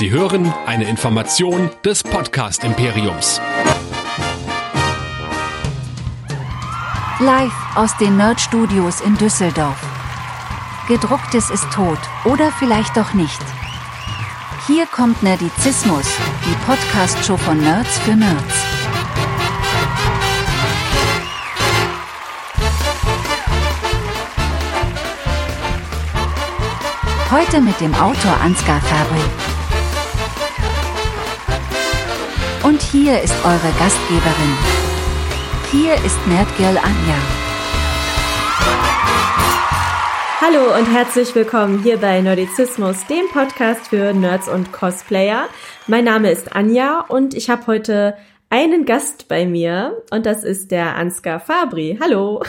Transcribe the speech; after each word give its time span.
Sie 0.00 0.10
hören 0.10 0.50
eine 0.64 0.88
Information 0.88 1.68
des 1.84 2.02
Podcast 2.02 2.64
Imperiums. 2.64 3.38
Live 7.18 7.52
aus 7.74 7.94
den 7.98 8.16
Nerd 8.16 8.40
Studios 8.40 9.02
in 9.02 9.18
Düsseldorf. 9.18 9.76
Gedrucktes 10.88 11.50
ist 11.50 11.70
tot 11.70 11.98
oder 12.24 12.50
vielleicht 12.52 12.96
doch 12.96 13.12
nicht. 13.12 13.42
Hier 14.66 14.86
kommt 14.86 15.22
Nerdizismus, 15.22 16.06
die 16.46 16.56
Podcast-Show 16.64 17.36
von 17.36 17.58
Nerds 17.58 17.98
für 17.98 18.16
Nerds. 18.16 18.54
Heute 27.30 27.60
mit 27.60 27.78
dem 27.82 27.92
Autor 27.96 28.40
Ansgar 28.40 28.80
Fabri. 28.80 29.59
Und 32.62 32.82
hier 32.82 33.22
ist 33.22 33.34
eure 33.42 33.72
Gastgeberin. 33.78 34.54
Hier 35.72 35.94
ist 36.04 36.18
Nerdgirl 36.26 36.76
Anja. 36.76 37.16
Hallo 40.42 40.78
und 40.78 40.92
herzlich 40.92 41.34
willkommen 41.34 41.82
hier 41.82 41.96
bei 41.96 42.20
Nerdizismus, 42.20 43.06
dem 43.06 43.28
Podcast 43.32 43.88
für 43.88 44.12
Nerds 44.12 44.46
und 44.46 44.72
Cosplayer. 44.72 45.48
Mein 45.86 46.04
Name 46.04 46.30
ist 46.30 46.54
Anja 46.54 47.00
und 47.08 47.32
ich 47.32 47.48
habe 47.48 47.66
heute 47.66 48.14
einen 48.50 48.84
Gast 48.84 49.28
bei 49.28 49.46
mir 49.46 50.02
und 50.10 50.26
das 50.26 50.44
ist 50.44 50.70
der 50.70 50.96
Ansgar 50.96 51.40
Fabri. 51.40 51.98
Hallo. 51.98 52.42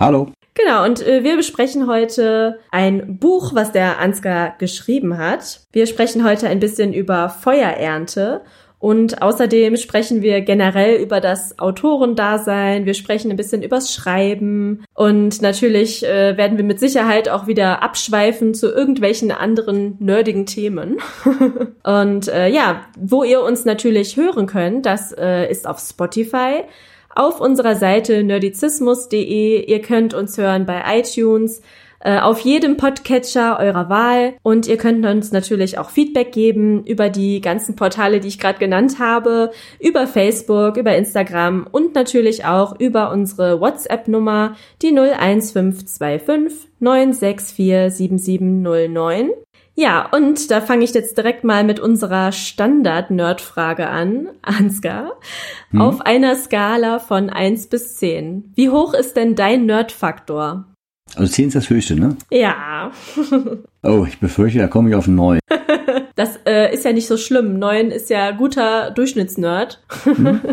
Hallo. 0.00 0.32
Genau, 0.54 0.84
und 0.84 1.00
äh, 1.06 1.24
wir 1.24 1.36
besprechen 1.36 1.88
heute 1.88 2.58
ein 2.70 3.18
Buch, 3.18 3.54
was 3.54 3.72
der 3.72 3.98
Ansgar 3.98 4.54
geschrieben 4.58 5.18
hat. 5.18 5.60
Wir 5.72 5.86
sprechen 5.86 6.24
heute 6.24 6.46
ein 6.48 6.60
bisschen 6.60 6.92
über 6.92 7.28
Feuerernte 7.30 8.42
und 8.82 9.22
außerdem 9.22 9.76
sprechen 9.76 10.22
wir 10.22 10.40
generell 10.40 11.00
über 11.00 11.20
das 11.20 11.60
Autorendasein, 11.60 12.84
wir 12.84 12.94
sprechen 12.94 13.30
ein 13.30 13.36
bisschen 13.36 13.62
übers 13.62 13.94
Schreiben 13.94 14.84
und 14.92 15.40
natürlich 15.40 16.04
äh, 16.04 16.36
werden 16.36 16.56
wir 16.56 16.64
mit 16.64 16.80
Sicherheit 16.80 17.28
auch 17.28 17.46
wieder 17.46 17.80
abschweifen 17.80 18.54
zu 18.54 18.72
irgendwelchen 18.74 19.30
anderen 19.30 19.98
nerdigen 20.00 20.46
Themen. 20.46 20.96
und 21.84 22.26
äh, 22.26 22.48
ja, 22.48 22.80
wo 22.98 23.22
ihr 23.22 23.42
uns 23.42 23.64
natürlich 23.64 24.16
hören 24.16 24.46
könnt, 24.46 24.84
das 24.84 25.12
äh, 25.12 25.48
ist 25.48 25.68
auf 25.68 25.78
Spotify 25.78 26.64
auf 27.14 27.40
unserer 27.40 27.76
Seite 27.76 28.24
nerdizismus.de. 28.24 29.64
Ihr 29.64 29.82
könnt 29.82 30.12
uns 30.12 30.36
hören 30.38 30.66
bei 30.66 30.82
iTunes, 30.98 31.62
äh, 32.04 32.18
auf 32.18 32.40
jedem 32.40 32.76
Podcatcher 32.76 33.58
eurer 33.60 33.88
Wahl 33.88 34.34
und 34.42 34.66
ihr 34.66 34.76
könnt 34.76 35.06
uns 35.06 35.30
natürlich 35.30 35.78
auch 35.78 35.90
Feedback 35.90 36.32
geben 36.32 36.84
über 36.84 37.08
die 37.10 37.40
ganzen 37.40 37.76
Portale, 37.76 38.20
die 38.20 38.28
ich 38.28 38.38
gerade 38.38 38.58
genannt 38.58 38.98
habe, 38.98 39.52
über 39.78 40.06
Facebook, 40.06 40.76
über 40.76 40.96
Instagram 40.96 41.66
und 41.70 41.94
natürlich 41.94 42.44
auch 42.44 42.78
über 42.78 43.12
unsere 43.12 43.60
WhatsApp-Nummer, 43.60 44.56
die 44.82 44.88
01525 44.88 46.68
964 46.80 47.94
7709. 47.94 49.30
Ja, 49.74 50.08
und 50.12 50.50
da 50.50 50.60
fange 50.60 50.84
ich 50.84 50.92
jetzt 50.92 51.16
direkt 51.16 51.44
mal 51.44 51.64
mit 51.64 51.80
unserer 51.80 52.32
Standard-Nerd-Frage 52.32 53.88
an, 53.88 54.28
Ansgar. 54.42 55.12
Hm? 55.70 55.80
Auf 55.80 56.00
einer 56.02 56.34
Skala 56.36 56.98
von 56.98 57.30
eins 57.30 57.68
bis 57.68 57.96
zehn. 57.96 58.52
Wie 58.54 58.70
hoch 58.70 58.92
ist 58.92 59.16
denn 59.16 59.34
dein 59.34 59.64
Nerd-Faktor? 59.64 60.66
Also 61.16 61.30
10 61.30 61.48
ist 61.48 61.54
das 61.54 61.70
höchste, 61.70 61.96
ne? 61.96 62.16
Ja. 62.30 62.90
oh, 63.82 64.04
ich 64.08 64.18
befürchte, 64.18 64.58
da 64.58 64.68
komme 64.68 64.90
ich 64.90 64.94
auf 64.94 65.08
9. 65.08 65.40
das 66.14 66.38
äh, 66.46 66.72
ist 66.74 66.84
ja 66.84 66.92
nicht 66.92 67.06
so 67.06 67.16
schlimm. 67.16 67.58
9 67.58 67.90
ist 67.90 68.10
ja 68.10 68.30
guter 68.30 68.90
Durchschnittsnerd. 68.90 69.82
Hm? 70.04 70.40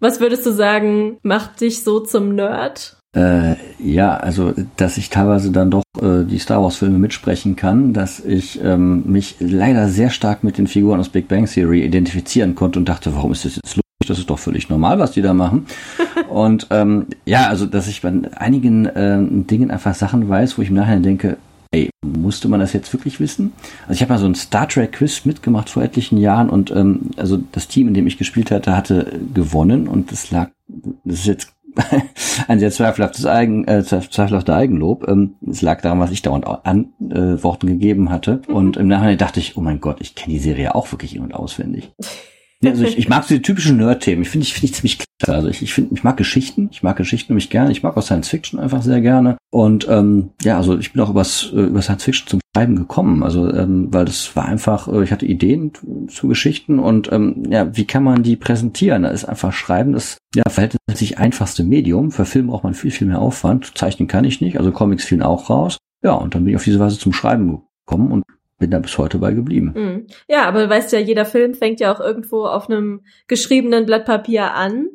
Was 0.00 0.20
würdest 0.20 0.44
du 0.44 0.50
sagen, 0.50 1.18
macht 1.22 1.62
dich 1.62 1.82
so 1.82 2.00
zum 2.00 2.34
Nerd? 2.34 2.98
Äh, 3.16 3.54
ja, 3.78 4.16
also 4.16 4.52
dass 4.76 4.98
ich 4.98 5.08
teilweise 5.08 5.50
dann 5.52 5.70
doch 5.70 5.84
äh, 6.02 6.24
die 6.24 6.38
Star 6.38 6.62
Wars 6.62 6.76
Filme 6.76 6.98
mitsprechen 6.98 7.56
kann, 7.56 7.92
dass 7.94 8.20
ich 8.20 8.60
ähm, 8.62 9.04
mich 9.06 9.36
leider 9.38 9.88
sehr 9.88 10.10
stark 10.10 10.42
mit 10.42 10.58
den 10.58 10.66
Figuren 10.66 11.00
aus 11.00 11.08
Big 11.08 11.28
Bang 11.28 11.46
Theory 11.46 11.84
identifizieren 11.84 12.54
konnte 12.54 12.80
und 12.80 12.88
dachte, 12.88 13.14
warum 13.14 13.32
ist 13.32 13.44
das 13.44 13.56
jetzt 13.56 13.76
lustig? 13.76 13.84
Das 14.06 14.18
ist 14.18 14.30
doch 14.30 14.38
völlig 14.38 14.68
normal, 14.68 14.98
was 14.98 15.12
die 15.12 15.22
da 15.22 15.34
machen. 15.34 15.66
und 16.28 16.66
ähm, 16.70 17.06
ja, 17.24 17.48
also 17.48 17.66
dass 17.66 17.88
ich 17.88 18.02
bei 18.02 18.12
einigen 18.36 18.86
äh, 18.86 19.18
Dingen 19.20 19.70
einfach 19.70 19.94
Sachen 19.94 20.28
weiß, 20.28 20.58
wo 20.58 20.62
ich 20.62 20.68
im 20.68 20.76
Nachhinein 20.76 21.02
denke, 21.02 21.36
ey, 21.74 21.90
musste 22.02 22.48
man 22.48 22.60
das 22.60 22.72
jetzt 22.72 22.92
wirklich 22.92 23.20
wissen? 23.20 23.52
Also 23.82 23.94
ich 23.94 24.02
habe 24.02 24.12
mal 24.12 24.18
so 24.18 24.26
ein 24.26 24.34
Star 24.34 24.68
Trek 24.68 24.92
Quiz 24.92 25.24
mitgemacht 25.24 25.68
vor 25.70 25.82
etlichen 25.82 26.18
Jahren 26.18 26.48
und 26.48 26.70
ähm, 26.70 27.10
also 27.16 27.38
das 27.52 27.68
Team, 27.68 27.88
in 27.88 27.94
dem 27.94 28.06
ich 28.06 28.18
gespielt 28.18 28.50
hatte, 28.50 28.76
hatte 28.76 29.20
gewonnen 29.32 29.88
und 29.88 30.12
das 30.12 30.30
lag, 30.30 30.50
das 31.04 31.20
ist 31.20 31.26
jetzt 31.26 31.54
ein 32.48 32.60
sehr 32.60 32.70
zweifelhaftes 32.70 33.26
Eigen, 33.26 33.66
äh, 33.66 33.82
zweifelhafter 33.82 34.54
Eigenlob. 34.54 35.08
Ähm, 35.08 35.34
es 35.48 35.62
lag 35.62 35.80
daran, 35.80 36.00
was 36.00 36.12
ich 36.12 36.22
dauernd 36.22 36.46
Antworten 36.46 37.68
äh, 37.68 37.70
gegeben 37.70 38.10
hatte. 38.10 38.42
Mhm. 38.48 38.54
Und 38.54 38.76
im 38.76 38.88
Nachhinein 38.88 39.18
dachte 39.18 39.40
ich, 39.40 39.56
oh 39.56 39.60
mein 39.60 39.80
Gott, 39.80 40.00
ich 40.00 40.14
kenne 40.14 40.34
die 40.34 40.40
Serie 40.40 40.74
auch 40.74 40.92
wirklich 40.92 41.16
in- 41.16 41.22
und 41.22 41.34
auswendig. 41.34 41.92
also 42.68 42.84
ich, 42.84 42.98
ich 42.98 43.08
mag 43.08 43.24
so 43.24 43.34
die 43.34 43.42
typischen 43.42 43.76
Nerd-Themen. 43.76 44.22
Ich 44.22 44.30
finde 44.30 44.46
ich, 44.46 44.54
finde 44.54 44.66
ich 44.66 44.74
ziemlich 44.74 44.98
klasse. 44.98 45.34
Also 45.34 45.48
ich, 45.48 45.62
ich 45.62 45.72
finde, 45.72 45.94
ich 45.94 46.04
mag 46.04 46.16
Geschichten. 46.16 46.68
Ich 46.72 46.82
mag 46.82 46.96
Geschichten 46.96 47.32
nämlich 47.32 47.50
gerne. 47.50 47.72
Ich 47.72 47.82
mag 47.82 47.96
auch 47.96 48.02
Science 48.02 48.28
Fiction 48.28 48.58
einfach 48.58 48.82
sehr 48.82 49.00
gerne. 49.00 49.36
Und 49.50 49.86
ähm, 49.88 50.30
ja, 50.42 50.56
also 50.56 50.78
ich 50.78 50.92
bin 50.92 51.02
auch 51.02 51.10
übers, 51.10 51.50
äh, 51.52 51.60
über 51.60 51.82
Science 51.82 52.04
Fiction 52.04 52.28
zum 52.28 52.40
Schreiben 52.54 52.76
gekommen. 52.76 53.22
Also 53.22 53.52
ähm, 53.52 53.88
weil 53.92 54.04
das 54.04 54.34
war 54.36 54.46
einfach, 54.46 54.88
äh, 54.88 55.02
ich 55.02 55.12
hatte 55.12 55.26
Ideen 55.26 55.72
zu 56.08 56.28
Geschichten 56.28 56.78
und 56.78 57.10
ähm, 57.12 57.44
ja, 57.50 57.76
wie 57.76 57.84
kann 57.84 58.04
man 58.04 58.22
die 58.22 58.36
präsentieren? 58.36 59.02
Da 59.02 59.08
ist 59.10 59.24
einfach 59.24 59.52
Schreiben 59.52 59.92
das 59.92 60.18
ja 60.34 60.44
verhältnismäßig 60.48 61.18
einfachste 61.18 61.64
Medium. 61.64 62.10
Für 62.10 62.24
Film 62.24 62.48
braucht 62.48 62.64
man 62.64 62.74
viel, 62.74 62.90
viel 62.90 63.06
mehr 63.06 63.20
Aufwand. 63.20 63.76
Zeichnen 63.76 64.08
kann 64.08 64.24
ich 64.24 64.40
nicht. 64.40 64.58
Also 64.58 64.72
Comics 64.72 65.04
fielen 65.04 65.22
auch 65.22 65.50
raus. 65.50 65.78
Ja, 66.02 66.12
und 66.12 66.34
dann 66.34 66.44
bin 66.44 66.50
ich 66.50 66.56
auf 66.56 66.64
diese 66.64 66.80
Weise 66.80 66.98
zum 66.98 67.12
Schreiben 67.12 67.62
gekommen 67.86 68.12
und 68.12 68.24
bin 68.64 68.70
da 68.70 68.78
bis 68.78 68.96
heute 68.96 69.18
bei 69.18 69.34
geblieben. 69.34 69.74
Mhm. 69.76 70.06
Ja, 70.26 70.46
aber 70.46 70.62
du 70.62 70.70
weißt 70.70 70.90
ja, 70.94 70.98
jeder 70.98 71.26
Film 71.26 71.52
fängt 71.52 71.80
ja 71.80 71.94
auch 71.94 72.00
irgendwo 72.00 72.46
auf 72.46 72.70
einem 72.70 73.02
geschriebenen 73.28 73.84
Blatt 73.84 74.06
Papier 74.06 74.54
an. 74.54 74.88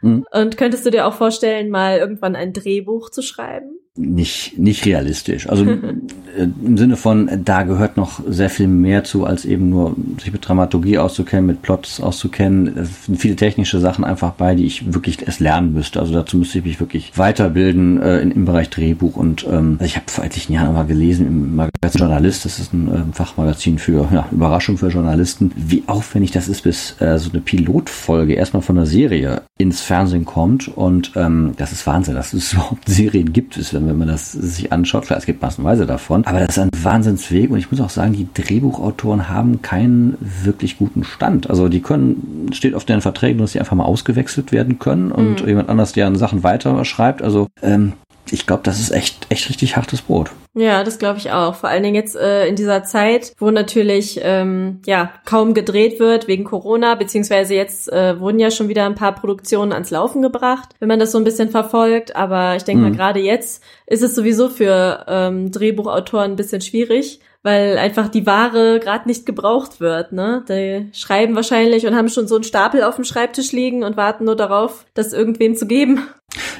Mhm. 0.00 0.24
Und 0.32 0.56
könntest 0.56 0.86
du 0.86 0.90
dir 0.90 1.06
auch 1.06 1.12
vorstellen, 1.12 1.68
mal 1.68 1.98
irgendwann 1.98 2.34
ein 2.34 2.54
Drehbuch 2.54 3.10
zu 3.10 3.20
schreiben? 3.20 3.78
Nicht, 3.96 4.58
nicht 4.58 4.86
realistisch. 4.86 5.48
Also 5.48 5.64
äh, 6.36 6.46
im 6.64 6.78
Sinne 6.78 6.96
von, 6.96 7.28
da 7.44 7.64
gehört 7.64 7.96
noch 7.96 8.20
sehr 8.26 8.50
viel 8.50 8.68
mehr 8.68 9.04
zu, 9.04 9.24
als 9.24 9.44
eben 9.44 9.68
nur 9.68 9.96
sich 10.20 10.32
mit 10.32 10.46
Dramaturgie 10.46 10.98
auszukennen, 10.98 11.46
mit 11.46 11.62
Plots 11.62 12.00
auszukennen. 12.00 12.76
Es 12.78 13.06
sind 13.06 13.18
viele 13.18 13.36
technische 13.36 13.80
Sachen 13.80 14.04
einfach 14.04 14.32
bei, 14.32 14.54
die 14.54 14.64
ich 14.64 14.92
wirklich 14.92 15.26
erst 15.26 15.40
lernen 15.40 15.72
müsste. 15.72 16.00
Also 16.00 16.12
dazu 16.12 16.36
müsste 16.36 16.58
ich 16.58 16.64
mich 16.64 16.80
wirklich 16.80 17.16
weiterbilden 17.16 18.00
äh, 18.00 18.20
in, 18.20 18.30
im 18.30 18.44
Bereich 18.44 18.70
Drehbuch. 18.70 19.16
Und 19.16 19.44
ähm, 19.46 19.76
also 19.80 19.84
ich 19.84 19.96
habe 19.96 20.06
vor 20.08 20.24
etlichen 20.24 20.52
Jahren 20.52 20.72
mal 20.72 20.86
gelesen 20.86 21.26
im 21.26 21.56
Magazin 21.56 22.00
Journalist, 22.00 22.44
das 22.44 22.58
ist 22.58 22.72
ein 22.72 22.88
äh, 22.88 23.12
Fachmagazin 23.12 23.78
für 23.78 24.08
ja, 24.12 24.28
Überraschung 24.30 24.78
für 24.78 24.88
Journalisten, 24.88 25.50
wie 25.56 25.82
aufwendig 25.86 26.30
das 26.30 26.48
ist, 26.48 26.62
bis 26.62 27.00
äh, 27.00 27.18
so 27.18 27.30
eine 27.30 27.40
Pilotfolge 27.40 28.34
erstmal 28.34 28.62
von 28.62 28.76
der 28.76 28.86
Serie 28.86 29.42
ins 29.58 29.80
Fernsehen 29.80 30.24
kommt. 30.24 30.68
Und 30.68 31.12
ähm, 31.16 31.52
das 31.56 31.72
ist 31.72 31.86
Wahnsinn, 31.86 32.14
dass 32.14 32.32
es 32.32 32.52
überhaupt 32.52 32.88
Serien 32.88 33.32
gibt, 33.32 33.56
ist, 33.80 33.88
wenn 33.88 33.98
man 33.98 34.08
das 34.08 34.32
sich 34.32 34.72
anschaut. 34.72 35.06
Klar, 35.06 35.18
es 35.18 35.26
gibt 35.26 35.42
massenweise 35.42 35.86
davon, 35.86 36.24
aber 36.24 36.40
das 36.40 36.56
ist 36.56 36.58
ein 36.58 36.70
Wahnsinnsweg 36.82 37.50
und 37.50 37.58
ich 37.58 37.70
muss 37.70 37.80
auch 37.80 37.90
sagen, 37.90 38.12
die 38.12 38.28
Drehbuchautoren 38.32 39.28
haben 39.28 39.62
keinen 39.62 40.16
wirklich 40.42 40.78
guten 40.78 41.04
Stand. 41.04 41.50
Also 41.50 41.68
die 41.68 41.80
können, 41.80 42.50
steht 42.52 42.74
auf 42.74 42.84
deren 42.84 43.00
Verträgen, 43.00 43.38
dass 43.38 43.52
sie 43.52 43.60
einfach 43.60 43.76
mal 43.76 43.84
ausgewechselt 43.84 44.52
werden 44.52 44.78
können 44.78 45.12
und 45.12 45.42
mhm. 45.42 45.48
jemand 45.48 45.68
anders 45.68 45.92
deren 45.92 46.16
Sachen 46.16 46.42
weiter 46.42 46.84
schreibt. 46.84 47.22
Also 47.22 47.48
ähm, 47.62 47.92
ich 48.32 48.46
glaube, 48.46 48.62
das 48.64 48.80
ist 48.80 48.90
echt, 48.90 49.26
echt 49.28 49.48
richtig 49.48 49.76
hartes 49.76 50.02
Brot. 50.02 50.30
Ja, 50.54 50.82
das 50.82 50.98
glaube 50.98 51.18
ich 51.18 51.30
auch. 51.30 51.54
Vor 51.54 51.68
allen 51.68 51.82
Dingen 51.82 51.94
jetzt 51.94 52.16
äh, 52.16 52.46
in 52.46 52.56
dieser 52.56 52.82
Zeit, 52.82 53.34
wo 53.38 53.50
natürlich 53.50 54.20
ähm, 54.22 54.80
ja 54.84 55.12
kaum 55.24 55.54
gedreht 55.54 56.00
wird 56.00 56.26
wegen 56.26 56.44
Corona, 56.44 56.96
beziehungsweise 56.96 57.54
jetzt 57.54 57.92
äh, 57.92 58.18
wurden 58.18 58.40
ja 58.40 58.50
schon 58.50 58.68
wieder 58.68 58.84
ein 58.86 58.96
paar 58.96 59.14
Produktionen 59.14 59.72
ans 59.72 59.90
Laufen 59.90 60.22
gebracht, 60.22 60.70
wenn 60.80 60.88
man 60.88 60.98
das 60.98 61.12
so 61.12 61.18
ein 61.18 61.24
bisschen 61.24 61.50
verfolgt. 61.50 62.16
Aber 62.16 62.56
ich 62.56 62.64
denke 62.64 62.82
mhm. 62.82 62.90
mal, 62.90 62.96
gerade 62.96 63.20
jetzt 63.20 63.62
ist 63.86 64.02
es 64.02 64.14
sowieso 64.14 64.48
für 64.48 65.04
ähm, 65.08 65.52
Drehbuchautoren 65.52 66.32
ein 66.32 66.36
bisschen 66.36 66.60
schwierig, 66.60 67.20
weil 67.42 67.78
einfach 67.78 68.08
die 68.08 68.26
Ware 68.26 68.80
gerade 68.80 69.08
nicht 69.08 69.26
gebraucht 69.26 69.80
wird. 69.80 70.12
Ne? 70.12 70.44
Die 70.48 70.90
schreiben 70.92 71.36
wahrscheinlich 71.36 71.86
und 71.86 71.94
haben 71.94 72.08
schon 72.08 72.28
so 72.28 72.34
einen 72.34 72.44
Stapel 72.44 72.82
auf 72.82 72.96
dem 72.96 73.04
Schreibtisch 73.04 73.52
liegen 73.52 73.82
und 73.82 73.96
warten 73.96 74.24
nur 74.24 74.36
darauf, 74.36 74.84
das 74.94 75.12
irgendwem 75.12 75.54
zu 75.54 75.66
geben. 75.66 76.02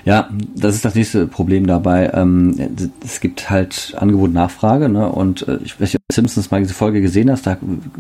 Ja, 0.05 0.29
das 0.57 0.75
ist 0.75 0.85
das 0.85 0.95
nächste 0.95 1.27
Problem 1.27 1.67
dabei. 1.67 2.11
Ähm, 2.15 2.57
es 3.05 3.21
gibt 3.21 3.51
halt 3.51 3.95
Angebot 3.97 4.33
Nachfrage, 4.33 4.89
ne? 4.89 5.09
Und 5.09 5.47
äh, 5.47 5.59
ich 5.65 5.81
weiß 5.81 5.93
nicht, 5.93 5.97
ob 5.97 6.03
du 6.09 6.15
Simpsons 6.15 6.51
mal 6.51 6.61
diese 6.61 6.75
Folge 6.75 7.01
gesehen 7.01 7.31
hast, 7.31 7.47
da 7.47 7.57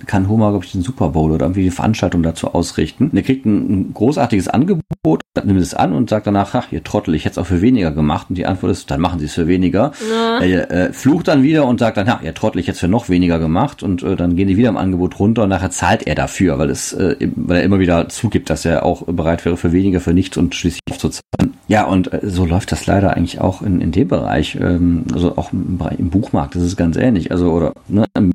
kann 0.06 0.28
Homer, 0.28 0.50
glaube 0.50 0.64
ich, 0.64 0.72
den 0.72 0.82
Super 0.82 1.10
Bowl 1.10 1.30
oder 1.30 1.44
irgendwie 1.44 1.62
die 1.62 1.70
Veranstaltung 1.70 2.22
dazu 2.22 2.54
ausrichten. 2.54 3.10
Und 3.10 3.16
er 3.16 3.22
kriegt 3.22 3.46
ein, 3.46 3.70
ein 3.70 3.94
großartiges 3.94 4.48
Angebot, 4.48 5.20
nimmt 5.44 5.60
es 5.60 5.74
an 5.74 5.92
und 5.92 6.10
sagt 6.10 6.26
danach, 6.26 6.54
ach, 6.54 6.72
ihr 6.72 6.82
Trottel, 6.82 7.14
ich 7.14 7.24
hätte 7.24 7.34
es 7.34 7.38
auch 7.38 7.46
für 7.46 7.60
weniger 7.60 7.90
gemacht. 7.90 8.26
Und 8.30 8.36
die 8.36 8.46
Antwort 8.46 8.72
ist, 8.72 8.90
dann 8.90 9.00
machen 9.00 9.18
sie 9.20 9.26
es 9.26 9.34
für 9.34 9.46
weniger. 9.46 9.92
Ja. 10.10 10.40
Er 10.40 10.70
äh, 10.70 10.92
flucht 10.92 11.28
dann 11.28 11.42
wieder 11.42 11.66
und 11.66 11.80
sagt 11.80 11.96
dann, 11.96 12.08
ach, 12.08 12.22
ihr 12.22 12.34
Trottel, 12.34 12.58
ich 12.60 12.66
hätte 12.66 12.74
es 12.74 12.80
für 12.80 12.88
noch 12.88 13.08
weniger 13.08 13.38
gemacht. 13.38 13.82
Und 13.82 14.02
äh, 14.02 14.16
dann 14.16 14.36
gehen 14.36 14.48
die 14.48 14.56
wieder 14.56 14.70
im 14.70 14.76
Angebot 14.76 15.18
runter 15.18 15.44
und 15.44 15.50
nachher 15.50 15.70
zahlt 15.70 16.06
er 16.06 16.14
dafür, 16.14 16.58
weil 16.58 16.70
es, 16.70 16.92
äh, 16.92 17.16
weil 17.36 17.58
er 17.58 17.62
immer 17.62 17.78
wieder 17.78 18.08
zugibt, 18.08 18.50
dass 18.50 18.64
er 18.64 18.84
auch 18.84 19.02
bereit 19.04 19.44
wäre 19.44 19.56
für 19.56 19.72
weniger, 19.72 20.00
für 20.00 20.14
nichts 20.14 20.36
und 20.36 20.54
schließlich 20.54 20.98
zu 20.98 21.10
zahlen. 21.10 21.54
Ja, 21.70 21.84
und 21.84 22.12
äh, 22.12 22.18
so 22.24 22.44
läuft 22.44 22.72
das 22.72 22.86
leider 22.86 23.16
eigentlich 23.16 23.40
auch 23.40 23.62
in, 23.62 23.80
in 23.80 23.92
dem 23.92 24.08
Bereich, 24.08 24.58
ähm, 24.60 25.04
also 25.14 25.38
auch 25.38 25.52
im, 25.52 25.78
Bereich, 25.78 26.00
im 26.00 26.10
Buchmarkt, 26.10 26.56
das 26.56 26.64
ist 26.64 26.76
ganz 26.76 26.96
ähnlich. 26.96 27.30
Also, 27.30 27.52
oder 27.52 27.74
ne, 27.86 28.06
im 28.14 28.32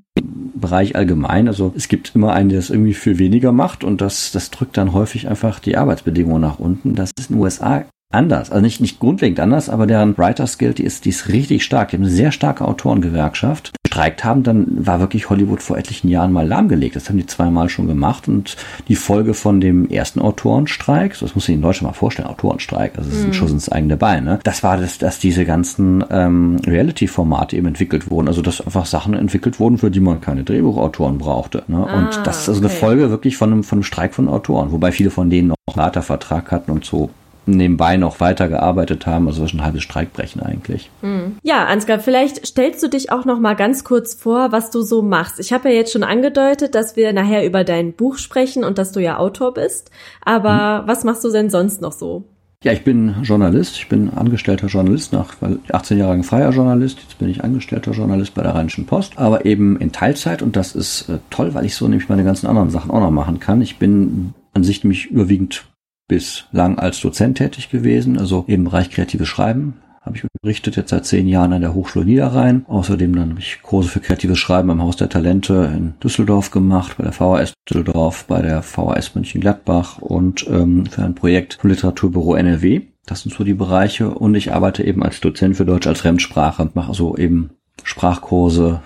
Bereich 0.53 0.95
allgemein. 0.95 1.49
Also 1.49 1.73
es 1.75 1.89
gibt 1.89 2.15
immer 2.15 2.31
einen, 2.31 2.47
der 2.47 2.59
es 2.59 2.69
irgendwie 2.69 2.93
viel 2.93 3.19
weniger 3.19 3.51
macht 3.51 3.83
und 3.83 3.99
das, 3.99 4.31
das 4.31 4.51
drückt 4.51 4.77
dann 4.77 4.93
häufig 4.93 5.27
einfach 5.27 5.59
die 5.59 5.75
Arbeitsbedingungen 5.75 6.41
nach 6.41 6.59
unten. 6.59 6.95
Das 6.95 7.11
ist 7.19 7.29
in 7.29 7.35
den 7.35 7.43
USA 7.43 7.83
anders. 8.15 8.51
Also 8.51 8.61
nicht, 8.61 8.81
nicht 8.81 8.99
grundlegend 8.99 9.39
anders, 9.39 9.69
aber 9.69 9.85
deren 9.85 10.17
Writers 10.17 10.57
Guild, 10.57 10.79
die 10.79 10.83
ist, 10.83 11.05
die 11.05 11.09
ist 11.09 11.29
richtig 11.29 11.63
stark. 11.63 11.89
Die 11.89 11.97
haben 11.97 12.03
eine 12.03 12.11
sehr 12.11 12.31
starke 12.31 12.65
Autorengewerkschaft. 12.65 13.73
Streikt 13.87 14.23
haben, 14.23 14.43
dann 14.43 14.65
war 14.85 14.99
wirklich 14.99 15.29
Hollywood 15.29 15.61
vor 15.61 15.77
etlichen 15.77 16.09
Jahren 16.09 16.31
mal 16.31 16.47
lahmgelegt. 16.47 16.95
Das 16.95 17.09
haben 17.09 17.17
die 17.17 17.25
zweimal 17.25 17.69
schon 17.69 17.87
gemacht 17.87 18.27
und 18.27 18.57
die 18.87 18.95
Folge 18.95 19.33
von 19.33 19.61
dem 19.61 19.89
ersten 19.89 20.19
Autorenstreik, 20.19 21.17
das 21.19 21.35
muss 21.35 21.47
ich 21.47 21.55
in 21.55 21.61
Deutschland 21.61 21.93
mal 21.93 21.97
vorstellen, 21.97 22.27
Autorenstreik, 22.27 22.97
also 22.97 23.09
das 23.09 23.19
ist 23.19 23.25
ein 23.25 23.29
mhm. 23.29 23.33
Schuss 23.33 23.51
ins 23.51 23.69
eigene 23.69 23.95
Bein, 23.95 24.23
ne? 24.23 24.39
Das 24.43 24.63
war 24.63 24.77
das, 24.77 24.97
dass 24.97 25.19
diese 25.19 25.45
ganzen 25.45 26.03
ähm, 26.09 26.57
Reality-Formate 26.65 27.55
eben 27.55 27.67
entwickelt 27.67 28.09
wurden. 28.09 28.27
Also 28.27 28.41
dass 28.41 28.61
einfach 28.61 28.85
Sachen 28.85 29.13
entwickelt 29.13 29.59
wurden, 29.59 29.77
für 29.77 29.91
die 29.91 29.99
man 29.99 30.21
keine 30.21 30.43
Drehbuchautoren 30.43 31.17
brauchte. 31.17 31.63
Ne? 31.67 31.85
Ah, 31.87 31.97
und 31.97 32.27
das 32.27 32.41
ist 32.41 32.49
also 32.49 32.61
okay. 32.61 32.69
eine 32.69 32.79
Folge 32.79 33.09
wirklich 33.09 33.37
von 33.37 33.51
einem, 33.51 33.63
von 33.63 33.77
einem 33.77 33.83
Streik 33.83 34.13
von 34.13 34.27
Autoren, 34.27 34.71
wobei 34.71 34.91
viele 34.91 35.09
von 35.09 35.29
denen 35.29 35.49
noch 35.49 35.55
einen 35.77 36.03
Vertrag 36.03 36.51
hatten 36.51 36.71
und 36.71 36.85
so 36.85 37.09
nebenbei 37.45 37.97
noch 37.97 38.19
weitergearbeitet 38.19 39.05
haben. 39.05 39.27
Also 39.27 39.47
schon 39.47 39.59
ein 39.59 39.65
halbes 39.65 39.83
Streikbrechen 39.83 40.41
eigentlich. 40.41 40.89
Hm. 41.01 41.37
Ja, 41.43 41.65
Ansgar, 41.65 41.99
vielleicht 41.99 42.45
stellst 42.45 42.83
du 42.83 42.87
dich 42.87 43.11
auch 43.11 43.25
noch 43.25 43.39
mal 43.39 43.55
ganz 43.55 43.83
kurz 43.83 44.13
vor, 44.13 44.51
was 44.51 44.71
du 44.71 44.81
so 44.81 45.01
machst. 45.01 45.39
Ich 45.39 45.53
habe 45.53 45.69
ja 45.69 45.75
jetzt 45.75 45.93
schon 45.93 46.03
angedeutet, 46.03 46.75
dass 46.75 46.95
wir 46.95 47.13
nachher 47.13 47.45
über 47.45 47.63
dein 47.63 47.93
Buch 47.93 48.17
sprechen 48.17 48.63
und 48.63 48.77
dass 48.77 48.91
du 48.91 48.99
ja 48.99 49.17
Autor 49.17 49.53
bist. 49.53 49.91
Aber 50.23 50.79
hm. 50.79 50.87
was 50.87 51.03
machst 51.03 51.23
du 51.23 51.31
denn 51.31 51.49
sonst 51.49 51.81
noch 51.81 51.93
so? 51.93 52.25
Ja, 52.65 52.71
ich 52.71 52.83
bin 52.83 53.15
Journalist. 53.21 53.75
Ich 53.75 53.89
bin 53.89 54.09
angestellter 54.09 54.65
Journalist 54.65 55.13
nach 55.13 55.35
18 55.71 55.99
Jahren 55.99 56.23
freier 56.23 56.49
Journalist. 56.49 56.99
Jetzt 56.99 57.19
bin 57.19 57.29
ich 57.29 57.43
angestellter 57.43 57.91
Journalist 57.91 58.33
bei 58.33 58.41
der 58.41 58.55
Rheinischen 58.55 58.87
Post, 58.87 59.19
aber 59.19 59.45
eben 59.45 59.77
in 59.77 59.91
Teilzeit 59.91 60.41
und 60.41 60.55
das 60.55 60.73
ist 60.73 61.07
äh, 61.09 61.19
toll, 61.29 61.53
weil 61.53 61.65
ich 61.65 61.75
so 61.75 61.87
nämlich 61.87 62.09
meine 62.09 62.23
ganzen 62.23 62.47
anderen 62.47 62.71
Sachen 62.71 62.89
auch 62.89 63.01
noch 63.01 63.11
machen 63.11 63.39
kann. 63.39 63.61
Ich 63.61 63.77
bin 63.77 64.33
an 64.53 64.63
sich 64.63 64.83
nämlich 64.83 65.11
überwiegend 65.11 65.65
bislang 66.07 66.77
als 66.79 66.99
Dozent 66.99 67.37
tätig 67.37 67.69
gewesen, 67.69 68.17
also 68.17 68.45
im 68.47 68.65
Bereich 68.65 68.89
kreatives 68.89 69.27
Schreiben. 69.27 69.75
Habe 70.01 70.17
ich 70.17 70.23
unterrichtet 70.23 70.75
jetzt 70.75 70.91
seit 70.91 71.05
zehn 71.05 71.27
Jahren 71.27 71.53
an 71.53 71.61
der 71.61 71.73
Hochschule 71.73 72.05
Niederrhein. 72.05 72.63
Außerdem 72.67 73.15
dann 73.15 73.31
habe 73.31 73.39
ich 73.39 73.63
Kurse 73.63 73.89
für 73.89 73.99
kreatives 73.99 74.37
Schreiben 74.37 74.69
am 74.69 74.83
Haus 74.83 74.97
der 74.97 75.09
Talente 75.09 75.71
in 75.75 75.95
Düsseldorf 76.03 76.51
gemacht, 76.51 76.97
bei 76.97 77.03
der 77.03 77.11
VHS 77.11 77.53
Düsseldorf, 77.67 78.25
bei 78.25 78.43
der 78.43 78.61
VHS 78.61 79.15
Mönchengladbach 79.15 79.97
und 79.97 80.45
ähm, 80.47 80.85
für 80.85 81.03
ein 81.03 81.15
Projekt 81.15 81.55
vom 81.55 81.71
Literaturbüro 81.71 82.35
NRW. 82.35 82.81
Das 83.07 83.21
sind 83.21 83.33
so 83.33 83.43
die 83.43 83.55
Bereiche 83.55 84.11
und 84.11 84.35
ich 84.35 84.53
arbeite 84.53 84.83
eben 84.83 85.01
als 85.01 85.21
Dozent 85.21 85.57
für 85.57 85.65
Deutsch 85.65 85.87
als 85.87 86.01
Fremdsprache, 86.01 86.69
mache 86.75 86.89
also 86.89 87.17
eben 87.17 87.51
Sprachkurse, 87.85 88.81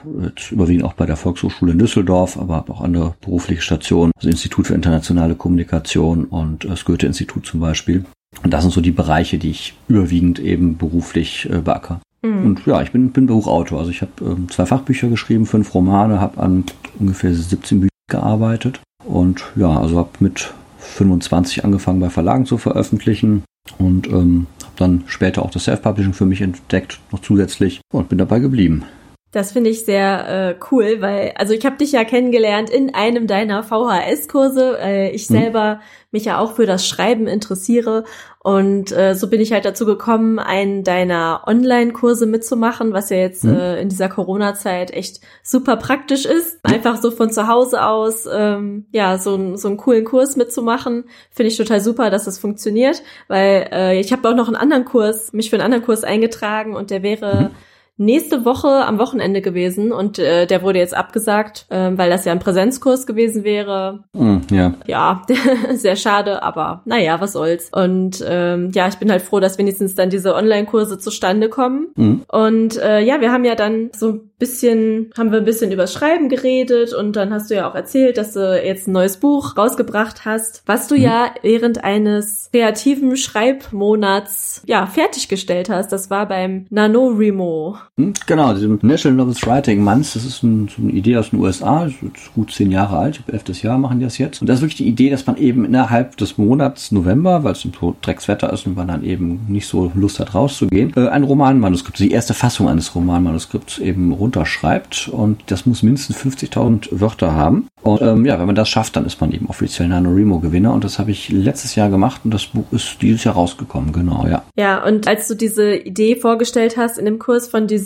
überwiegend 0.51 0.83
auch 0.83 0.93
bei 0.93 1.05
der 1.05 1.15
Volkshochschule 1.15 1.71
in 1.71 1.79
Düsseldorf, 1.79 2.37
aber 2.37 2.65
auch 2.67 2.81
andere 2.81 3.15
berufliche 3.21 3.61
Stationen, 3.61 4.11
also 4.17 4.27
Institut 4.27 4.67
für 4.67 4.73
internationale 4.73 5.35
Kommunikation 5.35 6.25
und 6.25 6.65
das 6.65 6.83
Goethe-Institut 6.83 7.45
zum 7.45 7.61
Beispiel. 7.61 8.03
Und 8.43 8.53
das 8.53 8.63
sind 8.63 8.71
so 8.71 8.81
die 8.81 8.91
Bereiche, 8.91 9.37
die 9.37 9.51
ich 9.51 9.73
überwiegend 9.87 10.39
eben 10.39 10.77
beruflich 10.77 11.49
äh, 11.49 11.59
beackere. 11.59 12.01
Mhm. 12.23 12.45
Und 12.45 12.65
ja, 12.65 12.81
ich 12.81 12.91
bin, 12.91 13.11
bin 13.11 13.25
Buchautor. 13.25 13.79
Also 13.79 13.89
ich 13.89 14.01
habe 14.01 14.11
ähm, 14.21 14.49
zwei 14.49 14.65
Fachbücher 14.65 15.07
geschrieben, 15.07 15.45
fünf 15.45 15.73
Romane, 15.73 16.19
habe 16.19 16.41
an 16.41 16.65
ungefähr 16.99 17.33
17 17.33 17.79
Büchern 17.79 17.89
gearbeitet. 18.11 18.81
Und 19.05 19.45
ja, 19.55 19.79
also 19.79 19.97
habe 19.97 20.09
mit 20.19 20.53
25 20.79 21.63
angefangen 21.63 22.01
bei 22.01 22.09
Verlagen 22.09 22.45
zu 22.45 22.57
veröffentlichen 22.57 23.43
und 23.77 24.07
ähm, 24.07 24.47
dann 24.79 25.03
später 25.07 25.43
auch 25.43 25.51
das 25.51 25.65
Self-Publishing 25.65 26.13
für 26.13 26.25
mich 26.25 26.41
entdeckt, 26.41 26.99
noch 27.11 27.21
zusätzlich 27.21 27.81
und 27.91 28.09
bin 28.09 28.17
dabei 28.17 28.39
geblieben. 28.39 28.85
Das 29.31 29.51
finde 29.51 29.69
ich 29.69 29.85
sehr 29.85 30.27
äh, 30.27 30.55
cool, 30.71 31.01
weil, 31.01 31.33
also 31.37 31.53
ich 31.53 31.63
habe 31.63 31.77
dich 31.77 31.91
ja 31.91 32.03
kennengelernt 32.03 32.71
in 32.71 32.95
einem 32.95 33.27
deiner 33.27 33.61
VHS-Kurse. 33.61 34.79
Äh, 34.79 35.11
ich 35.11 35.27
hm. 35.27 35.35
selber 35.35 35.81
mich 36.09 36.25
ja 36.25 36.39
auch 36.39 36.53
für 36.55 36.65
das 36.65 36.87
Schreiben 36.87 37.27
interessiere. 37.27 38.05
Und 38.39 38.91
äh, 38.91 39.13
so 39.13 39.29
bin 39.29 39.39
ich 39.39 39.53
halt 39.53 39.65
dazu 39.65 39.85
gekommen, 39.85 40.39
einen 40.39 40.83
deiner 40.83 41.43
Online-Kurse 41.45 42.25
mitzumachen, 42.25 42.91
was 42.91 43.11
ja 43.11 43.17
jetzt 43.17 43.43
hm. 43.43 43.55
äh, 43.55 43.79
in 43.79 43.89
dieser 43.89 44.09
Corona-Zeit 44.09 44.89
echt 44.89 45.21
super 45.43 45.77
praktisch 45.77 46.25
ist. 46.25 46.57
Einfach 46.63 46.99
so 46.99 47.11
von 47.11 47.29
zu 47.29 47.47
Hause 47.47 47.85
aus, 47.85 48.27
ähm, 48.33 48.87
ja, 48.91 49.19
so, 49.19 49.55
so 49.57 49.67
einen 49.67 49.77
coolen 49.77 50.05
Kurs 50.05 50.37
mitzumachen. 50.37 51.03
Finde 51.29 51.49
ich 51.51 51.57
total 51.57 51.81
super, 51.81 52.09
dass 52.09 52.25
das 52.25 52.39
funktioniert, 52.39 53.03
weil 53.27 53.69
äh, 53.71 53.99
ich 53.99 54.11
habe 54.11 54.27
auch 54.27 54.35
noch 54.35 54.47
einen 54.47 54.55
anderen 54.55 54.85
Kurs, 54.85 55.33
mich 55.33 55.51
für 55.51 55.57
einen 55.57 55.65
anderen 55.65 55.85
Kurs 55.85 56.03
eingetragen 56.03 56.75
und 56.75 56.89
der 56.89 57.03
wäre. 57.03 57.51
Mhm 57.51 57.68
nächste 57.99 58.45
Woche 58.45 58.85
am 58.85 58.97
Wochenende 58.97 59.41
gewesen 59.41 59.91
und 59.91 60.17
äh, 60.19 60.47
der 60.47 60.63
wurde 60.63 60.79
jetzt 60.79 60.95
abgesagt, 60.95 61.65
äh, 61.69 61.91
weil 61.95 62.09
das 62.09 62.23
ja 62.23 62.31
ein 62.31 62.39
Präsenzkurs 62.39 63.05
gewesen 63.05 63.43
wäre. 63.43 64.05
Mm, 64.13 64.37
ja. 64.49 64.73
Ja, 64.87 65.21
sehr 65.73 65.97
schade, 65.97 66.41
aber 66.41 66.81
naja, 66.85 67.19
was 67.19 67.33
soll's. 67.33 67.69
Und 67.73 68.23
ähm, 68.25 68.71
ja, 68.73 68.87
ich 68.87 68.95
bin 68.95 69.11
halt 69.11 69.21
froh, 69.21 69.41
dass 69.41 69.57
wenigstens 69.57 69.95
dann 69.95 70.09
diese 70.09 70.33
Online-Kurse 70.33 70.97
zustande 70.97 71.49
kommen. 71.49 71.89
Mm. 71.95 72.15
Und 72.29 72.77
äh, 72.77 73.01
ja, 73.01 73.19
wir 73.19 73.33
haben 73.33 73.43
ja 73.43 73.55
dann 73.55 73.91
so 73.93 74.09
ein 74.13 74.31
bisschen, 74.39 75.11
haben 75.17 75.31
wir 75.31 75.39
ein 75.39 75.45
bisschen 75.45 75.73
über 75.73 75.85
Schreiben 75.85 76.29
geredet 76.29 76.93
und 76.93 77.17
dann 77.17 77.33
hast 77.33 77.51
du 77.51 77.55
ja 77.55 77.69
auch 77.69 77.75
erzählt, 77.75 78.17
dass 78.17 78.31
du 78.31 78.65
jetzt 78.65 78.87
ein 78.87 78.93
neues 78.93 79.17
Buch 79.17 79.57
rausgebracht 79.57 80.23
hast, 80.23 80.63
was 80.65 80.87
du 80.87 80.95
mm. 80.95 81.01
ja 81.01 81.31
während 81.41 81.83
eines 81.83 82.49
kreativen 82.53 83.17
Schreibmonats 83.17 84.63
ja 84.65 84.85
fertiggestellt 84.85 85.69
hast. 85.69 85.91
Das 85.91 86.09
war 86.09 86.27
beim 86.27 86.65
NaNoWriMo. 86.69 87.77
Hm, 87.97 88.13
genau, 88.25 88.53
diesem 88.53 88.79
National 88.81 89.17
Novels 89.17 89.45
Writing 89.45 89.83
Month, 89.83 90.15
das 90.15 90.23
ist 90.23 90.41
ein, 90.41 90.69
so 90.69 90.81
eine 90.81 90.91
Idee 90.91 91.17
aus 91.17 91.31
den 91.31 91.39
USA, 91.39 91.85
ist 91.85 92.33
gut 92.33 92.51
zehn 92.51 92.71
Jahre 92.71 92.97
alt, 92.97 93.21
elftes 93.27 93.61
Jahr 93.61 93.77
machen 93.77 93.99
die 93.99 94.05
das 94.05 94.17
jetzt. 94.17 94.39
Und 94.39 94.47
das 94.47 94.57
ist 94.57 94.61
wirklich 94.61 94.77
die 94.77 94.87
Idee, 94.87 95.09
dass 95.09 95.27
man 95.27 95.35
eben 95.35 95.65
innerhalb 95.65 96.15
des 96.15 96.37
Monats 96.37 96.93
November, 96.93 97.43
weil 97.43 97.51
es 97.51 97.61
so 97.61 97.95
Dreckswetter 98.01 98.53
ist 98.53 98.65
und 98.65 98.77
man 98.77 98.87
dann 98.87 99.03
eben 99.03 99.41
nicht 99.49 99.67
so 99.67 99.91
Lust 99.95 100.19
hat 100.21 100.33
rauszugehen, 100.33 100.93
äh, 100.95 101.09
ein 101.09 101.23
Romanmanuskript, 101.23 101.99
die 101.99 102.11
erste 102.11 102.33
Fassung 102.33 102.69
eines 102.69 102.95
Romanmanuskripts 102.95 103.79
eben 103.79 104.13
runterschreibt 104.13 105.09
und 105.09 105.43
das 105.47 105.65
muss 105.65 105.83
mindestens 105.83 106.15
50.000 106.17 107.01
Wörter 107.01 107.33
haben. 107.33 107.67
Und 107.81 108.01
ähm, 108.01 108.25
ja, 108.25 108.39
wenn 108.39 108.45
man 108.45 108.55
das 108.55 108.69
schafft, 108.69 108.95
dann 108.95 109.05
ist 109.05 109.19
man 109.21 109.31
eben 109.31 109.47
offiziell 109.47 109.87
NaNoWriMo-Gewinner 109.87 110.73
und 110.73 110.83
das 110.83 110.99
habe 110.99 111.11
ich 111.11 111.29
letztes 111.29 111.75
Jahr 111.75 111.89
gemacht 111.89 112.21
und 112.23 112.33
das 112.33 112.47
Buch 112.47 112.65
ist 112.71 113.01
dieses 113.01 113.23
Jahr 113.23 113.35
rausgekommen, 113.35 113.93
genau, 113.93 114.25
ja. 114.27 114.43
Ja, 114.57 114.83
und 114.85 115.07
als 115.07 115.27
du 115.27 115.35
diese 115.35 115.75
Idee 115.75 116.15
vorgestellt 116.15 116.77
hast 116.77 116.97
in 116.97 117.05
dem 117.05 117.19
Kurs 117.19 117.47
von 117.47 117.67
diesem 117.67 117.78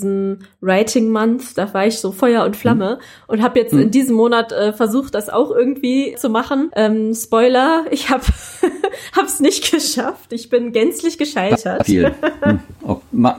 Writing 0.61 1.09
Month, 1.09 1.57
da 1.57 1.73
war 1.73 1.85
ich 1.85 1.99
so 1.99 2.11
Feuer 2.11 2.43
und 2.45 2.55
Flamme 2.55 2.99
und 3.27 3.41
habe 3.41 3.59
jetzt 3.59 3.73
hm. 3.73 3.81
in 3.81 3.91
diesem 3.91 4.15
Monat 4.15 4.51
äh, 4.51 4.73
versucht, 4.73 5.15
das 5.15 5.29
auch 5.29 5.51
irgendwie 5.51 6.15
zu 6.17 6.29
machen. 6.29 6.71
Ähm, 6.75 7.13
Spoiler, 7.13 7.85
ich 7.91 8.09
habe 8.09 8.23
hab's 9.15 9.39
nicht 9.39 9.71
geschafft. 9.71 10.33
Ich 10.33 10.49
bin 10.49 10.71
gänzlich 10.71 11.17
gescheitert. 11.17 11.79
Bei 11.79 11.83
vielen. 11.83 12.15
Hm. 12.43 12.59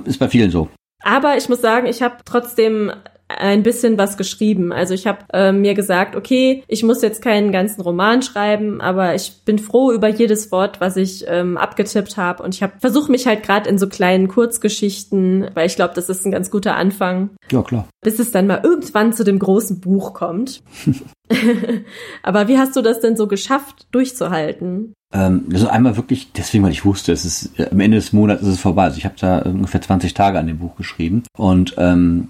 Ist 0.06 0.18
bei 0.18 0.28
vielen 0.28 0.50
so. 0.50 0.68
Aber 1.02 1.36
ich 1.36 1.48
muss 1.50 1.60
sagen, 1.60 1.86
ich 1.86 2.02
habe 2.02 2.16
trotzdem 2.24 2.90
ein 3.38 3.62
bisschen 3.62 3.98
was 3.98 4.16
geschrieben. 4.16 4.72
Also 4.72 4.94
ich 4.94 5.06
habe 5.06 5.24
äh, 5.32 5.52
mir 5.52 5.74
gesagt, 5.74 6.16
okay, 6.16 6.62
ich 6.68 6.82
muss 6.82 7.02
jetzt 7.02 7.22
keinen 7.22 7.52
ganzen 7.52 7.80
Roman 7.80 8.22
schreiben, 8.22 8.80
aber 8.80 9.14
ich 9.14 9.44
bin 9.44 9.58
froh 9.58 9.92
über 9.92 10.08
jedes 10.08 10.50
Wort, 10.52 10.80
was 10.80 10.96
ich 10.96 11.24
ähm, 11.28 11.56
abgetippt 11.56 12.16
habe. 12.16 12.42
Und 12.42 12.54
ich 12.54 12.62
habe 12.62 12.74
versuche 12.80 13.10
mich 13.10 13.26
halt 13.26 13.42
gerade 13.42 13.68
in 13.68 13.78
so 13.78 13.88
kleinen 13.88 14.28
Kurzgeschichten, 14.28 15.50
weil 15.54 15.66
ich 15.66 15.76
glaube, 15.76 15.94
das 15.94 16.08
ist 16.08 16.24
ein 16.24 16.32
ganz 16.32 16.50
guter 16.50 16.76
Anfang. 16.76 17.30
Ja, 17.50 17.62
klar. 17.62 17.88
Bis 18.02 18.18
es 18.18 18.30
dann 18.30 18.46
mal 18.46 18.60
irgendwann 18.62 19.12
zu 19.12 19.24
dem 19.24 19.38
großen 19.38 19.80
Buch 19.80 20.14
kommt. 20.14 20.62
aber 22.22 22.48
wie 22.48 22.58
hast 22.58 22.76
du 22.76 22.82
das 22.82 23.00
denn 23.00 23.16
so 23.16 23.26
geschafft, 23.26 23.86
durchzuhalten? 23.92 24.94
Ähm, 25.14 25.44
also 25.52 25.68
einmal 25.68 25.96
wirklich, 25.96 26.32
deswegen, 26.32 26.64
weil 26.64 26.72
ich 26.72 26.84
wusste, 26.84 27.12
es 27.12 27.24
ist 27.24 27.58
äh, 27.58 27.68
am 27.70 27.80
Ende 27.80 27.96
des 27.96 28.12
Monats 28.12 28.42
ist 28.42 28.48
es 28.48 28.60
vorbei. 28.60 28.82
Also 28.84 28.98
ich 28.98 29.04
habe 29.04 29.14
da 29.18 29.38
ungefähr 29.38 29.80
20 29.80 30.12
Tage 30.12 30.38
an 30.38 30.48
dem 30.48 30.58
Buch 30.58 30.76
geschrieben 30.76 31.22
und 31.38 31.74
ähm, 31.78 32.28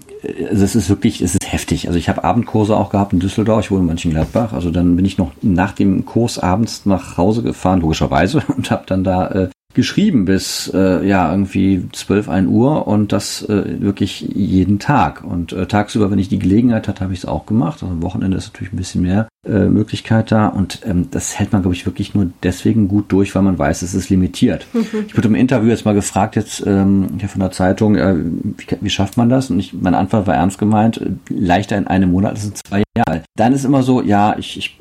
also 0.49 0.63
es 0.63 0.75
ist 0.75 0.89
wirklich, 0.89 1.21
es 1.21 1.33
ist 1.33 1.51
heftig. 1.51 1.87
Also 1.87 1.97
ich 1.97 2.09
habe 2.09 2.23
Abendkurse 2.23 2.77
auch 2.77 2.91
gehabt 2.91 3.13
in 3.13 3.19
Düsseldorf, 3.19 3.65
ich 3.65 3.71
wohne 3.71 3.81
in 3.81 3.87
Mönchengladbach. 3.87 4.53
Also 4.53 4.69
dann 4.69 4.95
bin 4.95 5.05
ich 5.05 5.17
noch 5.17 5.31
nach 5.41 5.73
dem 5.73 6.05
Kurs 6.05 6.37
abends 6.37 6.85
nach 6.85 7.17
Hause 7.17 7.41
gefahren, 7.41 7.81
logischerweise, 7.81 8.43
und 8.55 8.69
habe 8.69 8.83
dann 8.85 9.03
da 9.03 9.27
äh, 9.29 9.49
geschrieben 9.75 10.25
bis 10.25 10.71
äh, 10.73 11.05
ja 11.07 11.29
irgendwie 11.29 11.87
12, 11.91 12.29
1 12.29 12.47
Uhr 12.49 12.87
und 12.87 13.11
das 13.11 13.43
äh, 13.43 13.81
wirklich 13.81 14.21
jeden 14.21 14.79
Tag. 14.79 15.23
Und 15.23 15.53
äh, 15.53 15.67
tagsüber, 15.67 16.09
wenn 16.09 16.19
ich 16.19 16.29
die 16.29 16.39
Gelegenheit 16.39 16.87
hatte, 16.87 17.01
habe 17.01 17.13
ich 17.13 17.19
es 17.19 17.25
auch 17.25 17.45
gemacht. 17.45 17.83
Also 17.83 17.93
am 17.93 18.01
Wochenende 18.01 18.37
ist 18.37 18.51
natürlich 18.51 18.73
ein 18.73 18.77
bisschen 18.77 19.03
mehr 19.03 19.27
äh, 19.45 19.65
Möglichkeit 19.65 20.31
da 20.31 20.47
und 20.47 20.79
ähm, 20.85 21.09
das 21.11 21.37
hält 21.37 21.51
man, 21.51 21.61
glaube 21.61 21.75
ich, 21.75 21.85
wirklich 21.85 22.15
nur 22.15 22.31
deswegen 22.41 22.87
gut 22.87 23.11
durch, 23.11 23.35
weil 23.35 23.43
man 23.43 23.59
weiß, 23.59 23.83
es 23.83 23.93
ist 23.93 24.09
limitiert. 24.09 24.65
Mhm. 24.73 25.05
Ich 25.07 25.15
wurde 25.15 25.27
im 25.27 25.35
Interview 25.35 25.69
jetzt 25.69 25.85
mal 25.85 25.93
gefragt, 25.93 26.35
jetzt 26.35 26.65
ähm, 26.65 27.09
hier 27.19 27.29
von 27.29 27.41
der 27.41 27.51
Zeitung, 27.51 27.95
äh, 27.95 28.15
wie, 28.15 28.65
wie 28.81 28.89
schafft 28.89 29.17
man 29.17 29.29
das? 29.29 29.51
Und 29.51 29.59
ich, 29.59 29.73
meine 29.73 29.97
Antwort 29.97 30.25
war 30.25 30.35
ernst 30.35 30.57
gemeint, 30.57 30.97
äh, 30.99 31.11
leichter 31.29 31.77
in 31.77 31.85
einem 31.85 32.11
Monat, 32.11 32.33
das 32.33 32.43
sind 32.43 32.57
zwei 32.57 32.84
Jahre. 32.97 33.23
Dann 33.35 33.53
ist 33.53 33.65
immer 33.65 33.83
so, 33.83 34.01
ja, 34.01 34.37
ich, 34.37 34.57
ich 34.57 34.79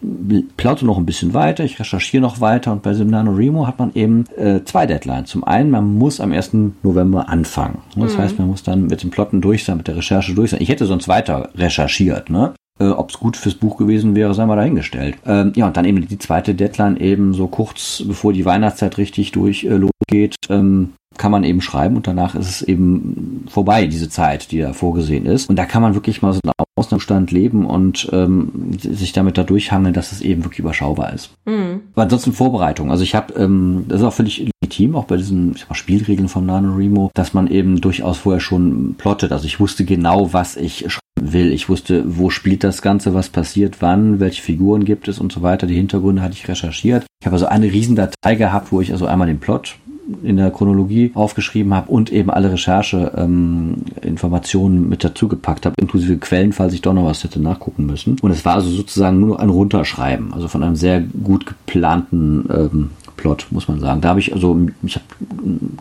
plaute 0.57 0.87
noch 0.87 0.99
ein 0.99 1.07
bisschen 1.07 1.35
weiter, 1.35 1.65
ich 1.65 1.79
recherchiere 1.79 2.23
noch 2.23 2.41
weiter 2.41 2.73
und 2.73 2.83
bei 2.83 2.95
Seminano 2.95 3.33
Remo 3.33 3.67
hat 3.67 3.79
man 3.79 3.93
eben 3.95 4.25
äh, 4.37 4.63
zwei 4.65 4.87
Deadlines. 4.87 5.31
Zum 5.31 5.45
einen, 5.45 5.71
man 5.71 5.95
muss 5.95 6.21
am 6.21 6.33
1. 6.33 6.53
November 6.83 7.29
anfangen. 7.29 7.79
Das 7.97 8.17
mhm. 8.17 8.19
heißt, 8.19 8.39
man 8.39 8.49
muss 8.49 8.63
dann 8.63 8.87
mit 8.87 9.03
dem 9.03 9.11
Plotten 9.11 9.41
durch 9.41 9.65
sein, 9.65 9.79
mit 9.79 9.89
der 9.89 9.97
Recherche 9.97 10.35
durch 10.35 10.51
sein. 10.51 10.61
Ich 10.63 10.69
hätte 10.69 10.87
sonst 10.87 11.09
weiter 11.09 11.51
recherchiert, 11.57 12.31
ne? 12.31 12.55
Äh, 12.81 12.87
Ob 12.87 13.11
es 13.11 13.21
gut 13.21 13.37
fürs 13.37 13.55
Buch 13.55 13.77
gewesen 13.77 14.17
wäre, 14.17 14.35
sei 14.35 14.47
mal 14.47 14.57
dahingestellt. 14.57 15.17
Ähm, 15.25 15.53
ja, 15.55 15.67
und 15.67 15.77
dann 15.77 15.85
eben 15.85 16.07
die 16.07 16.19
zweite 16.19 16.55
Deadline 16.55 16.97
eben 16.97 17.33
so 17.33 17.47
kurz 17.47 18.03
bevor 18.07 18.33
die 18.33 18.45
Weihnachtszeit 18.45 18.99
richtig 18.99 19.31
durch 19.31 19.65
äh, 19.65 19.77
losgeht, 19.77 20.35
ähm, 20.49 20.95
kann 21.17 21.31
man 21.31 21.45
eben 21.45 21.61
schreiben 21.61 21.97
und 21.97 22.07
danach 22.07 22.35
ist 22.35 22.49
es 22.49 22.63
eben 22.63 23.45
vorbei, 23.49 23.87
diese 23.87 24.09
Zeit, 24.09 24.51
die 24.51 24.59
da 24.59 24.73
vorgesehen 24.73 25.27
ist. 25.27 25.49
Und 25.49 25.57
da 25.57 25.65
kann 25.65 25.83
man 25.83 25.95
wirklich 25.95 26.23
mal 26.23 26.33
so 26.33 26.41
einen 26.45 26.53
Ausnahmestand 26.77 27.31
leben 27.31 27.67
und 27.67 28.09
ähm, 28.13 28.73
sich 28.79 29.13
damit 29.13 29.39
da 29.39 29.45
durchhangeln, 29.45 29.95
dass 29.95 30.13
es 30.13 30.21
eben 30.21 30.45
wirklich 30.45 30.59
überschaubar 30.61 31.13
ist. 31.13 31.31
Mhm. 31.45 31.83
Aber 31.93 32.03
ansonsten 32.03 32.33
Vorbereitung. 32.33 32.91
Also 32.91 33.05
ich 33.05 33.15
habe, 33.15 33.35
ähm, 33.35 33.85
das 33.89 34.01
ist 34.01 34.07
auch 34.07 34.13
völlig 34.13 34.51
legitim, 34.63 34.97
auch 34.97 35.05
bei 35.05 35.17
diesen 35.17 35.57
mal, 35.69 35.75
Spielregeln 35.75 36.29
von 36.29 36.47
NaNoWriMo, 36.47 37.11
dass 37.15 37.35
man 37.35 37.47
eben 37.47 37.81
durchaus 37.81 38.19
vorher 38.19 38.41
schon 38.41 38.95
plottet. 38.99 39.33
Also 39.33 39.47
ich 39.47 39.61
wusste 39.61 39.85
genau, 39.85 40.33
was 40.33 40.57
ich 40.57 40.87
schreiben 40.89 41.33
will. 41.33 41.53
Ich 41.53 41.69
wusste, 41.69 42.05
wo 42.07 42.31
spielt 42.31 42.65
das 42.65 42.83
Ganze, 42.83 43.15
was 43.15 43.29
passiert, 43.29 43.77
wann, 43.81 44.21
welche 44.21 44.43
Figuren 44.43 44.85
gibt 44.85 45.09
es 45.09 45.19
und 45.19 45.33
so 45.33 45.43
weiter. 45.43 45.67
Die 45.67 45.77
Hintergründe 45.77 46.23
hatte 46.23 46.35
ich 46.35 46.49
recherchiert. 46.49 47.07
Ich 47.21 47.27
habe 47.27 47.35
also 47.35 47.47
eine 47.47 47.67
Riesendatei 47.67 48.35
gehabt, 48.35 48.73
wo 48.73 48.81
ich 48.81 48.93
also 48.93 49.07
einmal 49.07 49.29
den 49.29 49.41
Plot 49.41 49.77
in 50.23 50.37
der 50.37 50.51
Chronologie 50.51 51.13
aufgeschrieben 51.15 51.73
habe 51.75 51.91
und 51.91 52.13
eben 52.13 52.31
alle 52.31 52.53
Recherche-Informationen 52.53 54.77
ähm, 54.77 54.89
mit 54.89 55.03
dazugepackt 55.05 55.67
habe, 55.67 55.75
inklusive 55.81 56.19
Quellen, 56.19 56.53
falls 56.53 56.75
ich 56.75 56.83
doch 56.83 56.93
noch 56.93 57.07
was 57.07 57.25
hätte 57.25 57.41
nachgucken 57.41 57.87
müssen. 57.87 58.19
Und 58.21 58.31
es 58.31 58.45
war 58.45 58.55
also 58.55 58.71
sozusagen 58.71 59.19
nur 59.21 59.41
ein 59.41 59.49
Runterschreiben, 59.49 60.35
also 60.35 60.47
von 60.49 60.63
einem 60.63 60.77
sehr 60.77 61.01
gut 61.01 61.47
geplanten 61.47 62.47
ähm, 62.51 62.91
Plot, 63.17 63.47
muss 63.51 63.69
man 63.69 63.81
sagen. 63.81 64.01
Da 64.01 64.11
habe 64.11 64.21
ich 64.21 64.35
also, 64.35 64.59
ich 64.83 64.97
habe 64.97 65.05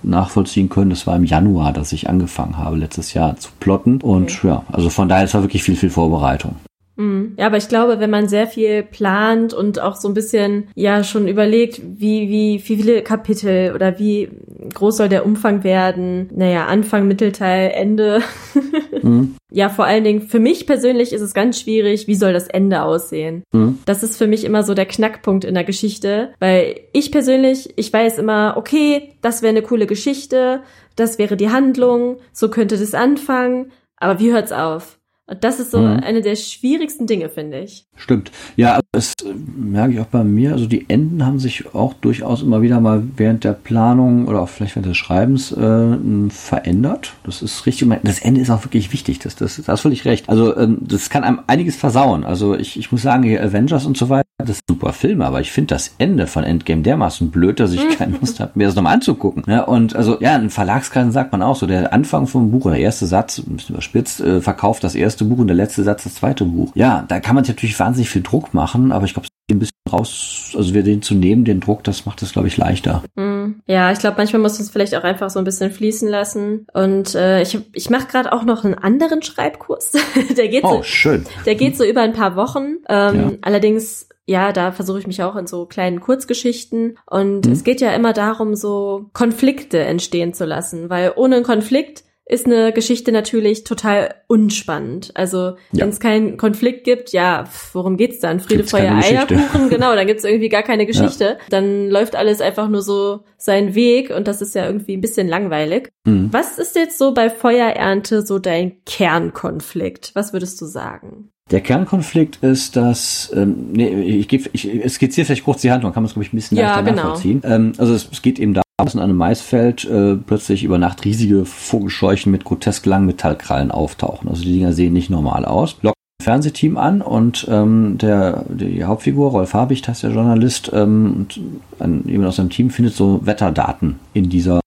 nachvollziehen 0.04 0.70
können, 0.70 0.92
das 0.92 1.08
war 1.08 1.16
im 1.16 1.26
Januar, 1.26 1.74
dass 1.74 1.92
ich 1.92 2.10
angefangen 2.10 2.58
habe, 2.58 2.78
letztes 2.78 3.14
Jahr 3.14 3.38
zu 3.38 3.50
plotten. 3.60 4.00
Und 4.02 4.32
okay. 4.32 4.48
ja, 4.48 4.64
also 4.72 4.90
von 4.90 5.10
daher, 5.10 5.26
es 5.26 5.34
war 5.34 5.42
wirklich 5.42 5.64
viel, 5.64 5.76
viel 5.76 5.90
Vorbereitung. 5.90 6.56
Mhm. 6.96 7.34
Ja, 7.38 7.48
aber 7.48 7.58
ich 7.58 7.68
glaube, 7.68 8.00
wenn 8.00 8.10
man 8.10 8.28
sehr 8.28 8.48
viel 8.48 8.84
plant 8.84 9.54
und 9.54 9.80
auch 9.80 9.96
so 9.96 10.08
ein 10.08 10.14
bisschen 10.14 10.68
ja 10.76 11.04
schon 11.04 11.28
überlegt, 11.28 11.82
wie, 11.84 12.30
wie, 12.30 12.54
wie 12.54 12.60
viele 12.60 13.02
Kapitel 13.02 13.74
oder 13.74 14.00
wie 14.00 14.30
groß 14.74 14.98
soll 14.98 15.10
der 15.10 15.26
Umfang 15.26 15.64
werden, 15.64 16.30
naja, 16.34 16.66
Anfang, 16.68 17.08
Mittelteil, 17.08 17.72
Ende. 17.72 18.22
mhm. 19.02 19.36
Ja, 19.52 19.70
vor 19.70 19.86
allen 19.86 20.04
Dingen 20.04 20.22
für 20.22 20.40
mich 20.40 20.66
persönlich 20.66 21.14
ist 21.14 21.22
es 21.22 21.34
ganz 21.34 21.60
schwierig, 21.60 22.08
wie 22.08 22.16
soll 22.16 22.34
das 22.34 22.48
Ende 22.48 22.84
aussehen. 22.84 23.44
Mhm. 23.52 23.80
Das 23.86 24.04
ist 24.04 24.18
für 24.18 24.28
mich 24.28 24.46
immer 24.46 24.64
so 24.64 24.74
der 24.74 24.86
Knackpunkt 24.86 25.46
in 25.46 25.54
der 25.54 25.64
Geschichte, 25.64 26.34
weil 26.40 26.82
ich 26.92 27.12
persönlich, 27.12 27.74
ich 27.76 27.92
weiß 27.92 28.18
immer, 28.18 28.56
okay, 28.58 29.16
das 29.22 29.42
wäre 29.42 29.52
eine 29.52 29.62
coole 29.62 29.88
Geschichte, 29.88 30.62
das 30.96 31.18
wäre 31.18 31.38
die 31.38 31.50
Handlung, 31.50 32.18
so 32.32 32.50
könnte 32.50 32.78
das 32.78 32.94
anfangen, 32.94 33.72
aber 33.98 34.20
wie 34.20 34.32
hört's 34.32 34.52
auf? 34.52 35.00
Und 35.26 35.42
das 35.44 35.62
ist 35.62 35.72
so 35.72 35.80
mhm. 35.80 36.02
eine 36.02 36.22
der 36.22 36.36
schwierigsten 36.36 37.08
Dinge, 37.08 37.30
finde 37.30 37.60
ich. 37.60 37.86
Stimmt. 37.96 38.32
Ja, 38.58 38.82
das 38.92 39.14
merke 39.56 39.94
ich 39.94 40.00
auch 40.02 40.08
bei 40.08 40.24
mir. 40.26 40.52
Also 40.52 40.66
die 40.66 40.90
Enden 40.90 41.26
haben 41.26 41.40
sich 41.40 41.74
auch 41.74 41.94
durchaus 41.94 42.42
immer 42.42 42.62
wieder 42.62 42.82
mal 42.82 43.04
während 43.16 43.46
der 43.46 43.54
Planung 43.54 44.28
oder 44.28 44.42
auch 44.42 44.50
vielleicht 44.50 44.76
während 44.76 44.90
des 44.90 44.98
Schreibens 44.98 45.54
äh, 45.54 45.98
verändert. 46.30 47.14
Das 47.24 47.42
ist 47.42 47.66
richtig. 47.66 47.90
Das 48.04 48.20
Ende 48.20 48.42
ist 48.42 48.50
auch 48.50 48.66
wirklich 48.66 48.92
wichtig. 48.92 49.20
Das, 49.20 49.38
das, 49.38 49.56
das 49.56 49.68
hast 49.70 49.82
völlig 49.82 50.04
recht. 50.04 50.28
Also 50.28 50.58
ähm, 50.58 50.80
das 50.82 51.10
kann 51.10 51.24
einem 51.24 51.40
einiges 51.48 51.78
versauen. 51.78 52.26
Also 52.26 52.56
ich, 52.56 52.78
ich 52.78 52.92
muss 52.92 53.02
sagen, 53.02 53.24
hier 53.24 53.42
Avengers 53.42 53.86
und 53.86 53.98
so 53.98 54.10
weiter, 54.10 54.28
das 54.40 54.58
ist 54.58 54.64
super 54.70 54.92
Filme, 54.92 55.26
aber 55.26 55.40
ich 55.40 55.52
finde 55.52 55.74
das 55.74 55.96
Ende 56.00 56.28
von 56.28 56.44
Endgame 56.44 56.82
dermaßen 56.82 57.32
blöd, 57.32 57.62
dass 57.62 57.72
ich 57.72 57.88
keine 57.98 58.18
Lust 58.18 58.42
habe, 58.42 58.52
mir 58.56 58.66
das 58.66 58.76
nochmal 58.76 58.96
anzugucken. 58.96 59.44
Ja, 59.48 59.64
und 59.64 59.96
also 59.96 60.20
ja, 60.20 60.36
in 60.36 60.50
Verlagskreisen 60.50 61.14
sagt 61.14 61.32
man 61.32 61.42
auch 61.42 61.56
so, 61.56 61.66
der 61.66 61.94
Anfang 61.94 62.28
vom 62.28 62.52
Buch 62.52 62.66
oder 62.66 62.76
der 62.76 62.84
erste 62.84 63.06
Satz, 63.06 63.38
ein 63.38 63.56
bisschen 63.56 63.76
überspitzt, 63.76 64.20
äh, 64.20 64.42
verkauft 64.42 64.84
das 64.84 64.96
erste 64.96 65.13
Buch 65.26 65.38
und 65.38 65.48
der 65.48 65.56
letzte 65.56 65.84
Satz 65.84 66.04
das 66.04 66.16
zweite 66.16 66.46
Buch. 66.46 66.72
Ja, 66.76 67.06
da 67.08 67.20
kann 67.20 67.36
man 67.36 67.44
natürlich 67.44 67.80
wahnsinnig 67.80 68.10
viel 68.10 68.22
Druck 68.22 68.54
machen, 68.54 68.92
aber 68.92 69.06
ich 69.06 69.14
glaube, 69.14 69.28
ein 69.52 69.60
bisschen 69.60 69.76
raus, 69.92 70.54
also 70.58 70.74
wir 70.74 70.84
den 70.84 71.02
zu 71.02 71.16
nehmen, 71.16 71.44
den 71.44 71.60
Druck, 71.60 71.84
das 71.84 72.06
macht 72.06 72.22
es, 72.22 72.32
glaube 72.32 72.48
ich, 72.48 72.58
leichter. 72.58 73.04
Mm, 73.16 73.56
ja, 73.68 73.92
ich 73.92 74.00
glaube, 74.00 74.16
manchmal 74.18 74.42
muss 74.42 74.60
es 74.60 74.70
vielleicht 74.70 74.96
auch 74.96 75.04
einfach 75.04 75.30
so 75.30 75.40
ein 75.40 75.46
bisschen 75.46 75.72
fließen 75.72 76.08
lassen. 76.08 76.66
Und 76.74 77.14
äh, 77.16 77.42
ich, 77.42 77.60
ich 77.74 77.90
mache 77.90 78.08
gerade 78.08 78.32
auch 78.32 78.44
noch 78.44 78.64
einen 78.64 78.76
anderen 78.76 79.22
Schreibkurs. 79.22 79.92
der 80.38 80.48
geht 80.48 80.64
oh, 80.64 80.78
so, 80.78 80.84
schön. 80.84 81.26
Der 81.46 81.56
geht 81.56 81.78
so 81.78 81.84
über 81.84 82.02
ein 82.02 82.14
paar 82.14 82.36
Wochen. 82.36 82.78
Ähm, 82.90 83.16
ja. 83.16 83.32
Allerdings 83.42 84.08
ja, 84.26 84.54
da 84.54 84.72
versuche 84.72 85.00
ich 85.00 85.08
mich 85.08 85.22
auch 85.22 85.36
in 85.36 85.48
so 85.48 85.66
kleinen 85.66 86.00
Kurzgeschichten. 86.00 86.98
Und 87.06 87.46
mhm. 87.46 87.52
es 87.52 87.64
geht 87.64 87.82
ja 87.82 87.92
immer 87.94 88.14
darum, 88.14 88.56
so 88.56 89.10
Konflikte 89.12 89.80
entstehen 89.80 90.34
zu 90.34 90.46
lassen, 90.46 90.90
weil 90.90 91.12
ohne 91.16 91.36
einen 91.36 91.46
Konflikt 91.46 92.06
ist 92.26 92.46
eine 92.46 92.72
Geschichte 92.72 93.12
natürlich 93.12 93.64
total 93.64 94.16
unspannend. 94.28 95.12
Also 95.14 95.38
ja. 95.38 95.56
wenn 95.74 95.90
es 95.90 96.00
keinen 96.00 96.38
Konflikt 96.38 96.86
gibt, 96.86 97.12
ja, 97.12 97.46
worum 97.74 97.98
geht's 97.98 98.20
dann? 98.20 98.40
Friede, 98.40 98.64
Feuer, 98.64 98.96
Eierkuchen, 98.96 99.70
genau, 99.70 99.94
dann 99.96 100.08
gibt's 100.08 100.24
irgendwie 100.24 100.50
gar 100.50 100.64
keine 100.64 100.86
Geschichte. 100.88 101.24
Ja. 101.24 101.38
Dann 101.50 101.90
läuft 101.90 102.16
alles 102.16 102.40
einfach 102.40 102.70
nur 102.70 102.82
so 102.82 103.24
seinen 103.38 103.76
Weg 103.76 104.10
und 104.10 104.28
das 104.28 104.42
ist 104.42 104.56
ja 104.56 104.66
irgendwie 104.66 104.96
ein 104.96 105.02
bisschen 105.02 105.28
langweilig. 105.28 105.90
Mhm. 106.06 106.30
Was 106.32 106.58
ist 106.60 106.76
jetzt 106.76 106.98
so 106.98 107.14
bei 107.14 107.30
Feuerernte 107.30 108.26
so 108.26 108.40
dein 108.40 108.84
Kernkonflikt? 108.86 110.12
Was 110.14 110.32
würdest 110.32 110.62
du 110.62 110.66
sagen? 110.66 111.30
Der 111.52 111.60
Kernkonflikt 111.60 112.38
ist, 112.42 112.78
dass, 112.78 113.32
ähm, 113.36 113.74
nee, 113.74 113.90
ich, 114.18 114.30
gebe, 114.30 114.50
ich 114.54 114.70
skizziere 114.88 115.26
vielleicht 115.26 115.44
kurz 115.44 115.62
die 115.62 115.72
Handlung, 115.72 115.92
kann 115.92 116.04
man 116.04 116.08
es, 116.08 116.14
glaube 116.14 116.26
ich, 116.26 116.32
ein 116.32 116.38
bisschen 116.38 116.58
leichter 116.58 116.84
genau. 116.84 116.96
nachvollziehen. 116.96 117.42
Ähm, 117.44 117.74
also 117.78 117.94
es, 117.94 118.08
es 118.10 118.22
geht 118.22 118.40
eben 118.40 118.54
darum, 118.54 118.63
dass 118.78 118.96
in 118.96 119.00
einem 119.00 119.18
Maisfeld 119.18 119.86
äh, 119.86 120.16
plötzlich 120.16 120.64
über 120.64 120.78
Nacht 120.78 121.06
riesige 121.06 121.46
Vogelscheuchen 121.46 122.32
mit 122.32 122.44
grotesk 122.44 122.86
langen 122.86 123.06
Metallkrallen 123.06 123.72
auftauchen. 123.72 124.30
Also 124.30 124.44
die 124.44 124.54
Dinger 124.54 124.74
sehen 124.74 124.94
nicht 124.94 125.10
normal 125.10 125.46
aus. 125.46 125.78
Locken 125.82 126.00
ein 126.20 126.24
Fernsehteam 126.24 126.78
an 126.78 127.02
und 127.02 127.48
ähm, 127.50 127.98
der 128.00 128.46
die 128.50 128.84
Hauptfigur, 128.84 129.32
Rolf 129.32 129.54
Habicht 129.54 129.88
heißt 129.88 130.04
der 130.04 130.12
Journalist, 130.12 130.72
ähm, 130.74 131.14
und 131.16 131.40
ein, 131.80 132.04
jemand 132.08 132.30
aus 132.30 132.38
seinem 132.38 132.50
Team 132.50 132.70
findet 132.70 132.96
so 132.96 133.26
Wetterdaten 133.26 134.00
in 134.14 134.30
dieser 134.30 134.60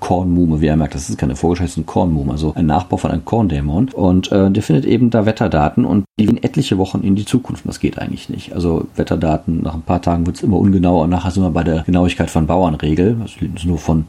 Kornmume, 0.00 0.60
wie 0.60 0.66
er 0.66 0.76
merkt, 0.76 0.94
das 0.94 1.08
ist 1.08 1.18
keine 1.18 1.36
Vogelscheuche, 1.36 1.66
das 1.66 1.72
ist 1.72 1.78
ein 1.78 1.86
Kornmume, 1.86 2.32
also 2.32 2.54
ein 2.54 2.66
Nachbau 2.66 2.96
von 2.96 3.10
einem 3.10 3.24
Korndämon. 3.24 3.90
Und 3.90 4.30
äh, 4.32 4.50
der 4.50 4.62
findet 4.62 4.84
eben 4.84 5.10
da 5.10 5.26
Wetterdaten 5.26 5.84
und 5.84 6.04
die 6.18 6.26
gehen 6.26 6.42
etliche 6.42 6.78
Wochen 6.78 7.00
in 7.00 7.16
die 7.16 7.24
Zukunft. 7.24 7.66
Das 7.66 7.80
geht 7.80 7.98
eigentlich 7.98 8.28
nicht. 8.28 8.52
Also 8.52 8.86
Wetterdaten, 8.96 9.62
nach 9.62 9.74
ein 9.74 9.82
paar 9.82 10.02
Tagen 10.02 10.26
wird 10.26 10.36
es 10.36 10.42
immer 10.42 10.58
ungenauer 10.58 11.04
und 11.04 11.10
nachher 11.10 11.30
sind 11.30 11.42
wir 11.42 11.50
bei 11.50 11.64
der 11.64 11.82
Genauigkeit 11.82 12.30
von 12.30 12.46
Bauernregel. 12.46 13.16
Also 13.20 13.38
nur 13.66 13.78
von, 13.78 14.06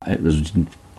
also 0.00 0.38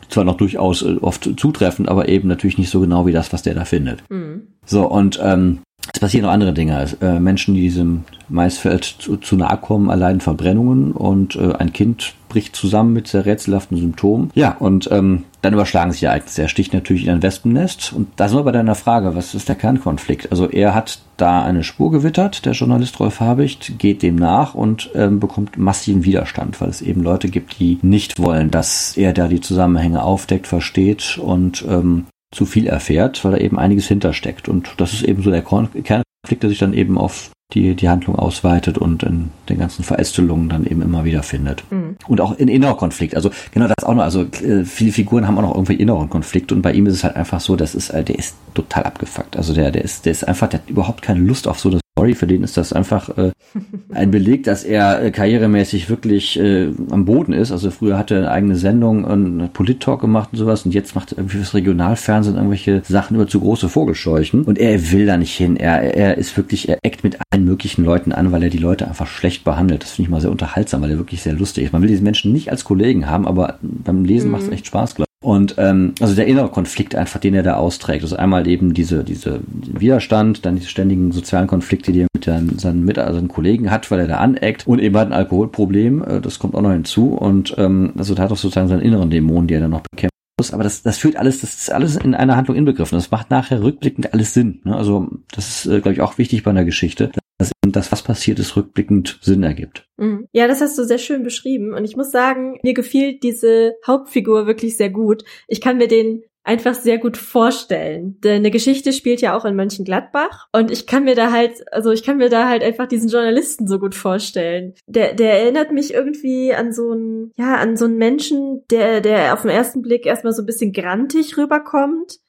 zwar 0.09 0.23
noch 0.23 0.37
durchaus 0.37 0.81
äh, 0.81 0.97
oft 1.01 1.29
zutreffend, 1.37 1.89
aber 1.89 2.09
eben 2.09 2.27
natürlich 2.27 2.57
nicht 2.57 2.69
so 2.69 2.79
genau 2.79 3.05
wie 3.05 3.11
das, 3.11 3.33
was 3.33 3.43
der 3.43 3.55
da 3.55 3.65
findet. 3.65 4.03
Mhm. 4.09 4.43
So, 4.65 4.87
und 4.87 5.19
ähm, 5.23 5.59
es 5.93 5.99
passieren 5.99 6.25
noch 6.25 6.31
andere 6.31 6.53
Dinge. 6.53 6.87
Äh, 7.01 7.19
Menschen, 7.19 7.55
die 7.55 7.61
diesem 7.61 8.03
Maisfeld 8.29 8.83
zu, 8.83 9.17
zu 9.17 9.35
nahe 9.35 9.57
kommen, 9.57 9.89
erleiden 9.89 10.21
Verbrennungen 10.21 10.91
und 10.91 11.35
äh, 11.35 11.53
ein 11.53 11.73
Kind 11.73 12.13
bricht 12.29 12.55
zusammen 12.55 12.93
mit 12.93 13.07
sehr 13.07 13.25
rätselhaften 13.25 13.77
Symptomen. 13.77 14.31
Ja, 14.35 14.55
und 14.59 14.89
ähm, 14.91 15.23
dann 15.41 15.53
überschlagen 15.53 15.91
sich 15.91 16.01
die 16.01 16.07
Ereignisse. 16.07 16.41
Er 16.41 16.49
sticht 16.49 16.73
natürlich 16.73 17.05
in 17.05 17.09
ein 17.09 17.23
Wespennest. 17.23 17.93
Und 17.93 18.09
da 18.17 18.27
sind 18.27 18.37
wir 18.37 18.43
bei 18.43 18.51
deiner 18.51 18.75
Frage, 18.75 19.15
was 19.15 19.33
ist 19.33 19.47
der 19.47 19.55
Kernkonflikt? 19.55 20.29
Also 20.31 20.49
er 20.49 20.75
hat 20.75 20.99
da 21.15 21.43
eine 21.43 21.63
Spur 21.63 21.91
gewittert, 21.91 22.45
der 22.45 22.53
Journalist 22.53 22.99
Rolf 22.99 23.21
Habicht, 23.21 23.79
geht 23.79 24.03
dem 24.03 24.17
nach 24.17 24.55
und 24.55 24.89
ähm, 24.93 25.19
bekommt 25.19 25.57
massiven 25.57 26.03
Widerstand, 26.03 26.59
weil 26.59 26.69
es 26.69 26.81
eben 26.81 27.01
Leute 27.01 27.29
gibt, 27.29 27.59
die 27.59 27.79
nicht 27.81 28.19
wollen, 28.19 28.51
dass 28.51 28.97
er 28.97 29.13
da 29.13 29.27
die 29.27 29.41
Zusammenhänge 29.41 30.03
aufdeckt, 30.03 30.47
versteht 30.47 31.17
und 31.17 31.65
ähm, 31.67 32.05
zu 32.31 32.45
viel 32.45 32.67
erfährt, 32.67 33.23
weil 33.23 33.33
da 33.33 33.37
eben 33.37 33.57
einiges 33.57 33.87
hintersteckt. 33.87 34.49
Und 34.49 34.69
das 34.77 34.93
ist 34.93 35.03
eben 35.03 35.23
so 35.23 35.31
der 35.31 35.41
Kernkonflikt, 35.41 36.43
der 36.43 36.49
sich 36.49 36.59
dann 36.59 36.73
eben 36.73 36.97
auf 36.97 37.31
die 37.53 37.75
die 37.75 37.87
Handlung 37.87 38.17
ausweitet 38.17 38.77
und 38.77 39.03
in 39.03 39.31
den 39.47 39.57
ganzen 39.57 39.83
Verästelungen 39.83 40.49
dann 40.49 40.65
eben 40.65 40.81
immer 40.81 41.05
wieder 41.05 41.23
findet. 41.23 41.63
Mhm. 41.71 41.95
Und 42.07 42.19
auch 42.19 42.37
in 42.37 42.49
innerer 42.49 42.75
Konflikt. 42.75 43.15
Also 43.15 43.31
genau 43.53 43.67
das 43.67 43.85
auch 43.85 43.93
noch. 43.93 44.03
Also 44.03 44.23
äh, 44.23 44.65
viele 44.65 44.91
Figuren 44.91 45.27
haben 45.27 45.37
auch 45.37 45.43
noch 45.43 45.55
irgendwie 45.55 45.75
inneren 45.75 46.09
Konflikt 46.09 46.51
und 46.51 46.61
bei 46.61 46.73
ihm 46.73 46.85
ist 46.87 46.95
es 46.95 47.03
halt 47.05 47.15
einfach 47.15 47.39
so, 47.39 47.55
das 47.55 47.73
ist, 47.73 47.89
äh, 47.91 48.03
der 48.03 48.19
ist 48.19 48.35
total 48.53 48.83
abgefuckt. 48.83 49.37
Also 49.37 49.53
der, 49.53 49.71
der 49.71 49.83
ist, 49.83 50.05
der 50.05 50.11
ist 50.11 50.27
einfach, 50.27 50.49
der 50.49 50.59
hat 50.59 50.69
überhaupt 50.69 51.01
keine 51.01 51.21
Lust 51.21 51.47
auf 51.47 51.59
so 51.59 51.69
das 51.69 51.79
Story. 51.97 52.13
Für 52.13 52.27
den 52.27 52.43
ist 52.43 52.57
das 52.57 52.73
einfach 52.73 53.17
äh, 53.17 53.31
ein 53.91 54.11
Beleg, 54.11 54.43
dass 54.43 54.63
er 54.63 55.03
äh, 55.03 55.11
karrieremäßig 55.11 55.89
wirklich 55.89 56.39
äh, 56.39 56.69
am 56.91 57.05
Boden 57.05 57.33
ist. 57.33 57.51
Also 57.51 57.71
früher 57.71 57.97
hat 57.97 58.11
er 58.11 58.19
eine 58.19 58.31
eigene 58.31 58.55
Sendung, 58.55 59.05
einen 59.05 59.49
Polit-Talk 59.51 60.01
gemacht 60.01 60.29
und 60.31 60.37
sowas 60.37 60.65
und 60.65 60.73
jetzt 60.73 60.95
macht 60.95 61.11
er 61.11 61.17
irgendwie 61.19 61.37
fürs 61.37 61.55
Regionalfernsehen 61.55 62.35
irgendwelche 62.35 62.83
Sachen 62.87 63.15
über 63.15 63.27
zu 63.27 63.39
große 63.39 63.67
Vogelscheuchen 63.67 64.43
und 64.43 64.59
er 64.59 64.91
will 64.91 65.05
da 65.05 65.17
nicht 65.17 65.35
hin. 65.35 65.57
Er, 65.57 65.95
er 65.95 66.17
ist 66.17 66.37
wirklich, 66.37 66.69
er 66.69 66.77
eckt 66.83 67.03
mit 67.03 67.17
allen 67.31 67.45
möglichen 67.45 67.83
Leuten 67.83 68.11
an, 68.11 68.31
weil 68.31 68.43
er 68.43 68.49
die 68.49 68.57
Leute 68.57 68.87
einfach 68.87 69.07
schlecht 69.07 69.43
behandelt. 69.43 69.83
Das 69.83 69.91
finde 69.91 70.07
ich 70.07 70.11
mal 70.11 70.21
sehr 70.21 70.31
unterhaltsam, 70.31 70.81
weil 70.81 70.91
er 70.91 70.97
wirklich 70.97 71.23
sehr 71.23 71.33
lustig 71.33 71.65
ist. 71.65 71.73
Man 71.73 71.81
will 71.81 71.89
diese 71.89 72.03
Menschen 72.03 72.31
nicht 72.31 72.51
als 72.51 72.63
Kollegen 72.63 73.09
haben, 73.09 73.25
aber 73.27 73.57
beim 73.61 74.05
Lesen 74.05 74.27
mhm. 74.27 74.33
macht 74.33 74.43
es 74.43 74.49
echt 74.49 74.67
Spaß, 74.67 74.95
glaube 74.95 75.03
ich. 75.03 75.06
Und 75.23 75.55
ähm, 75.57 75.93
also 75.99 76.13
der 76.13 76.27
innere 76.27 76.49
Konflikt 76.49 76.93
einfach, 76.93 77.19
den 77.19 77.33
er 77.33 77.41
da 77.41 77.55
austrägt. 77.55 78.03
Also 78.03 78.15
einmal 78.17 78.47
eben 78.47 78.73
diese, 78.73 79.03
diese 79.03 79.39
Widerstand, 79.47 80.45
dann 80.45 80.55
diese 80.55 80.69
ständigen 80.69 81.11
sozialen 81.11 81.47
Konflikte, 81.47 81.91
die 81.91 82.01
er 82.01 82.07
mit 82.13 82.27
den, 82.27 82.59
seinen, 82.59 82.85
mit, 82.85 82.99
also 82.99 83.15
seinen 83.15 83.27
Kollegen 83.27 83.71
hat, 83.71 83.89
weil 83.89 83.99
er 83.99 84.07
da 84.07 84.17
aneckt 84.17 84.67
und 84.67 84.79
eben 84.79 84.95
halt 84.95 85.09
ein 85.09 85.13
Alkoholproblem, 85.13 86.03
äh, 86.03 86.21
das 86.21 86.37
kommt 86.37 86.53
auch 86.53 86.61
noch 86.61 86.71
hinzu. 86.71 87.13
Und 87.13 87.55
ähm, 87.57 87.93
also 87.97 88.13
da 88.13 88.23
hat 88.23 88.31
auch 88.31 88.37
sozusagen 88.37 88.67
seinen 88.67 88.81
inneren 88.81 89.09
Dämon, 89.09 89.47
die 89.47 89.55
er 89.55 89.61
dann 89.61 89.71
noch 89.71 89.81
bekämpft 89.81 90.16
aber 90.51 90.63
das, 90.63 90.83
das 90.83 90.99
führt 90.99 91.15
alles, 91.15 91.41
das 91.41 91.55
ist 91.55 91.71
alles 91.71 91.95
in 91.95 92.13
einer 92.13 92.35
Handlung 92.35 92.55
inbegriffen. 92.55 92.97
Das 92.97 93.09
macht 93.09 93.31
nachher 93.31 93.63
rückblickend 93.63 94.13
alles 94.13 94.33
Sinn. 94.33 94.61
Ne? 94.63 94.75
Also 94.75 95.07
das 95.31 95.65
ist, 95.65 95.65
äh, 95.65 95.81
glaube 95.81 95.93
ich, 95.93 96.01
auch 96.01 96.17
wichtig 96.19 96.43
bei 96.43 96.51
einer 96.51 96.65
Geschichte, 96.65 97.11
dass 97.39 97.51
eben 97.63 97.71
das, 97.71 97.91
was 97.91 98.03
passiert 98.03 98.37
ist, 98.37 98.55
rückblickend 98.55 99.19
Sinn 99.21 99.41
ergibt. 99.41 99.87
Mhm. 99.97 100.27
Ja, 100.31 100.47
das 100.47 100.61
hast 100.61 100.77
du 100.77 100.83
sehr 100.83 100.99
schön 100.99 101.23
beschrieben. 101.23 101.73
Und 101.73 101.85
ich 101.85 101.95
muss 101.95 102.11
sagen, 102.11 102.59
mir 102.63 102.75
gefiel 102.75 103.17
diese 103.19 103.73
Hauptfigur 103.85 104.45
wirklich 104.45 104.77
sehr 104.77 104.91
gut. 104.91 105.23
Ich 105.47 105.59
kann 105.59 105.77
mir 105.77 105.87
den 105.87 106.23
einfach 106.47 106.75
sehr 106.75 106.97
gut 106.97 107.17
vorstellen. 107.17 108.19
Denn 108.21 108.37
eine 108.37 108.51
Geschichte 108.51 108.93
spielt 108.93 109.21
ja 109.21 109.37
auch 109.37 109.45
in 109.45 109.55
Mönchengladbach 109.55 110.47
und 110.53 110.71
ich 110.71 110.87
kann 110.87 111.03
mir 111.03 111.15
da 111.15 111.31
halt, 111.31 111.61
also 111.73 111.91
ich 111.91 112.03
kann 112.03 112.17
mir 112.17 112.29
da 112.29 112.47
halt 112.47 112.63
einfach 112.63 112.87
diesen 112.87 113.09
Journalisten 113.09 113.67
so 113.67 113.79
gut 113.79 113.95
vorstellen. 113.95 114.73
Der, 114.87 115.13
der 115.13 115.41
erinnert 115.41 115.71
mich 115.71 115.93
irgendwie 115.93 116.53
an 116.53 116.71
so 116.71 116.91
einen, 116.91 117.31
ja, 117.35 117.55
an 117.55 117.75
so 117.75 117.85
einen 117.85 117.97
Menschen, 117.97 118.63
der, 118.71 119.01
der 119.01 119.33
auf 119.33 119.41
den 119.41 119.51
ersten 119.51 119.81
Blick 119.81 120.05
erstmal 120.05 120.33
so 120.33 120.41
ein 120.41 120.45
bisschen 120.45 120.71
grantig 120.71 121.37
rüberkommt. 121.37 122.19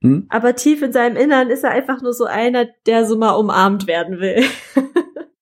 Hm? 0.00 0.26
Aber 0.30 0.54
tief 0.54 0.80
in 0.80 0.92
seinem 0.92 1.16
Innern 1.16 1.50
ist 1.50 1.64
er 1.64 1.70
einfach 1.70 2.00
nur 2.00 2.14
so 2.14 2.24
einer, 2.24 2.66
der 2.86 3.04
so 3.04 3.18
mal 3.18 3.32
umarmt 3.32 3.86
werden 3.86 4.18
will. 4.18 4.44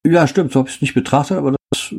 Ja, 0.09 0.28
stimmt, 0.28 0.52
so 0.52 0.61
habe 0.61 0.68
ich 0.68 0.76
es 0.76 0.80
nicht 0.80 0.95
betrachtet, 0.95 1.37
aber 1.37 1.55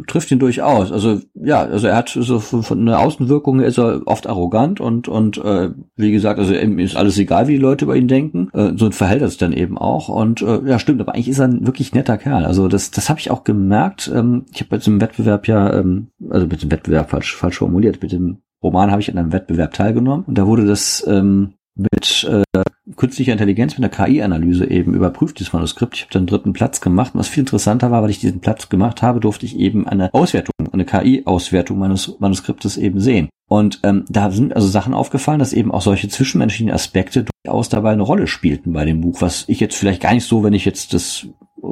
trifft 0.07 0.31
ihn 0.31 0.39
durchaus. 0.39 0.91
Also 0.91 1.19
ja, 1.33 1.61
also 1.61 1.87
er 1.87 1.95
hat 1.95 2.09
so 2.09 2.39
von, 2.39 2.63
von 2.63 2.85
der 2.85 2.99
Außenwirkung 2.99 3.59
ist 3.59 3.77
er 3.77 4.01
oft 4.05 4.27
arrogant 4.27 4.79
und 4.79 5.07
und 5.07 5.37
äh, 5.37 5.71
wie 5.95 6.11
gesagt, 6.11 6.39
also 6.39 6.53
ihm 6.53 6.79
ist 6.79 6.95
alles 6.95 7.17
egal, 7.17 7.47
wie 7.47 7.53
die 7.53 7.61
Leute 7.61 7.85
über 7.85 7.95
ihn 7.95 8.07
denken. 8.07 8.49
Äh, 8.53 8.73
so 8.75 8.89
verhält 8.91 9.21
er 9.21 9.29
sich 9.29 9.37
dann 9.37 9.53
eben 9.53 9.77
auch 9.77 10.09
und 10.09 10.41
äh, 10.41 10.61
ja, 10.65 10.79
stimmt. 10.79 11.01
Aber 11.01 11.13
eigentlich 11.13 11.29
ist 11.29 11.39
er 11.39 11.47
ein 11.47 11.65
wirklich 11.65 11.93
netter 11.93 12.17
Kerl. 12.17 12.45
Also 12.45 12.67
das 12.67 12.91
das 12.91 13.09
habe 13.09 13.19
ich 13.19 13.31
auch 13.31 13.43
gemerkt. 13.43 14.11
Ähm, 14.13 14.45
ich 14.53 14.61
habe 14.61 14.75
jetzt 14.75 14.87
im 14.87 15.01
Wettbewerb 15.01 15.47
ja, 15.47 15.73
ähm, 15.73 16.07
also 16.29 16.47
mit 16.47 16.61
dem 16.61 16.71
Wettbewerb 16.71 17.09
falsch 17.09 17.35
falsch 17.35 17.57
formuliert, 17.57 18.01
mit 18.01 18.11
dem 18.11 18.37
Roman 18.63 18.91
habe 18.91 19.01
ich 19.01 19.11
an 19.11 19.17
einem 19.17 19.33
Wettbewerb 19.33 19.73
teilgenommen 19.73 20.25
und 20.25 20.37
da 20.37 20.47
wurde 20.47 20.65
das 20.65 21.05
ähm, 21.07 21.53
mit 21.77 22.27
äh, 22.29 22.63
künstlicher 22.95 23.33
Intelligenz, 23.33 23.77
mit 23.77 23.83
einer 23.83 24.07
KI-Analyse 24.07 24.69
eben 24.69 24.93
überprüft, 24.93 25.39
dieses 25.39 25.53
Manuskript. 25.53 25.95
Ich 25.95 26.01
habe 26.03 26.13
den 26.13 26.27
dritten 26.27 26.53
Platz 26.53 26.81
gemacht. 26.81 27.13
Und 27.13 27.19
was 27.19 27.27
viel 27.27 27.41
interessanter 27.41 27.91
war, 27.91 28.01
weil 28.01 28.09
ich 28.09 28.19
diesen 28.19 28.41
Platz 28.41 28.69
gemacht 28.69 29.01
habe, 29.01 29.19
durfte 29.19 29.45
ich 29.45 29.57
eben 29.57 29.87
eine 29.87 30.13
Auswertung, 30.13 30.53
eine 30.71 30.85
KI-Auswertung 30.85 31.77
meines 31.77 32.19
Manuskriptes 32.19 32.77
eben 32.77 32.99
sehen. 32.99 33.29
Und 33.49 33.79
ähm, 33.83 34.05
da 34.09 34.29
sind 34.31 34.55
also 34.55 34.67
Sachen 34.67 34.93
aufgefallen, 34.93 35.39
dass 35.39 35.53
eben 35.53 35.71
auch 35.71 35.81
solche 35.81 36.09
zwischenmenschlichen 36.09 36.73
Aspekte 36.73 37.25
durchaus 37.45 37.69
dabei 37.69 37.91
eine 37.91 38.03
Rolle 38.03 38.27
spielten 38.27 38.73
bei 38.73 38.83
dem 38.83 39.01
Buch, 39.01 39.21
was 39.21 39.45
ich 39.47 39.59
jetzt 39.59 39.77
vielleicht 39.77 40.01
gar 40.01 40.13
nicht 40.13 40.25
so, 40.25 40.43
wenn 40.43 40.53
ich 40.53 40.65
jetzt 40.65 40.93
das 40.93 41.27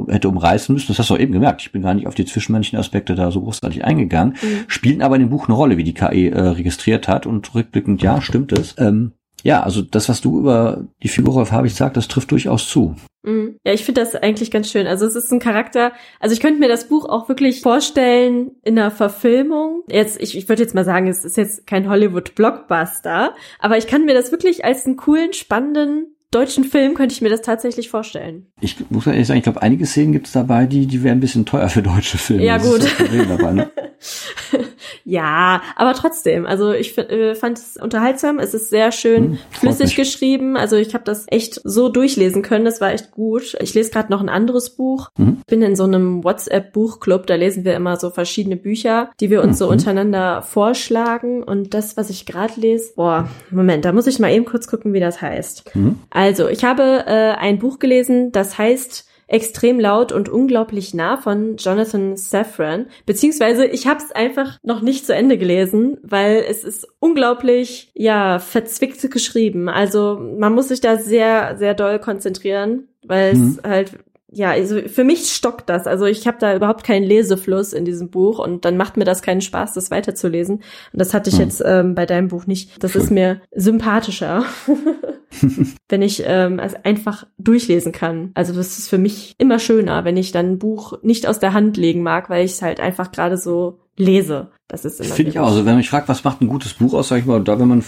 hätte 0.08 0.28
umreißen 0.28 0.72
müssen, 0.72 0.88
das 0.88 0.98
hast 0.98 1.10
du 1.10 1.14
auch 1.14 1.18
eben 1.18 1.32
gemerkt, 1.32 1.62
ich 1.62 1.72
bin 1.72 1.82
gar 1.82 1.94
nicht 1.94 2.06
auf 2.06 2.14
die 2.14 2.24
zwischenmenschlichen 2.24 2.78
Aspekte 2.78 3.14
da 3.14 3.30
so 3.30 3.40
großartig 3.40 3.84
eingegangen, 3.84 4.34
mhm. 4.42 4.64
spielen 4.66 5.02
aber 5.02 5.16
in 5.16 5.22
dem 5.22 5.30
Buch 5.30 5.48
eine 5.48 5.56
Rolle, 5.56 5.76
wie 5.76 5.84
die 5.84 5.94
KI 5.94 6.28
äh, 6.28 6.40
registriert 6.40 7.08
hat 7.08 7.26
und 7.26 7.54
rückblickend, 7.54 8.02
ja, 8.02 8.20
stimmt 8.20 8.52
es. 8.52 8.74
Ähm, 8.78 9.12
ja, 9.46 9.62
also 9.62 9.80
das, 9.80 10.08
was 10.08 10.20
du 10.20 10.40
über 10.40 10.88
die 11.04 11.08
Figur 11.08 11.34
Rolf 11.34 11.52
Habich 11.52 11.76
sagst, 11.76 11.96
das 11.96 12.08
trifft 12.08 12.32
durchaus 12.32 12.68
zu. 12.68 12.96
Mhm. 13.22 13.60
Ja, 13.64 13.72
ich 13.72 13.84
finde 13.84 14.00
das 14.00 14.16
eigentlich 14.16 14.50
ganz 14.50 14.68
schön. 14.68 14.88
Also 14.88 15.06
es 15.06 15.14
ist 15.14 15.32
ein 15.32 15.38
Charakter, 15.38 15.92
also 16.18 16.32
ich 16.32 16.40
könnte 16.40 16.58
mir 16.58 16.68
das 16.68 16.88
Buch 16.88 17.08
auch 17.08 17.28
wirklich 17.28 17.62
vorstellen 17.62 18.50
in 18.64 18.76
einer 18.76 18.90
Verfilmung. 18.90 19.84
Jetzt, 19.88 20.20
ich, 20.20 20.36
ich 20.36 20.48
würde 20.48 20.62
jetzt 20.62 20.74
mal 20.74 20.84
sagen, 20.84 21.06
es 21.06 21.24
ist 21.24 21.36
jetzt 21.36 21.64
kein 21.64 21.88
Hollywood-Blockbuster, 21.88 23.34
aber 23.60 23.78
ich 23.78 23.86
kann 23.86 24.04
mir 24.04 24.14
das 24.14 24.32
wirklich 24.32 24.64
als 24.64 24.84
einen 24.84 24.96
coolen, 24.96 25.32
spannenden 25.32 26.08
deutschen 26.32 26.64
Film 26.64 26.94
könnte 26.94 27.14
ich 27.14 27.22
mir 27.22 27.28
das 27.28 27.42
tatsächlich 27.42 27.88
vorstellen. 27.88 28.46
Ich 28.60 28.76
muss 28.90 29.06
ehrlich 29.06 29.28
sagen, 29.28 29.38
ich 29.38 29.44
glaube, 29.44 29.62
einige 29.62 29.86
Szenen 29.86 30.12
gibt 30.12 30.26
es 30.26 30.32
dabei, 30.32 30.66
die, 30.66 30.86
die 30.86 31.04
wären 31.04 31.18
ein 31.18 31.20
bisschen 31.20 31.46
teuer 31.46 31.68
für 31.68 31.82
deutsche 31.82 32.18
Filme. 32.18 32.42
Ja, 32.42 32.58
gut. 32.58 32.84
Dabei, 33.28 33.52
ne? 33.52 33.70
ja, 35.04 35.62
aber 35.76 35.94
trotzdem, 35.94 36.46
also 36.46 36.72
ich 36.72 36.96
äh, 36.98 37.34
fand 37.34 37.58
es 37.58 37.76
unterhaltsam, 37.76 38.38
es 38.38 38.54
ist 38.54 38.70
sehr 38.70 38.92
schön 38.92 39.32
hm, 39.32 39.38
flüssig 39.50 39.96
geschrieben, 39.96 40.56
also 40.56 40.76
ich 40.76 40.94
habe 40.94 41.04
das 41.04 41.26
echt 41.28 41.60
so 41.64 41.88
durchlesen 41.88 42.42
können, 42.42 42.64
das 42.64 42.80
war 42.80 42.92
echt 42.92 43.10
gut. 43.10 43.56
Ich 43.60 43.74
lese 43.74 43.90
gerade 43.90 44.10
noch 44.10 44.20
ein 44.20 44.28
anderes 44.28 44.70
Buch. 44.70 45.10
Mhm. 45.16 45.38
Ich 45.40 45.46
bin 45.46 45.62
in 45.62 45.76
so 45.76 45.84
einem 45.84 46.24
WhatsApp-Buchclub, 46.24 47.26
da 47.26 47.34
lesen 47.34 47.64
wir 47.64 47.74
immer 47.74 47.96
so 47.96 48.10
verschiedene 48.10 48.56
Bücher, 48.56 49.10
die 49.20 49.30
wir 49.30 49.42
uns 49.42 49.56
mhm. 49.56 49.58
so 49.58 49.68
untereinander 49.68 50.42
vorschlagen 50.42 51.42
und 51.42 51.74
das, 51.74 51.96
was 51.96 52.10
ich 52.10 52.26
gerade 52.26 52.60
lese, 52.60 52.92
boah, 52.96 53.28
Moment, 53.50 53.84
da 53.84 53.92
muss 53.92 54.06
ich 54.06 54.18
mal 54.18 54.32
eben 54.32 54.44
kurz 54.44 54.66
gucken, 54.66 54.92
wie 54.92 55.00
das 55.00 55.20
heißt. 55.20 55.74
Mhm. 55.74 55.98
Also, 56.10 56.48
ich 56.48 56.64
habe 56.64 57.04
äh, 57.06 57.32
ein 57.32 57.58
Buch 57.58 57.78
gelesen, 57.78 58.32
das 58.32 58.58
heißt 58.58 59.06
extrem 59.28 59.80
laut 59.80 60.12
und 60.12 60.28
unglaublich 60.28 60.94
nah 60.94 61.16
von 61.16 61.56
Jonathan 61.56 62.16
Safran. 62.16 62.86
Beziehungsweise 63.06 63.66
ich 63.66 63.86
habe 63.86 64.02
es 64.02 64.12
einfach 64.12 64.58
noch 64.62 64.82
nicht 64.82 65.06
zu 65.06 65.14
Ende 65.14 65.38
gelesen, 65.38 65.98
weil 66.02 66.44
es 66.48 66.64
ist 66.64 66.86
unglaublich, 67.00 67.90
ja, 67.94 68.38
verzwickt 68.38 69.10
geschrieben. 69.10 69.68
Also 69.68 70.18
man 70.38 70.54
muss 70.54 70.68
sich 70.68 70.80
da 70.80 70.96
sehr, 70.96 71.56
sehr 71.58 71.74
doll 71.74 71.98
konzentrieren, 71.98 72.88
weil 73.04 73.34
mhm. 73.34 73.58
es 73.64 73.68
halt 73.68 73.92
ja, 74.36 74.50
also 74.50 74.80
für 74.82 75.04
mich 75.04 75.32
stockt 75.32 75.68
das. 75.70 75.86
Also 75.86 76.04
ich 76.04 76.26
habe 76.26 76.36
da 76.38 76.54
überhaupt 76.54 76.84
keinen 76.84 77.04
Lesefluss 77.04 77.72
in 77.72 77.84
diesem 77.84 78.10
Buch 78.10 78.38
und 78.38 78.64
dann 78.64 78.76
macht 78.76 78.96
mir 78.96 79.04
das 79.04 79.22
keinen 79.22 79.40
Spaß, 79.40 79.72
das 79.72 79.90
weiterzulesen. 79.90 80.56
Und 80.56 80.64
das 80.92 81.14
hatte 81.14 81.30
ich 81.30 81.36
hm. 81.36 81.44
jetzt 81.44 81.62
ähm, 81.64 81.94
bei 81.94 82.06
deinem 82.06 82.28
Buch 82.28 82.46
nicht. 82.46 82.82
Das 82.82 82.92
Schön. 82.92 83.02
ist 83.02 83.10
mir 83.10 83.40
sympathischer, 83.54 84.44
wenn 85.88 86.02
ich 86.02 86.22
ähm, 86.24 86.58
es 86.58 86.74
einfach 86.74 87.26
durchlesen 87.38 87.92
kann. 87.92 88.30
Also 88.34 88.52
das 88.52 88.78
ist 88.78 88.88
für 88.88 88.98
mich 88.98 89.34
immer 89.38 89.58
schöner, 89.58 90.04
wenn 90.04 90.16
ich 90.16 90.32
dann 90.32 90.52
ein 90.52 90.58
Buch 90.58 91.02
nicht 91.02 91.26
aus 91.26 91.38
der 91.38 91.52
Hand 91.52 91.76
legen 91.76 92.02
mag, 92.02 92.30
weil 92.30 92.44
ich 92.44 92.52
es 92.52 92.62
halt 92.62 92.80
einfach 92.80 93.12
gerade 93.12 93.36
so 93.36 93.80
lese. 93.96 94.50
Das 94.68 94.84
ist 94.84 95.00
immer. 95.00 95.14
Finde 95.14 95.30
ich 95.30 95.38
auch. 95.38 95.46
Also 95.46 95.58
wenn 95.58 95.66
man 95.66 95.76
mich 95.76 95.90
fragt, 95.90 96.08
was 96.08 96.24
macht 96.24 96.40
ein 96.40 96.48
gutes 96.48 96.74
Buch 96.74 96.94
aus, 96.94 97.08
sag 97.08 97.18
ich 97.18 97.26
mal, 97.26 97.42
da 97.42 97.58
wenn 97.58 97.68
man 97.68 97.84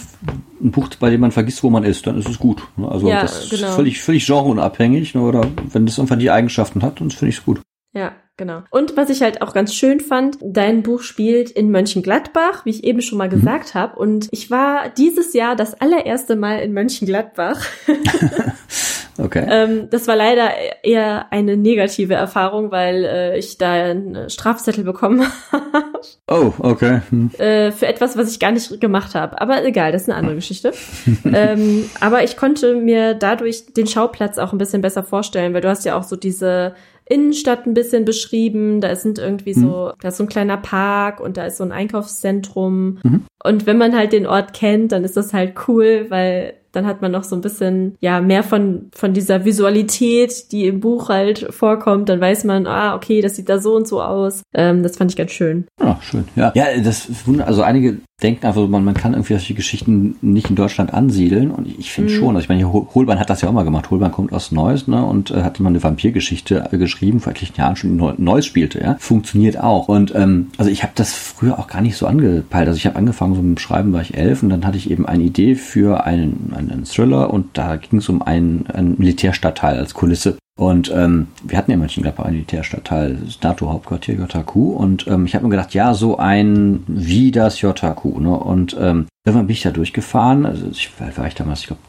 ein 0.60 0.70
Buch, 0.70 0.88
bei 1.00 1.10
dem 1.10 1.20
man 1.20 1.32
vergisst, 1.32 1.62
wo 1.62 1.70
man 1.70 1.84
ist, 1.84 2.06
dann 2.06 2.18
ist 2.18 2.28
es 2.28 2.38
gut. 2.38 2.62
Ne? 2.76 2.88
Also 2.88 3.08
ja, 3.08 3.22
das 3.22 3.50
genau. 3.50 3.68
ist 3.68 3.74
völlig, 3.74 4.00
völlig 4.00 4.26
genreunabhängig, 4.26 5.14
ne? 5.14 5.22
oder 5.22 5.46
wenn 5.72 5.86
das 5.86 5.98
einfach 5.98 6.18
die 6.18 6.30
Eigenschaften 6.30 6.82
hat, 6.82 7.00
dann 7.00 7.10
finde 7.10 7.30
ich 7.30 7.38
es 7.38 7.44
gut. 7.44 7.60
Ja, 7.94 8.12
genau. 8.38 8.62
Und 8.70 8.96
was 8.96 9.10
ich 9.10 9.20
halt 9.20 9.42
auch 9.42 9.52
ganz 9.52 9.74
schön 9.74 10.00
fand, 10.00 10.38
dein 10.40 10.82
Buch 10.82 11.02
spielt 11.02 11.50
in 11.50 11.70
Mönchengladbach, 11.70 12.64
wie 12.64 12.70
ich 12.70 12.84
eben 12.84 13.02
schon 13.02 13.18
mal 13.18 13.28
mhm. 13.28 13.32
gesagt 13.32 13.74
mhm. 13.74 13.78
habe. 13.78 13.98
Und 13.98 14.28
ich 14.30 14.50
war 14.50 14.88
dieses 14.88 15.34
Jahr 15.34 15.54
das 15.54 15.74
allererste 15.74 16.36
Mal 16.36 16.60
in 16.60 16.72
Mönchengladbach. 16.72 17.60
Okay. 19.18 19.44
Ähm, 19.50 19.90
das 19.90 20.06
war 20.06 20.14
leider 20.14 20.50
eher 20.82 21.32
eine 21.32 21.56
negative 21.56 22.14
Erfahrung, 22.14 22.70
weil 22.70 23.04
äh, 23.04 23.38
ich 23.38 23.58
da 23.58 23.72
einen 23.72 24.30
Strafzettel 24.30 24.84
bekommen 24.84 25.26
habe. 25.52 25.84
Oh, 26.28 26.52
okay. 26.60 27.00
Hm. 27.10 27.30
Äh, 27.38 27.72
für 27.72 27.86
etwas, 27.86 28.16
was 28.16 28.30
ich 28.30 28.38
gar 28.38 28.52
nicht 28.52 28.80
gemacht 28.80 29.14
habe. 29.14 29.40
Aber 29.40 29.64
egal, 29.64 29.90
das 29.90 30.02
ist 30.02 30.08
eine 30.08 30.18
andere 30.18 30.36
Geschichte. 30.36 30.72
ähm, 31.24 31.90
aber 32.00 32.22
ich 32.22 32.36
konnte 32.36 32.76
mir 32.76 33.14
dadurch 33.14 33.66
den 33.72 33.88
Schauplatz 33.88 34.38
auch 34.38 34.52
ein 34.52 34.58
bisschen 34.58 34.82
besser 34.82 35.02
vorstellen, 35.02 35.52
weil 35.52 35.62
du 35.62 35.68
hast 35.68 35.84
ja 35.84 35.98
auch 35.98 36.04
so 36.04 36.14
diese 36.14 36.74
Innenstadt 37.06 37.66
ein 37.66 37.74
bisschen 37.74 38.04
beschrieben. 38.04 38.80
Da 38.80 38.94
sind 38.94 39.18
irgendwie 39.18 39.54
so, 39.54 39.90
mhm. 39.92 39.98
da 40.00 40.08
ist 40.08 40.18
so 40.18 40.24
ein 40.24 40.28
kleiner 40.28 40.58
Park 40.58 41.20
und 41.20 41.36
da 41.36 41.46
ist 41.46 41.56
so 41.56 41.64
ein 41.64 41.72
Einkaufszentrum. 41.72 42.98
Mhm. 43.02 43.24
Und 43.42 43.66
wenn 43.66 43.78
man 43.78 43.96
halt 43.96 44.12
den 44.12 44.26
Ort 44.26 44.52
kennt, 44.52 44.92
dann 44.92 45.04
ist 45.04 45.16
das 45.16 45.32
halt 45.32 45.54
cool, 45.66 46.06
weil 46.08 46.54
dann 46.72 46.86
hat 46.86 47.02
man 47.02 47.12
noch 47.12 47.24
so 47.24 47.34
ein 47.36 47.40
bisschen, 47.40 47.96
ja, 48.00 48.20
mehr 48.20 48.42
von, 48.42 48.90
von 48.94 49.12
dieser 49.12 49.44
Visualität, 49.44 50.52
die 50.52 50.66
im 50.66 50.80
Buch 50.80 51.08
halt 51.08 51.46
vorkommt. 51.50 52.08
Dann 52.08 52.20
weiß 52.20 52.44
man, 52.44 52.66
ah, 52.66 52.94
okay, 52.94 53.20
das 53.20 53.36
sieht 53.36 53.48
da 53.48 53.58
so 53.58 53.74
und 53.74 53.88
so 53.88 54.02
aus. 54.02 54.42
Ähm, 54.54 54.82
das 54.82 54.96
fand 54.96 55.10
ich 55.10 55.16
ganz 55.16 55.32
schön. 55.32 55.66
Ja, 55.80 55.98
schön. 56.00 56.24
Ja, 56.36 56.52
ja 56.54 56.78
das 56.80 57.08
also 57.44 57.62
einige 57.62 57.98
denken 58.22 58.46
einfach, 58.46 58.66
man, 58.66 58.84
man 58.84 58.94
kann 58.94 59.12
irgendwie 59.12 59.34
solche 59.34 59.54
Geschichten 59.54 60.16
nicht 60.22 60.50
in 60.50 60.56
Deutschland 60.56 60.92
ansiedeln. 60.92 61.52
Und 61.52 61.68
ich 61.78 61.92
finde 61.92 62.12
mhm. 62.12 62.16
schon, 62.16 62.28
also 62.36 62.40
ich 62.40 62.48
meine, 62.48 62.72
Holbein 62.72 63.20
hat 63.20 63.30
das 63.30 63.42
ja 63.42 63.48
auch 63.48 63.52
mal 63.52 63.62
gemacht. 63.62 63.90
Holbein 63.90 64.10
kommt 64.10 64.32
aus 64.32 64.50
Neuss, 64.50 64.88
ne, 64.88 65.04
und 65.04 65.30
äh, 65.30 65.42
hatte 65.42 65.62
mal 65.62 65.68
eine 65.68 65.82
Vampirgeschichte 65.82 66.68
äh, 66.72 66.78
geschrieben, 66.78 67.20
vor 67.20 67.30
etlichen 67.32 67.56
Jahren 67.56 67.76
schon 67.76 67.98
in 67.98 68.24
Neuss 68.24 68.46
spielte, 68.46 68.80
ja. 68.80 68.96
Funktioniert 68.98 69.60
auch. 69.60 69.88
Und 69.88 70.14
ähm, 70.16 70.48
also 70.56 70.70
ich 70.70 70.82
habe 70.82 70.92
das 70.96 71.14
früher 71.14 71.58
auch 71.58 71.68
gar 71.68 71.80
nicht 71.80 71.96
so 71.96 72.06
angepeilt. 72.06 72.66
Also 72.66 72.76
ich 72.76 72.86
habe 72.86 72.96
angefangen, 72.96 73.34
so 73.34 73.42
mit 73.42 73.56
dem 73.56 73.60
Schreiben 73.60 73.92
war 73.92 74.02
ich 74.02 74.16
elf 74.16 74.42
und 74.42 74.48
dann 74.48 74.66
hatte 74.66 74.78
ich 74.78 74.90
eben 74.90 75.06
eine 75.06 75.22
Idee 75.22 75.54
für 75.54 76.04
einen, 76.04 76.52
einen 76.56 76.84
Thriller 76.84 77.32
und 77.32 77.56
da 77.56 77.76
ging 77.76 78.00
es 78.00 78.08
um 78.08 78.22
einen, 78.22 78.66
einen 78.66 78.96
Militärstadtteil 78.98 79.78
als 79.78 79.94
Kulisse. 79.94 80.38
Und 80.58 80.92
ähm, 80.92 81.28
wir 81.44 81.56
hatten 81.56 81.70
ja 81.70 81.76
Mönchengladbach 81.76 82.24
einen 82.24 82.34
Militärstadtteil, 82.34 83.16
das 83.24 83.40
NATO-Hauptquartier 83.40 84.16
JHQ. 84.16 84.56
Und 84.56 85.06
ähm, 85.06 85.24
ich 85.24 85.36
habe 85.36 85.44
mir 85.44 85.50
gedacht, 85.50 85.72
ja, 85.72 85.94
so 85.94 86.18
ein 86.18 86.82
wie 86.88 87.30
das 87.30 87.60
JHQ. 87.60 88.18
Ne? 88.18 88.36
Und 88.36 88.76
ähm, 88.78 89.06
irgendwann 89.24 89.46
bin 89.46 89.54
ich 89.54 89.62
da 89.62 89.70
durchgefahren. 89.70 90.46
Also 90.46 90.66
ich 90.72 90.90
war 90.98 91.28
ich 91.28 91.36
damals, 91.36 91.60
ich 91.60 91.68
glaube, 91.68 91.82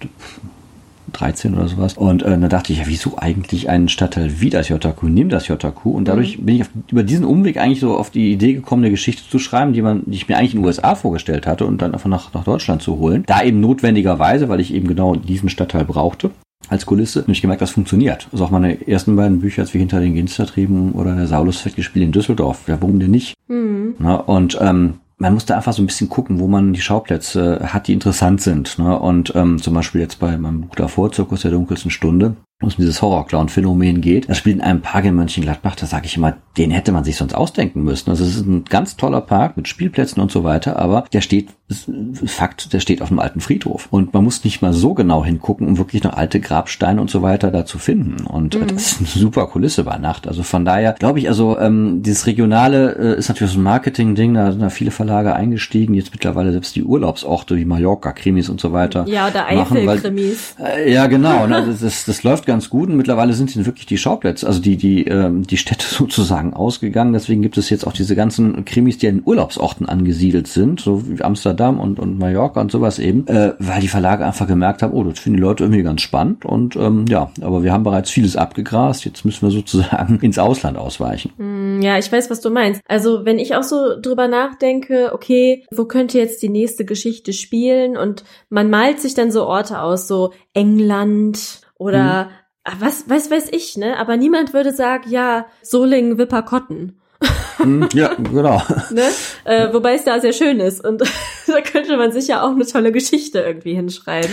13 1.13 1.55
oder 1.55 1.67
sowas. 1.67 1.97
Und 1.97 2.21
äh, 2.21 2.37
da 2.37 2.47
dachte 2.47 2.71
ich, 2.71 2.77
ja, 2.77 2.85
wieso 2.85 3.17
eigentlich 3.17 3.71
einen 3.71 3.89
Stadtteil 3.89 4.39
wie 4.39 4.51
das 4.51 4.69
JQ? 4.69 5.01
Nimm 5.01 5.29
das 5.29 5.47
JQ. 5.47 5.85
Und 5.85 6.07
dadurch 6.07 6.37
mhm. 6.37 6.45
bin 6.45 6.55
ich 6.57 6.61
auf, 6.61 6.69
über 6.91 7.01
diesen 7.01 7.25
Umweg 7.25 7.57
eigentlich 7.57 7.79
so 7.79 7.97
auf 7.97 8.11
die 8.11 8.31
Idee 8.31 8.53
gekommen, 8.53 8.83
eine 8.83 8.91
Geschichte 8.91 9.27
zu 9.27 9.39
schreiben, 9.39 9.73
die 9.73 9.81
man, 9.81 10.03
die 10.05 10.17
ich 10.17 10.29
mir 10.29 10.37
eigentlich 10.37 10.53
in 10.53 10.59
den 10.59 10.67
USA 10.67 10.93
vorgestellt 10.93 11.47
hatte 11.47 11.65
und 11.65 11.81
dann 11.81 11.93
einfach 11.93 12.07
nach, 12.07 12.31
nach 12.35 12.43
Deutschland 12.43 12.83
zu 12.83 12.99
holen. 12.99 13.23
Da 13.25 13.41
eben 13.41 13.61
notwendigerweise, 13.61 14.47
weil 14.47 14.59
ich 14.59 14.71
eben 14.75 14.87
genau 14.87 15.15
diesen 15.15 15.49
Stadtteil 15.49 15.85
brauchte 15.85 16.29
als 16.69 16.85
Kulisse. 16.85 17.23
Und 17.23 17.31
ich 17.31 17.41
gemerkt, 17.41 17.61
das 17.61 17.71
funktioniert. 17.71 18.27
Also 18.31 18.45
auch 18.45 18.51
meine 18.51 18.87
ersten 18.87 19.15
beiden 19.15 19.39
Bücher, 19.39 19.63
als 19.63 19.73
wir 19.73 19.79
hinter 19.79 19.99
den 19.99 20.13
Ginstertrieben 20.13 20.93
oder 20.93 21.15
der 21.15 21.27
Saulus 21.27 21.57
fett 21.57 21.75
gespielt 21.75 22.05
in 22.05 22.11
Düsseldorf. 22.11 22.67
Ja, 22.67 22.77
warum 22.79 22.99
denn 22.99 23.11
nicht? 23.11 23.35
Mhm. 23.47 23.95
Na, 23.99 24.15
und 24.15 24.57
ähm, 24.61 24.95
man 25.17 25.33
muss 25.33 25.45
da 25.45 25.57
einfach 25.57 25.73
so 25.73 25.83
ein 25.83 25.87
bisschen 25.87 26.09
gucken, 26.09 26.39
wo 26.39 26.47
man 26.47 26.73
die 26.73 26.81
Schauplätze 26.81 27.59
hat, 27.73 27.87
die 27.87 27.93
interessant 27.93 28.41
sind. 28.41 28.79
Ne? 28.79 28.97
Und 28.97 29.33
ähm, 29.35 29.61
zum 29.61 29.73
Beispiel 29.73 30.01
jetzt 30.01 30.19
bei 30.19 30.37
meinem 30.37 30.61
Buch 30.61 30.75
davor, 30.75 31.11
Zirkus 31.11 31.41
der 31.41 31.51
dunkelsten 31.51 31.91
Stunde, 31.91 32.35
wo 32.61 32.67
es 32.67 32.75
um 32.75 32.81
dieses 32.81 33.01
Horror-Clown-Phänomen 33.01 34.01
geht. 34.01 34.27
Das 34.27 34.37
spielt 34.37 34.57
in 34.57 34.61
einem 34.61 34.81
Park 34.81 35.05
in 35.05 35.15
Mönchengladbach, 35.15 35.75
da 35.75 35.85
sage 35.85 36.07
ich 36.07 36.17
immer, 36.17 36.35
den 36.57 36.71
hätte 36.71 36.91
man 36.91 37.05
sich 37.05 37.15
sonst 37.15 37.33
ausdenken 37.33 37.83
müssen. 37.83 38.09
Also 38.09 38.25
es 38.25 38.35
ist 38.35 38.45
ein 38.45 38.65
ganz 38.65 38.97
toller 38.97 39.21
Park 39.21 39.55
mit 39.55 39.69
Spielplätzen 39.69 40.21
und 40.21 40.29
so 40.29 40.43
weiter, 40.43 40.77
aber 40.77 41.05
der 41.13 41.21
steht, 41.21 41.49
Fakt, 42.25 42.73
der 42.73 42.79
steht 42.81 43.01
auf 43.01 43.11
einem 43.11 43.19
alten 43.19 43.39
Friedhof. 43.39 43.87
Und 43.91 44.13
man 44.13 44.25
muss 44.25 44.43
nicht 44.43 44.61
mal 44.61 44.73
so 44.73 44.93
genau 44.93 45.23
hingucken, 45.23 45.67
um 45.67 45.77
wirklich 45.77 46.03
noch 46.03 46.13
alte 46.13 46.41
Grabsteine 46.41 46.99
und 46.99 47.09
so 47.09 47.21
weiter 47.21 47.49
da 47.51 47.65
zu 47.65 47.77
finden. 47.77 48.25
Und 48.25 48.59
mhm. 48.59 48.67
das 48.67 48.91
ist 48.91 48.99
eine 48.99 49.07
super 49.07 49.47
Kulisse 49.47 49.85
bei 49.85 49.97
Nacht. 49.97 50.27
Also 50.27 50.43
von 50.43 50.65
daher 50.65 50.93
glaube 50.93 51.19
ich, 51.19 51.29
also 51.29 51.57
ähm, 51.59 52.01
dieses 52.03 52.27
Regionale 52.27 52.95
äh, 52.95 53.19
ist 53.19 53.29
natürlich 53.29 53.53
so 53.53 53.59
ein 53.59 53.63
Marketing-Ding, 53.63 54.33
da 54.33 54.51
sind 54.51 54.61
da 54.61 54.69
viele 54.69 54.91
Verlage 54.91 55.33
eingestiegen, 55.33 55.93
jetzt 55.93 56.11
mittlerweile 56.11 56.51
selbst 56.51 56.75
die 56.75 56.83
Urlaubsorte 56.83 57.55
wie 57.55 57.65
Mallorca, 57.65 58.11
Krimis 58.11 58.49
und 58.49 58.59
so 58.59 58.73
weiter. 58.73 59.05
Ja, 59.07 59.29
oder 59.29 59.47
Eifel-Krimis. 59.47 60.55
Äh, 60.61 60.91
ja, 60.91 61.07
genau. 61.07 61.47
Ne, 61.47 61.63
das, 61.67 61.79
das, 61.79 62.05
das 62.05 62.23
läuft 62.23 62.48
ganz 62.49 62.69
gut 62.69 62.89
und 62.89 62.97
mittlerweile 62.97 63.33
sind 63.33 63.51
sie 63.51 63.65
wirklich 63.65 63.85
die 63.85 63.99
Schauplätze, 63.99 64.47
also 64.47 64.59
die, 64.59 64.75
die, 64.75 65.05
ähm, 65.05 65.45
die 65.45 65.57
Städte 65.57 65.85
sozusagen 65.89 66.53
ausgegangen. 66.53 67.13
Deswegen 67.13 67.41
gibt 67.41 67.57
es 67.57 67.69
jetzt 67.69 67.85
auch 67.85 67.93
diese 67.93 68.15
ganzen 68.15 68.65
Krimis, 68.65 68.97
die 68.97 69.05
in 69.05 69.21
Urlaubsorten 69.23 69.87
angesiedelt 69.87 70.47
sind, 70.47 70.81
so 70.81 71.07
wie 71.07 71.21
Amsterdam 71.21 71.79
und, 71.79 71.99
und 71.99 72.17
Mallorca 72.17 72.59
und 72.59 72.71
sowas 72.71 72.97
eben, 72.97 73.27
äh, 73.27 73.53
weil 73.59 73.81
die 73.81 73.87
Verlage 73.87 74.25
einfach 74.25 74.47
gemerkt 74.47 74.81
haben, 74.81 74.93
oh, 74.93 75.03
das 75.03 75.19
finden 75.19 75.37
die 75.37 75.43
Leute 75.43 75.63
irgendwie 75.63 75.83
ganz 75.83 76.01
spannend 76.01 76.43
und 76.43 76.75
ähm, 76.75 77.05
ja, 77.07 77.31
aber 77.41 77.63
wir 77.63 77.71
haben 77.71 77.83
bereits 77.83 78.09
vieles 78.09 78.35
abgegrast, 78.35 79.05
jetzt 79.05 79.23
müssen 79.25 79.47
wir 79.47 79.51
sozusagen 79.51 80.19
ins 80.21 80.39
Ausland 80.39 80.77
ausweichen. 80.77 81.31
Hm, 81.37 81.81
ja, 81.81 81.99
ich 81.99 82.11
weiß, 82.11 82.31
was 82.31 82.41
du 82.41 82.49
meinst. 82.49 82.81
Also 82.87 83.25
wenn 83.25 83.37
ich 83.37 83.55
auch 83.55 83.63
so 83.63 83.99
drüber 84.01 84.27
nachdenke, 84.27 85.11
okay, 85.13 85.65
wo 85.71 85.85
könnte 85.85 86.17
jetzt 86.17 86.41
die 86.41 86.49
nächste 86.49 86.83
Geschichte 86.83 87.31
spielen 87.31 87.95
und 87.95 88.23
man 88.49 88.69
malt 88.69 88.99
sich 88.99 89.13
dann 89.13 89.31
so 89.31 89.45
Orte 89.45 89.81
aus, 89.81 90.07
so 90.07 90.33
England 90.53 91.61
oder 91.79 92.25
mhm. 92.25 92.29
Was 92.79 93.09
weiß 93.09 93.31
weiß 93.31 93.49
ich, 93.51 93.77
ne? 93.77 93.97
Aber 93.97 94.17
niemand 94.17 94.53
würde 94.53 94.73
sagen, 94.73 95.09
ja, 95.09 95.45
Solingen, 95.61 96.17
Wipperkotten. 96.17 96.99
Hm, 97.57 97.89
ja, 97.93 98.13
genau. 98.17 98.61
ne? 98.91 99.09
Äh, 99.43 99.73
wobei 99.73 99.95
es 99.95 100.03
da 100.03 100.19
sehr 100.19 100.33
schön 100.33 100.59
ist 100.59 100.85
und 100.85 101.01
da 101.47 101.61
könnte 101.61 101.97
man 101.97 102.11
sich 102.11 102.27
ja 102.27 102.43
auch 102.43 102.51
eine 102.51 102.65
tolle 102.65 102.91
Geschichte 102.91 103.39
irgendwie 103.39 103.75
hinschreiben. 103.75 104.31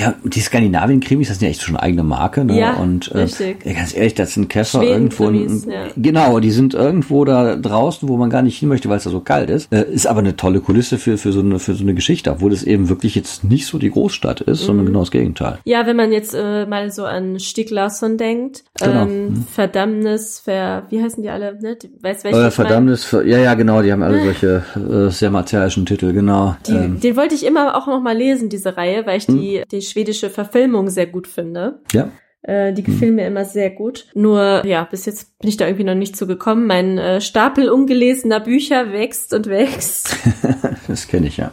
Ja, 0.00 0.14
die 0.24 0.40
Skandinavien-Krimis, 0.40 1.28
das 1.28 1.38
sind 1.38 1.46
ja 1.46 1.50
echt 1.50 1.60
schon 1.60 1.76
eine 1.76 1.82
eigene 1.82 2.04
Marke. 2.04 2.42
Ne? 2.42 2.58
Ja, 2.58 2.72
und 2.76 3.10
äh, 3.12 3.18
richtig. 3.18 3.66
Ja, 3.66 3.74
ganz 3.74 3.94
ehrlich, 3.94 4.14
das 4.14 4.32
sind 4.32 4.48
Käfer 4.48 4.82
irgendwo. 4.82 5.28
In, 5.28 5.62
ja. 5.68 5.88
Genau, 5.94 6.40
die 6.40 6.50
sind 6.50 6.72
irgendwo 6.72 7.26
da 7.26 7.56
draußen, 7.56 8.08
wo 8.08 8.16
man 8.16 8.30
gar 8.30 8.40
nicht 8.40 8.58
hin 8.58 8.70
möchte, 8.70 8.88
weil 8.88 8.96
es 8.96 9.04
da 9.04 9.10
so 9.10 9.20
kalt 9.20 9.50
ist. 9.50 9.70
Äh, 9.70 9.84
ist 9.92 10.06
aber 10.06 10.20
eine 10.20 10.36
tolle 10.36 10.60
Kulisse 10.60 10.96
für, 10.96 11.18
für, 11.18 11.32
so 11.32 11.40
eine, 11.40 11.58
für 11.58 11.74
so 11.74 11.82
eine 11.82 11.92
Geschichte, 11.92 12.30
obwohl 12.30 12.50
es 12.54 12.62
eben 12.62 12.88
wirklich 12.88 13.14
jetzt 13.14 13.44
nicht 13.44 13.66
so 13.66 13.76
die 13.76 13.90
Großstadt 13.90 14.40
ist, 14.40 14.62
mhm. 14.62 14.66
sondern 14.66 14.86
genau 14.86 15.00
das 15.00 15.10
Gegenteil. 15.10 15.58
Ja, 15.64 15.84
wenn 15.84 15.96
man 15.96 16.12
jetzt 16.12 16.34
äh, 16.34 16.64
mal 16.64 16.90
so 16.90 17.04
an 17.04 17.38
Stieg 17.38 17.68
Larsson 17.68 18.16
denkt, 18.16 18.64
genau. 18.80 19.02
ähm, 19.02 19.24
mhm. 19.26 19.44
Verdammnis, 19.52 20.40
ver, 20.40 20.84
wie 20.88 21.02
heißen 21.02 21.22
die 21.22 21.28
alle? 21.28 21.60
Ne? 21.60 21.76
Weißt 22.00 22.24
welche? 22.24 22.46
Äh, 22.46 22.50
Verdammnis, 22.50 23.04
für, 23.04 23.26
ja, 23.26 23.38
ja, 23.38 23.52
genau, 23.52 23.82
die 23.82 23.92
haben 23.92 24.02
alle 24.02 24.24
solche 24.24 24.64
äh, 24.76 25.10
sehr 25.10 25.30
martialischen 25.30 25.84
Titel, 25.84 26.14
genau. 26.14 26.56
Die, 26.66 26.72
ähm. 26.72 27.00
Den 27.00 27.16
wollte 27.16 27.34
ich 27.34 27.44
immer 27.44 27.76
auch 27.76 27.86
noch 27.86 28.00
mal 28.00 28.16
lesen, 28.16 28.48
diese 28.48 28.78
Reihe, 28.78 29.04
weil 29.04 29.18
ich 29.18 29.26
die, 29.26 29.58
mhm. 29.58 29.68
die 29.70 29.82
schwedische 29.90 30.30
Verfilmung 30.30 30.88
sehr 30.88 31.06
gut 31.06 31.26
finde. 31.26 31.80
Ja. 31.92 32.10
Äh, 32.42 32.72
die 32.72 32.86
hm. 32.86 33.16
mir 33.16 33.26
immer 33.26 33.44
sehr 33.44 33.70
gut. 33.70 34.06
Nur, 34.14 34.64
ja, 34.64 34.84
bis 34.84 35.04
jetzt 35.04 35.38
bin 35.40 35.50
ich 35.50 35.58
da 35.58 35.66
irgendwie 35.66 35.84
noch 35.84 35.94
nicht 35.94 36.16
zu 36.16 36.26
gekommen. 36.26 36.66
Mein 36.66 36.96
äh, 36.96 37.20
Stapel 37.20 37.68
ungelesener 37.68 38.40
Bücher 38.40 38.92
wächst 38.92 39.34
und 39.34 39.46
wächst. 39.46 40.16
das 40.88 41.06
kenne 41.06 41.26
ich 41.26 41.36
ja. 41.36 41.52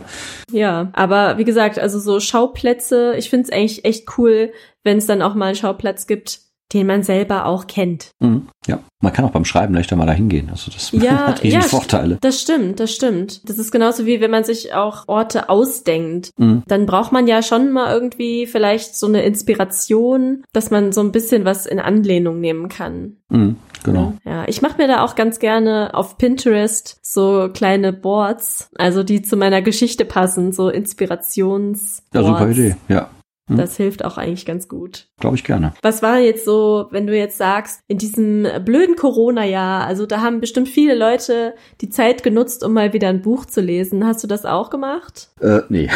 Ja, 0.50 0.90
aber 0.94 1.38
wie 1.38 1.44
gesagt, 1.44 1.78
also 1.78 2.00
so 2.00 2.22
Schauplätze, 2.22 3.16
ich 3.18 3.30
finde 3.30 3.46
es 3.46 3.52
eigentlich 3.52 3.84
echt 3.84 4.18
cool, 4.18 4.54
wenn 4.84 4.98
es 4.98 5.08
dann 5.08 5.22
auch 5.22 5.36
mal 5.36 5.48
einen 5.48 5.56
Schauplatz 5.56 6.08
gibt, 6.08 6.40
den 6.74 6.88
man 6.88 7.04
selber 7.04 7.46
auch 7.46 7.68
kennt. 7.68 8.12
Mhm, 8.20 8.48
ja, 8.68 8.80
man 9.00 9.14
kann 9.14 9.26
auch 9.26 9.32
beim 9.32 9.46
Schreiben 9.46 9.74
leichter 9.74 9.96
mal 9.96 10.06
dahin 10.06 10.28
gehen. 10.28 10.50
Also 10.50 10.72
das 10.72 10.92
ja, 10.94 11.28
hat 11.28 11.44
riesen 11.44 11.62
ja, 11.62 11.68
Vorteile. 11.68 12.18
Das 12.22 12.42
stimmt, 12.42 12.80
das 12.80 12.94
stimmt. 12.94 13.48
Das 13.50 13.58
ist 13.58 13.72
genauso 13.72 14.06
wie 14.06 14.20
wenn 14.20 14.32
man 14.32 14.44
sich 14.44 14.74
auch 14.74 15.04
Orte 15.08 15.50
ausdenkt. 15.50 16.32
Mhm. 16.38 16.64
Dann 16.68 16.86
braucht 16.86 17.12
man 17.12 17.28
ja 17.28 17.42
schon 17.42 17.72
mal 17.72 17.94
irgendwie 17.94 18.48
vielleicht 18.48 18.96
so 18.96 19.08
eine 19.08 19.24
Inspiration, 19.24 20.44
dass 20.52 20.72
man 20.72 20.92
so 20.92 21.02
ein 21.02 21.12
bisschen 21.12 21.46
was 21.46 21.66
in 21.66 21.80
Anlehnung 21.80 22.40
nehmen 22.40 22.70
kann. 22.70 23.18
Mhm, 23.30 23.58
genau. 23.84 24.14
Ja, 24.26 24.46
ich 24.48 24.62
mache 24.62 24.78
mir 24.78 24.88
da 24.88 25.04
auch 25.04 25.16
ganz 25.16 25.40
gerne 25.40 25.92
auf 25.94 26.18
Pinterest 26.18 27.00
so 27.02 27.50
kleine 27.54 27.94
Boards, 27.94 28.70
also 28.78 29.04
die 29.04 29.22
zu 29.22 29.38
meiner 29.38 29.62
Geschichte 29.62 30.06
passen, 30.06 30.52
so 30.52 30.70
Inspirations. 30.70 32.04
Ja, 32.14 32.24
super 32.24 32.50
Idee, 32.50 32.76
ja. 32.90 33.10
Hm? 33.48 33.58
Das 33.58 33.78
hilft 33.78 34.04
auch 34.04 34.18
eigentlich 34.18 34.46
ganz 34.46 34.68
gut. 34.68 35.08
Glaube 35.20 35.36
ich 35.36 35.44
gerne. 35.44 35.74
Was 35.82 36.02
war 36.02 36.20
jetzt 36.20 36.46
so, 36.46 36.88
wenn 36.92 37.08
du 37.08 37.18
jetzt 37.18 37.38
sagst, 37.38 37.82
in 37.88 37.98
diesem 37.98 38.46
blöden 38.66 38.96
Corona-Jahr, 38.96 39.86
also 39.86 40.06
da 40.06 40.22
haben 40.22 40.42
bestimmt 40.42 40.68
viele 40.68 40.96
Leute 40.96 41.56
die 41.82 41.90
Zeit 41.90 42.24
genutzt, 42.24 42.64
um 42.64 42.74
mal 42.74 42.94
wieder 42.94 43.08
ein 43.08 43.22
Buch 43.22 43.46
zu 43.46 43.62
lesen. 43.62 44.06
Hast 44.06 44.24
du 44.24 44.28
das 44.28 44.46
auch 44.46 44.70
gemacht? 44.70 45.30
Äh, 45.42 45.62
nee. 45.70 45.90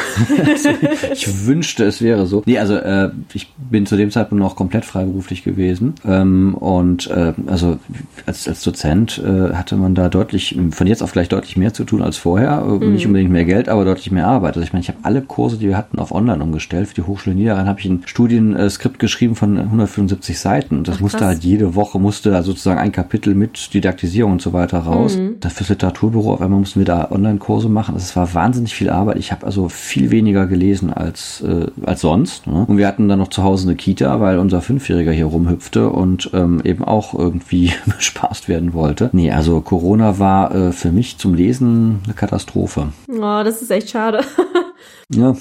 ich 1.11 1.45
wünschte, 1.45 1.83
es 1.85 2.01
wäre 2.01 2.25
so. 2.25 2.41
Nee, 2.45 2.57
also 2.57 2.75
äh, 2.75 3.11
ich 3.33 3.53
bin 3.57 3.85
zu 3.85 3.97
dem 3.97 4.11
Zeitpunkt 4.11 4.41
noch 4.41 4.55
komplett 4.55 4.85
freiberuflich 4.85 5.43
gewesen. 5.43 5.95
Ähm, 6.05 6.55
und 6.55 7.09
äh, 7.09 7.33
also 7.47 7.79
als, 8.25 8.47
als 8.47 8.63
Dozent 8.63 9.21
äh, 9.23 9.53
hatte 9.53 9.75
man 9.75 9.93
da 9.93 10.07
deutlich, 10.07 10.57
von 10.71 10.87
jetzt 10.87 11.03
auf 11.03 11.11
gleich 11.11 11.27
deutlich 11.27 11.57
mehr 11.57 11.73
zu 11.73 11.83
tun 11.83 12.01
als 12.01 12.17
vorher. 12.17 12.61
Mhm. 12.61 12.93
Nicht 12.93 13.05
unbedingt 13.05 13.31
mehr 13.31 13.45
Geld, 13.45 13.67
aber 13.67 13.83
deutlich 13.83 14.11
mehr 14.11 14.27
Arbeit. 14.27 14.55
Also 14.55 14.65
ich 14.65 14.71
meine, 14.71 14.81
ich 14.81 14.89
habe 14.89 14.99
alle 15.03 15.21
Kurse, 15.21 15.57
die 15.57 15.67
wir 15.67 15.77
hatten, 15.77 15.99
auf 15.99 16.13
online 16.13 16.41
umgestellt 16.41 16.87
für 16.87 16.95
die 16.95 17.03
Hochschule 17.03 17.35
Niederrhein 17.41 17.67
habe 17.67 17.79
ich 17.79 17.85
ein 17.85 18.03
Studienskript 18.05 18.99
geschrieben 18.99 19.35
von 19.35 19.57
175 19.57 20.39
Seiten 20.39 20.77
und 20.77 20.87
das 20.87 20.97
Ach, 20.97 21.01
musste 21.01 21.25
halt 21.25 21.43
jede 21.43 21.75
Woche 21.75 21.99
musste 21.99 22.31
da 22.31 22.43
sozusagen 22.43 22.79
ein 22.79 22.91
Kapitel 22.91 23.35
mit 23.35 23.73
Didaktisierung 23.73 24.33
und 24.33 24.41
so 24.41 24.53
weiter 24.53 24.79
raus. 24.79 25.17
Mhm. 25.17 25.37
Fürs 25.41 25.69
Literaturbüro 25.69 26.33
auf 26.33 26.41
einmal 26.41 26.59
mussten 26.59 26.79
wir 26.79 26.85
da 26.85 27.09
Online-Kurse 27.11 27.69
machen. 27.69 27.95
Das 27.95 28.15
war 28.15 28.33
wahnsinnig 28.33 28.73
viel 28.73 28.89
Arbeit. 28.89 29.17
Ich 29.17 29.31
habe 29.31 29.45
also 29.45 29.69
viel 29.69 30.11
weniger 30.11 30.47
gelesen 30.47 30.93
als 30.93 31.41
äh, 31.41 31.67
als 31.83 32.01
sonst. 32.01 32.47
Ne? 32.47 32.65
Und 32.67 32.77
wir 32.77 32.87
hatten 32.87 33.07
dann 33.07 33.19
noch 33.19 33.29
zu 33.29 33.43
Hause 33.43 33.67
eine 33.67 33.75
Kita, 33.75 34.19
weil 34.19 34.39
unser 34.39 34.61
Fünfjähriger 34.61 35.11
hier 35.11 35.25
rumhüpfte 35.25 35.89
und 35.89 36.29
ähm, 36.33 36.61
eben 36.63 36.83
auch 36.83 37.13
irgendwie 37.13 37.73
bespaßt 37.85 38.47
werden 38.47 38.73
wollte. 38.73 39.09
Nee, 39.13 39.31
also 39.31 39.61
Corona 39.61 40.19
war 40.19 40.53
äh, 40.53 40.71
für 40.71 40.91
mich 40.91 41.17
zum 41.17 41.33
Lesen 41.33 41.99
eine 42.05 42.13
Katastrophe. 42.13 42.89
Oh, 43.09 43.41
das 43.43 43.61
ist 43.61 43.71
echt 43.71 43.89
schade. 43.89 44.21
Ja. 45.13 45.35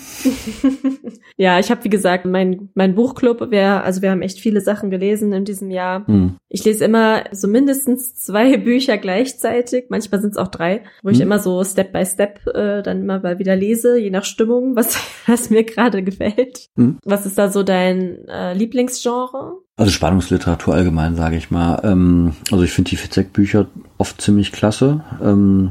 ja, 1.36 1.58
ich 1.58 1.70
habe 1.70 1.84
wie 1.84 1.90
gesagt 1.90 2.24
mein 2.26 2.70
mein 2.74 2.94
Buchclub. 2.94 3.50
Wir 3.50 3.84
also 3.84 4.02
wir 4.02 4.10
haben 4.10 4.22
echt 4.22 4.40
viele 4.40 4.60
Sachen 4.60 4.90
gelesen 4.90 5.32
in 5.32 5.44
diesem 5.44 5.70
Jahr. 5.70 6.04
Mhm. 6.10 6.36
Ich 6.48 6.64
lese 6.64 6.84
immer 6.84 7.24
so 7.32 7.48
mindestens 7.48 8.14
zwei 8.24 8.56
Bücher 8.56 8.98
gleichzeitig. 8.98 9.86
Manchmal 9.88 10.20
sind 10.20 10.30
es 10.30 10.36
auch 10.36 10.48
drei, 10.48 10.82
wo 11.02 11.08
mhm. 11.08 11.14
ich 11.14 11.20
immer 11.20 11.38
so 11.38 11.62
Step 11.64 11.92
by 11.92 12.04
Step 12.04 12.46
äh, 12.48 12.82
dann 12.82 13.02
immer 13.02 13.20
mal 13.20 13.38
wieder 13.38 13.56
lese, 13.56 13.98
je 13.98 14.10
nach 14.10 14.24
Stimmung, 14.24 14.76
was 14.76 14.98
was 15.26 15.50
mir 15.50 15.64
gerade 15.64 16.02
gefällt. 16.02 16.66
Mhm. 16.76 16.98
Was 17.04 17.26
ist 17.26 17.38
da 17.38 17.50
so 17.50 17.62
dein 17.62 18.26
äh, 18.28 18.54
Lieblingsgenre? 18.54 19.58
Also 19.80 19.92
Spannungsliteratur 19.92 20.74
allgemein, 20.74 21.16
sage 21.16 21.36
ich 21.36 21.50
mal. 21.50 21.80
Ähm, 21.84 22.34
also 22.50 22.64
ich 22.64 22.70
finde 22.70 22.90
die 22.90 22.96
Fitzek-Bücher 22.96 23.66
oft 23.96 24.20
ziemlich 24.20 24.52
klasse. 24.52 25.02
Ähm, 25.22 25.70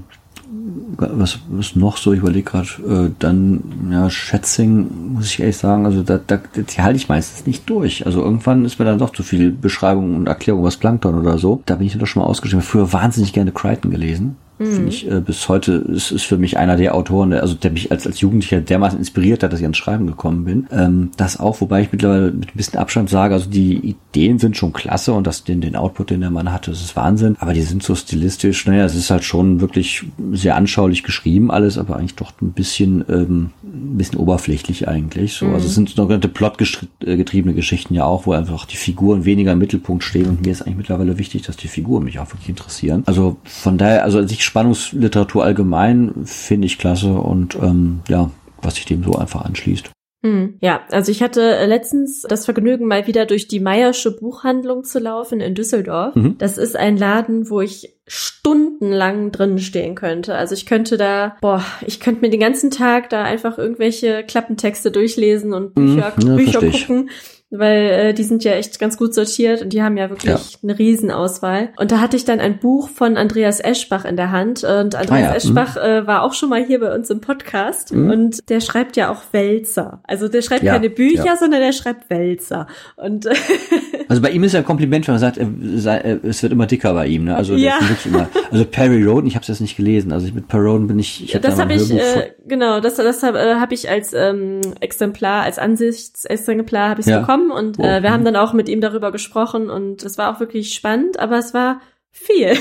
was, 0.97 1.39
was 1.49 1.75
noch 1.75 1.97
so, 1.97 2.13
ich 2.13 2.19
überlege 2.19 2.49
gerade, 2.49 2.67
äh, 2.87 3.11
dann, 3.19 3.61
ja, 3.91 4.09
Schätzing, 4.09 5.13
muss 5.13 5.25
ich 5.25 5.39
ehrlich 5.39 5.57
sagen, 5.57 5.85
also 5.85 6.03
da, 6.03 6.19
da 6.25 6.39
die 6.55 6.81
halte 6.81 6.97
ich 6.97 7.09
meistens 7.09 7.45
nicht 7.45 7.69
durch. 7.69 8.05
Also 8.05 8.21
irgendwann 8.23 8.65
ist 8.65 8.79
mir 8.79 8.85
dann 8.85 8.99
doch 8.99 9.11
zu 9.11 9.23
viel 9.23 9.51
Beschreibung 9.51 10.15
und 10.15 10.27
Erklärung, 10.27 10.63
was 10.63 10.77
Plankton 10.77 11.15
oder 11.15 11.37
so. 11.37 11.61
Da 11.65 11.75
bin 11.75 11.87
ich 11.87 11.93
dann 11.93 11.99
doch 11.99 12.07
schon 12.07 12.21
mal 12.21 12.27
ausgeschrieben. 12.27 12.61
Früher 12.61 12.91
wahnsinnig 12.91 13.33
gerne 13.33 13.51
Crichton 13.51 13.91
gelesen. 13.91 14.37
Mhm. 14.59 14.73
Finde 14.73 14.89
ich 14.89 15.09
äh, 15.09 15.21
bis 15.21 15.47
heute 15.49 15.73
ist, 15.73 16.11
ist 16.11 16.25
für 16.25 16.37
mich 16.37 16.57
einer 16.57 16.75
der 16.75 16.95
Autoren, 16.95 17.33
also 17.33 17.55
der 17.55 17.71
mich 17.71 17.91
als, 17.91 18.05
als 18.05 18.19
Jugendlicher 18.19 18.61
dermaßen 18.61 18.99
inspiriert 18.99 19.41
hat, 19.41 19.53
dass 19.53 19.59
ich 19.59 19.65
ans 19.65 19.77
Schreiben 19.77 20.07
gekommen 20.07 20.43
bin. 20.43 20.67
Ähm, 20.71 21.11
das 21.17 21.39
auch, 21.39 21.61
wobei 21.61 21.81
ich 21.81 21.91
mittlerweile 21.91 22.31
mit 22.31 22.49
ein 22.49 22.57
bisschen 22.57 22.79
Abstand 22.79 23.09
sage, 23.09 23.33
also 23.33 23.49
die 23.49 23.95
Ideen 24.13 24.37
sind 24.37 24.57
schon 24.57 24.73
klasse 24.73 25.13
und 25.13 25.25
das, 25.25 25.43
den, 25.43 25.61
den 25.61 25.75
Output, 25.75 26.09
den 26.09 26.21
der 26.21 26.29
Mann 26.29 26.51
hatte, 26.51 26.71
das 26.71 26.81
ist 26.81 26.95
Wahnsinn. 26.95 27.35
Aber 27.39 27.53
die 27.53 27.61
sind 27.61 27.83
so 27.83 27.95
stilistisch, 27.95 28.65
naja, 28.67 28.85
es 28.85 28.95
ist 28.95 29.09
halt 29.09 29.23
schon 29.23 29.61
wirklich 29.61 30.03
sehr 30.33 30.55
anschaulich 30.55 31.03
geschrieben 31.03 31.51
alles, 31.51 31.77
aber 31.77 31.95
eigentlich 31.95 32.15
doch 32.15 32.33
ein 32.41 32.51
bisschen, 32.51 33.05
ähm, 33.09 33.51
ein 33.63 33.97
bisschen 33.97 34.19
oberflächlich 34.19 34.87
eigentlich. 34.87 35.33
So. 35.33 35.45
Also 35.45 35.49
mhm. 35.49 35.55
Also 35.59 35.67
es 35.67 35.75
sind 35.75 35.89
sogenannte 35.89 36.29
plotgetriebene 36.29 37.53
Geschichten 37.53 37.93
ja 37.93 38.05
auch, 38.05 38.25
wo 38.25 38.31
einfach 38.33 38.65
die 38.65 38.77
Figuren 38.77 39.25
weniger 39.25 39.51
im 39.51 39.59
Mittelpunkt 39.59 40.03
stehen 40.03 40.27
und 40.27 40.45
mir 40.45 40.51
ist 40.51 40.61
eigentlich 40.61 40.77
mittlerweile 40.77 41.17
wichtig, 41.17 41.43
dass 41.43 41.57
die 41.57 41.67
Figuren 41.67 42.03
mich 42.03 42.19
auch 42.19 42.31
wirklich 42.31 42.49
interessieren. 42.49 43.03
Also 43.05 43.37
von 43.43 43.77
daher, 43.77 44.03
also 44.03 44.25
sich 44.25 44.43
Spannungsliteratur 44.49 45.43
allgemein 45.43 46.25
finde 46.25 46.65
ich 46.65 46.79
klasse 46.79 47.13
und 47.13 47.55
ähm, 47.61 48.01
ja, 48.07 48.31
was 48.63 48.75
sich 48.75 48.85
dem 48.85 49.03
so 49.03 49.13
einfach 49.13 49.45
anschließt. 49.45 49.91
Hm, 50.23 50.55
ja, 50.59 50.81
also 50.89 51.11
ich 51.11 51.21
hatte 51.21 51.65
letztens 51.67 52.23
das 52.23 52.45
Vergnügen, 52.45 52.87
mal 52.87 53.05
wieder 53.05 53.27
durch 53.27 53.47
die 53.47 53.59
Meiersche 53.59 54.11
Buchhandlung 54.11 54.83
zu 54.83 54.97
laufen 54.97 55.39
in 55.39 55.53
Düsseldorf. 55.53 56.15
Mhm. 56.15 56.37
Das 56.39 56.57
ist 56.57 56.75
ein 56.75 56.97
Laden, 56.97 57.51
wo 57.51 57.61
ich 57.61 57.95
stundenlang 58.07 59.31
drin 59.31 59.59
stehen 59.59 59.93
könnte. 59.93 60.33
Also 60.33 60.55
ich 60.55 60.65
könnte 60.65 60.97
da, 60.97 61.37
boah, 61.41 61.63
ich 61.85 61.99
könnte 61.99 62.21
mir 62.21 62.31
den 62.31 62.39
ganzen 62.39 62.71
Tag 62.71 63.11
da 63.11 63.23
einfach 63.23 63.59
irgendwelche 63.59 64.23
Klappentexte 64.23 64.89
durchlesen 64.91 65.53
und 65.53 65.75
Bücher, 65.75 66.11
mhm, 66.17 66.27
ja, 66.27 66.35
Bücher 66.35 66.59
gucken 66.59 67.09
weil 67.51 67.89
äh, 67.89 68.13
die 68.13 68.23
sind 68.23 68.43
ja 68.43 68.51
echt 68.51 68.79
ganz 68.79 68.95
gut 68.97 69.13
sortiert 69.15 69.63
und 69.63 69.73
die 69.73 69.81
haben 69.81 69.97
ja 69.97 70.09
wirklich 70.09 70.31
ja. 70.31 70.39
eine 70.61 70.77
Riesenauswahl. 70.77 71.69
Und 71.77 71.91
da 71.91 71.99
hatte 71.99 72.15
ich 72.15 72.23
dann 72.23 72.39
ein 72.39 72.59
Buch 72.59 72.89
von 72.89 73.17
Andreas 73.17 73.59
Eschbach 73.59 74.05
in 74.05 74.17
der 74.17 74.31
Hand 74.31 74.63
und 74.63 74.93
Andreas 74.93 75.09
ah, 75.09 75.19
ja. 75.19 75.33
Eschbach 75.33 75.75
mhm. 75.75 75.81
äh, 75.81 76.07
war 76.07 76.21
auch 76.23 76.33
schon 76.33 76.49
mal 76.49 76.63
hier 76.63 76.79
bei 76.79 76.93
uns 76.93 77.09
im 77.09 77.21
Podcast 77.21 77.93
mhm. 77.93 78.11
und 78.11 78.49
der 78.49 78.61
schreibt 78.61 78.97
ja 78.97 79.11
auch 79.11 79.21
Wälzer. 79.31 80.01
Also 80.03 80.27
der 80.27 80.43
schreibt 80.43 80.63
ja, 80.63 80.73
keine 80.73 80.91
Bücher, 80.91 81.37
sondern 81.39 81.61
der 81.61 81.73
schreibt 81.73 82.09
Wälzer. 82.11 82.67
Und 82.97 83.27
also 84.07 84.21
bei 84.21 84.29
ihm 84.29 84.43
ist 84.43 84.53
ja 84.53 84.59
ein 84.59 84.65
Kompliment, 84.65 85.07
wenn 85.07 85.15
man 85.15 85.19
sagt, 85.19 85.37
es 85.37 86.43
wird 86.43 86.53
immer 86.53 86.67
dicker 86.67 86.93
bei 86.93 87.07
ihm. 87.07 87.23
Ne? 87.25 87.35
Also 87.35 87.55
ja. 87.55 87.79
immer, 88.05 88.29
also 88.51 88.63
Perry 88.65 89.03
Roden, 89.03 89.25
ich 89.25 89.33
habe 89.33 89.41
es 89.41 89.47
jetzt 89.47 89.61
nicht 89.61 89.75
gelesen. 89.75 90.11
Also 90.11 90.27
mit 90.31 90.47
Perry 90.47 90.67
Roden 90.67 90.85
bin 90.85 90.99
ich. 90.99 91.23
ich 91.23 91.41
das 91.41 91.59
habe 91.59 91.73
ich 91.73 91.91
äh, 91.91 92.31
genau, 92.45 92.79
das 92.79 92.95
das 92.95 93.23
habe 93.23 93.39
äh, 93.39 93.55
hab 93.55 93.71
ich 93.71 93.89
als 93.89 94.13
ähm, 94.13 94.61
Exemplar, 94.81 95.43
als 95.43 95.57
Ansichtsexemplar 95.57 96.89
habe 96.89 97.01
ich 97.01 97.07
bekommen 97.07 97.38
gekommen 97.39 97.51
und 97.51 97.79
äh, 97.79 98.03
wir 98.03 98.11
haben 98.11 98.25
dann 98.25 98.35
auch 98.35 98.53
mit 98.53 98.69
ihm 98.69 98.81
darüber 98.81 99.11
gesprochen 99.11 99.69
und 99.69 100.03
es 100.03 100.17
war 100.17 100.33
auch 100.33 100.39
wirklich 100.39 100.73
spannend, 100.73 101.19
aber 101.19 101.37
es 101.37 101.53
war 101.53 101.81
viel. 102.11 102.53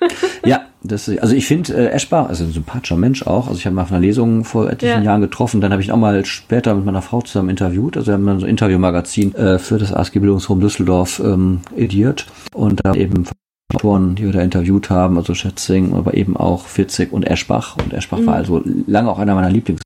ja, 0.44 0.66
das 0.82 1.08
also 1.08 1.34
ich 1.34 1.46
finde 1.46 1.74
äh, 1.74 1.88
Eschbach, 1.88 2.28
also 2.28 2.44
ein 2.44 2.52
sympathischer 2.52 2.96
Mensch 2.96 3.26
auch. 3.26 3.48
Also 3.48 3.58
ich 3.58 3.66
habe 3.66 3.74
mal 3.74 3.82
auf 3.82 3.92
einer 3.92 4.00
Lesung 4.00 4.44
vor 4.44 4.70
etlichen 4.70 5.02
ja. 5.02 5.10
Jahren 5.10 5.20
getroffen, 5.22 5.60
dann 5.60 5.72
habe 5.72 5.82
ich 5.82 5.92
auch 5.92 5.96
mal 5.96 6.24
später 6.24 6.74
mit 6.74 6.84
meiner 6.84 7.02
Frau 7.02 7.22
zusammen 7.22 7.48
interviewt. 7.48 7.96
Also 7.96 8.08
wir 8.08 8.14
haben 8.14 8.26
dann 8.26 8.40
so 8.40 8.46
ein 8.46 8.50
Interviewmagazin 8.50 9.34
äh, 9.34 9.58
für 9.58 9.78
das 9.78 9.92
ASG 9.92 10.18
Bildungsforum 10.18 10.60
Düsseldorf 10.60 11.20
ähm, 11.24 11.60
ediert 11.76 12.26
und 12.52 12.80
da 12.84 12.94
eben 12.94 13.26
Autoren, 13.74 14.14
die 14.14 14.24
wir 14.24 14.32
da 14.32 14.42
interviewt 14.42 14.90
haben, 14.90 15.16
also 15.16 15.34
Schätzing, 15.34 15.94
aber 15.94 16.14
eben 16.14 16.36
auch 16.36 16.66
Fitzig 16.66 17.12
und 17.12 17.24
Eschbach. 17.24 17.76
Und 17.82 17.92
Eschbach 17.92 18.18
mhm. 18.18 18.26
war 18.26 18.34
also 18.34 18.62
lange 18.86 19.10
auch 19.10 19.18
einer 19.18 19.34
meiner 19.34 19.50
Lieblingsautoren. 19.50 19.85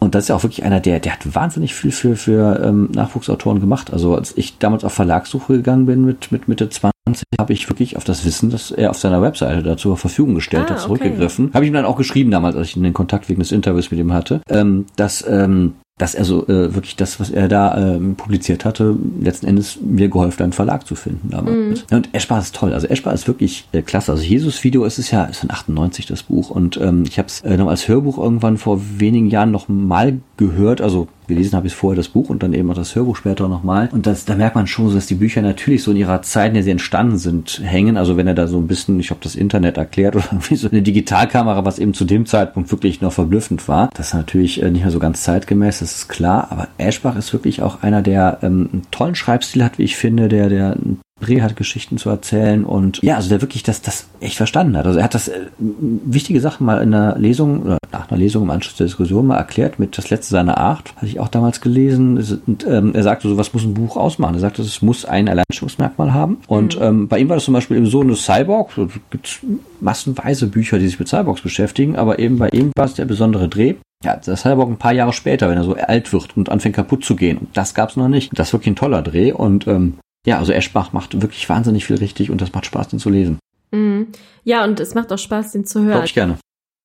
Und 0.00 0.14
das 0.14 0.24
ist 0.24 0.28
ja 0.28 0.36
auch 0.36 0.42
wirklich 0.42 0.64
einer, 0.64 0.80
der, 0.80 1.00
der 1.00 1.12
hat 1.12 1.34
wahnsinnig 1.34 1.74
viel 1.74 1.90
für, 1.90 2.16
für 2.16 2.60
ähm, 2.62 2.90
Nachwuchsautoren 2.92 3.60
gemacht. 3.60 3.92
Also 3.92 4.14
als 4.14 4.36
ich 4.36 4.58
damals 4.58 4.84
auf 4.84 4.92
Verlagssuche 4.92 5.54
gegangen 5.54 5.86
bin 5.86 6.04
mit, 6.04 6.30
mit 6.30 6.48
Mitte 6.48 6.68
20, 6.68 7.24
habe 7.38 7.52
ich 7.52 7.68
wirklich 7.68 7.96
auf 7.96 8.04
das 8.04 8.24
Wissen, 8.24 8.50
das 8.50 8.70
er 8.70 8.90
auf 8.90 8.98
seiner 8.98 9.22
Webseite 9.22 9.62
da 9.62 9.76
zur 9.76 9.96
Verfügung 9.96 10.34
gestellt 10.34 10.66
ah, 10.68 10.74
hat, 10.74 10.80
zurückgegriffen. 10.80 11.46
Okay. 11.46 11.54
Habe 11.54 11.64
ich 11.64 11.70
ihm 11.70 11.74
dann 11.74 11.84
auch 11.84 11.96
geschrieben 11.96 12.30
damals, 12.30 12.54
als 12.54 12.68
ich 12.68 12.74
den 12.74 12.92
Kontakt 12.92 13.28
wegen 13.28 13.40
des 13.40 13.52
Interviews 13.52 13.90
mit 13.90 13.98
ihm 13.98 14.12
hatte, 14.12 14.40
ähm, 14.48 14.86
dass 14.96 15.24
ähm, 15.28 15.74
dass 15.98 16.14
er 16.14 16.24
so 16.24 16.46
äh, 16.46 16.74
wirklich 16.74 16.96
das, 16.96 17.18
was 17.18 17.30
er 17.30 17.48
da 17.48 17.76
ähm, 17.76 18.14
publiziert 18.14 18.64
hatte, 18.64 18.96
letzten 19.20 19.46
Endes 19.46 19.78
mir 19.80 20.08
geholfen, 20.08 20.44
einen 20.44 20.52
Verlag 20.52 20.86
zu 20.86 20.94
finden 20.94 21.30
damals. 21.30 21.84
Mm. 21.90 21.94
Und 21.94 22.14
Eschbar 22.14 22.38
ist 22.38 22.54
toll. 22.54 22.72
Also 22.72 22.86
Eschbar 22.86 23.12
ist 23.12 23.26
wirklich 23.26 23.68
äh, 23.72 23.82
klasse. 23.82 24.12
Also 24.12 24.22
Jesus-Video 24.22 24.84
ist 24.84 24.98
es 24.98 25.10
ja, 25.10 25.24
ist 25.24 25.38
von 25.38 25.50
98 25.50 26.06
das 26.06 26.22
Buch. 26.22 26.50
Und 26.50 26.76
ähm, 26.76 27.04
ich 27.06 27.18
habe 27.18 27.26
es 27.26 27.40
äh, 27.40 27.56
noch 27.56 27.68
als 27.68 27.88
Hörbuch 27.88 28.16
irgendwann 28.16 28.58
vor 28.58 28.80
wenigen 28.98 29.28
Jahren 29.28 29.50
noch 29.50 29.68
mal 29.68 30.18
gehört. 30.36 30.80
Also 30.80 31.08
gelesen 31.28 31.56
habe 31.56 31.66
ich 31.66 31.74
vorher 31.74 31.96
das 31.96 32.08
Buch 32.08 32.28
und 32.30 32.42
dann 32.42 32.52
eben 32.52 32.70
auch 32.70 32.74
das 32.74 32.94
Hörbuch 32.96 33.16
später 33.16 33.48
nochmal. 33.48 33.88
Und 33.92 34.06
das, 34.06 34.24
da 34.24 34.34
merkt 34.34 34.56
man 34.56 34.66
schon, 34.66 34.92
dass 34.92 35.06
die 35.06 35.14
Bücher 35.14 35.42
natürlich 35.42 35.82
so 35.82 35.92
in 35.92 35.96
ihrer 35.96 36.22
Zeit, 36.22 36.48
in 36.48 36.54
der 36.54 36.62
sie 36.62 36.70
entstanden 36.70 37.18
sind, 37.18 37.60
hängen. 37.62 37.96
Also 37.96 38.16
wenn 38.16 38.26
er 38.26 38.34
da 38.34 38.48
so 38.48 38.58
ein 38.58 38.66
bisschen, 38.66 38.98
ich 38.98 39.10
habe 39.10 39.20
das 39.22 39.36
Internet 39.36 39.76
erklärt 39.76 40.16
oder 40.16 40.28
wie 40.48 40.56
so 40.56 40.68
eine 40.68 40.82
Digitalkamera, 40.82 41.64
was 41.64 41.78
eben 41.78 41.94
zu 41.94 42.04
dem 42.04 42.26
Zeitpunkt 42.26 42.70
wirklich 42.72 43.00
noch 43.00 43.12
verblüffend 43.12 43.68
war. 43.68 43.90
Das 43.94 44.08
ist 44.08 44.14
natürlich 44.14 44.62
äh, 44.62 44.70
nicht 44.70 44.82
mehr 44.82 44.90
so 44.90 44.98
ganz 44.98 45.22
zeitgemäß, 45.22 45.80
das 45.80 45.94
ist 45.94 46.08
klar. 46.08 46.48
Aber 46.50 46.68
Eschbach 46.78 47.16
ist 47.16 47.32
wirklich 47.32 47.62
auch 47.62 47.82
einer, 47.82 48.02
der 48.02 48.38
ähm, 48.42 48.68
einen 48.72 48.82
tollen 48.90 49.14
Schreibstil 49.14 49.64
hat, 49.64 49.78
wie 49.78 49.84
ich 49.84 49.96
finde, 49.96 50.28
der, 50.28 50.48
der 50.48 50.72
einen 50.72 51.00
Dreh 51.20 51.40
hat, 51.40 51.56
Geschichten 51.56 51.98
zu 51.98 52.10
erzählen 52.10 52.64
und 52.64 53.02
ja, 53.02 53.16
also 53.16 53.28
der 53.28 53.40
wirklich 53.40 53.62
das, 53.62 53.82
das 53.82 54.06
echt 54.20 54.36
verstanden 54.36 54.76
hat. 54.76 54.86
Also 54.86 54.98
er 54.98 55.04
hat 55.04 55.14
das 55.14 55.28
äh, 55.28 55.46
wichtige 55.58 56.40
Sachen 56.40 56.66
mal 56.66 56.82
in 56.82 56.94
einer 56.94 57.18
Lesung 57.18 57.62
oder 57.62 57.78
nach 57.92 58.10
einer 58.10 58.18
Lesung 58.18 58.44
im 58.44 58.50
Anschluss 58.50 58.76
der 58.76 58.86
Diskussion 58.86 59.26
mal 59.26 59.36
erklärt 59.36 59.78
mit 59.78 59.96
das 59.98 60.10
letzte 60.10 60.30
seiner 60.30 60.58
Art. 60.58 60.94
Hatte 60.96 61.06
ich 61.06 61.20
auch 61.20 61.28
damals 61.28 61.60
gelesen. 61.60 62.40
Und, 62.46 62.66
ähm, 62.66 62.94
er 62.94 63.02
sagte 63.02 63.28
so, 63.28 63.36
was 63.36 63.52
muss 63.52 63.64
ein 63.64 63.74
Buch 63.74 63.96
ausmachen? 63.96 64.34
Er 64.34 64.40
sagte, 64.40 64.62
es 64.62 64.82
muss 64.82 65.04
ein 65.04 65.28
Alleinstellungsmerkmal 65.28 66.12
haben. 66.12 66.38
Und 66.46 66.78
mhm. 66.78 66.84
ähm, 66.84 67.08
bei 67.08 67.18
ihm 67.18 67.28
war 67.28 67.36
das 67.36 67.44
zum 67.44 67.54
Beispiel 67.54 67.76
eben 67.76 67.86
so 67.86 68.00
eine 68.00 68.14
Cyborg. 68.14 68.76
Es 68.78 68.92
gibt 69.10 69.40
massenweise 69.80 70.46
Bücher, 70.46 70.78
die 70.78 70.86
sich 70.86 70.98
mit 70.98 71.08
Cyborgs 71.08 71.40
beschäftigen, 71.40 71.96
aber 71.96 72.18
eben 72.18 72.38
bei 72.38 72.48
ihm 72.50 72.72
war 72.76 72.86
es 72.86 72.94
der 72.94 73.04
besondere 73.04 73.48
Dreh. 73.48 73.74
Ja, 74.04 74.16
das 74.16 74.42
Cyborg 74.42 74.70
ein 74.70 74.76
paar 74.76 74.92
Jahre 74.92 75.12
später, 75.12 75.48
wenn 75.48 75.56
er 75.56 75.64
so 75.64 75.74
alt 75.74 76.12
wird 76.12 76.36
und 76.36 76.50
anfängt 76.50 76.76
kaputt 76.76 77.04
zu 77.04 77.16
gehen. 77.16 77.38
Und 77.38 77.56
das 77.56 77.74
gab's 77.74 77.96
noch 77.96 78.08
nicht. 78.08 78.30
Das 78.38 78.48
ist 78.48 78.52
wirklich 78.52 78.72
ein 78.72 78.76
toller 78.76 79.02
Dreh 79.02 79.32
und 79.32 79.66
ähm, 79.66 79.94
ja, 80.26 80.38
also 80.38 80.52
Eschbach 80.52 80.92
macht 80.92 81.20
wirklich 81.20 81.48
wahnsinnig 81.48 81.86
viel 81.86 81.96
richtig 81.96 82.30
und 82.30 82.40
das 82.40 82.52
macht 82.52 82.66
Spaß, 82.66 82.88
den 82.88 82.98
zu 82.98 83.10
lesen. 83.10 83.38
Mhm. 83.70 84.08
Ja, 84.44 84.64
und 84.64 84.80
es 84.80 84.94
macht 84.94 85.12
auch 85.12 85.18
Spaß, 85.18 85.52
den 85.52 85.64
zu 85.64 85.80
hören. 85.80 85.92
Glaube 85.92 86.06
ich 86.06 86.14
gerne. 86.14 86.38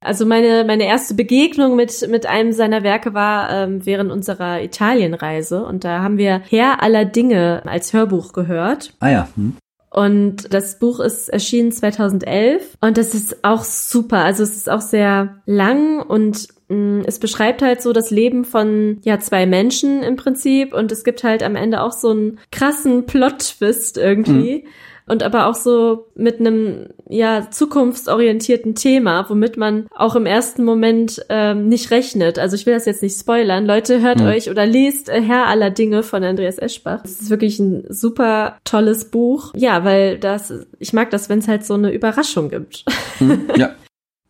Also 0.03 0.25
meine, 0.25 0.65
meine 0.65 0.85
erste 0.85 1.13
Begegnung 1.13 1.75
mit, 1.75 2.07
mit 2.09 2.25
einem 2.25 2.51
seiner 2.51 2.83
Werke 2.83 3.13
war 3.13 3.49
ähm, 3.49 3.85
während 3.85 4.11
unserer 4.11 4.61
Italienreise 4.61 5.65
und 5.65 5.85
da 5.85 6.01
haben 6.01 6.17
wir 6.17 6.41
Herr 6.49 6.83
aller 6.83 7.05
Dinge 7.05 7.63
als 7.65 7.93
Hörbuch 7.93 8.33
gehört. 8.33 8.93
Ah 8.99 9.09
ja. 9.09 9.27
Hm. 9.35 9.55
Und 9.89 10.53
das 10.53 10.79
Buch 10.79 10.99
ist 10.99 11.29
erschienen 11.29 11.71
2011 11.71 12.77
und 12.81 12.97
das 12.97 13.13
ist 13.13 13.43
auch 13.43 13.63
super. 13.63 14.25
Also 14.25 14.41
es 14.43 14.55
ist 14.57 14.69
auch 14.69 14.81
sehr 14.81 15.41
lang 15.45 16.01
und 16.01 16.47
Mm, 16.67 17.01
es 17.05 17.19
beschreibt 17.19 17.61
halt 17.61 17.81
so 17.81 17.93
das 17.93 18.11
Leben 18.11 18.45
von 18.45 18.99
ja 19.03 19.19
zwei 19.19 19.45
Menschen 19.45 20.03
im 20.03 20.15
Prinzip 20.15 20.73
und 20.73 20.91
es 20.91 21.03
gibt 21.03 21.23
halt 21.23 21.43
am 21.43 21.55
Ende 21.55 21.81
auch 21.81 21.91
so 21.91 22.09
einen 22.09 22.39
krassen 22.51 23.05
Plot-Twist 23.05 23.97
irgendwie. 23.97 24.63
Mhm. 24.63 24.67
Und 25.05 25.21
aber 25.21 25.47
auch 25.47 25.55
so 25.55 26.07
mit 26.15 26.39
einem 26.39 26.87
ja 27.09 27.49
zukunftsorientierten 27.51 28.73
Thema, 28.73 29.29
womit 29.29 29.57
man 29.57 29.87
auch 29.93 30.15
im 30.15 30.25
ersten 30.25 30.63
Moment 30.63 31.25
ähm, 31.27 31.67
nicht 31.67 31.91
rechnet. 31.91 32.39
Also 32.39 32.55
ich 32.55 32.65
will 32.65 32.73
das 32.73 32.85
jetzt 32.85 33.03
nicht 33.03 33.19
spoilern. 33.19 33.65
Leute, 33.65 34.01
hört 34.01 34.21
mhm. 34.21 34.27
euch 34.27 34.49
oder 34.49 34.65
lest 34.65 35.09
äh, 35.09 35.21
Herr 35.21 35.47
aller 35.47 35.71
Dinge 35.71 36.03
von 36.03 36.23
Andreas 36.23 36.57
Eschbach. 36.57 37.01
Das 37.01 37.19
ist 37.19 37.29
wirklich 37.29 37.59
ein 37.59 37.83
super 37.89 38.57
tolles 38.63 39.11
Buch. 39.11 39.51
Ja, 39.55 39.83
weil 39.83 40.17
das, 40.17 40.53
ich 40.79 40.93
mag 40.93 41.09
das, 41.09 41.27
wenn 41.27 41.39
es 41.39 41.49
halt 41.49 41.65
so 41.65 41.73
eine 41.73 41.91
Überraschung 41.91 42.49
gibt. 42.49 42.85
Mhm. 43.19 43.47
Ja. 43.57 43.75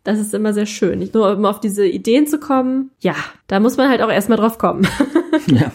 Das 0.04 0.18
ist 0.18 0.34
immer 0.34 0.52
sehr 0.52 0.66
schön. 0.66 0.98
Nicht 0.98 1.14
nur 1.14 1.32
um 1.32 1.44
auf 1.46 1.60
diese 1.60 1.86
Ideen 1.86 2.26
zu 2.26 2.38
kommen. 2.38 2.90
Ja, 3.00 3.16
da 3.46 3.58
muss 3.58 3.76
man 3.78 3.88
halt 3.88 4.02
auch 4.02 4.10
erstmal 4.10 4.38
drauf 4.38 4.58
kommen. 4.58 4.86
ja. 5.46 5.72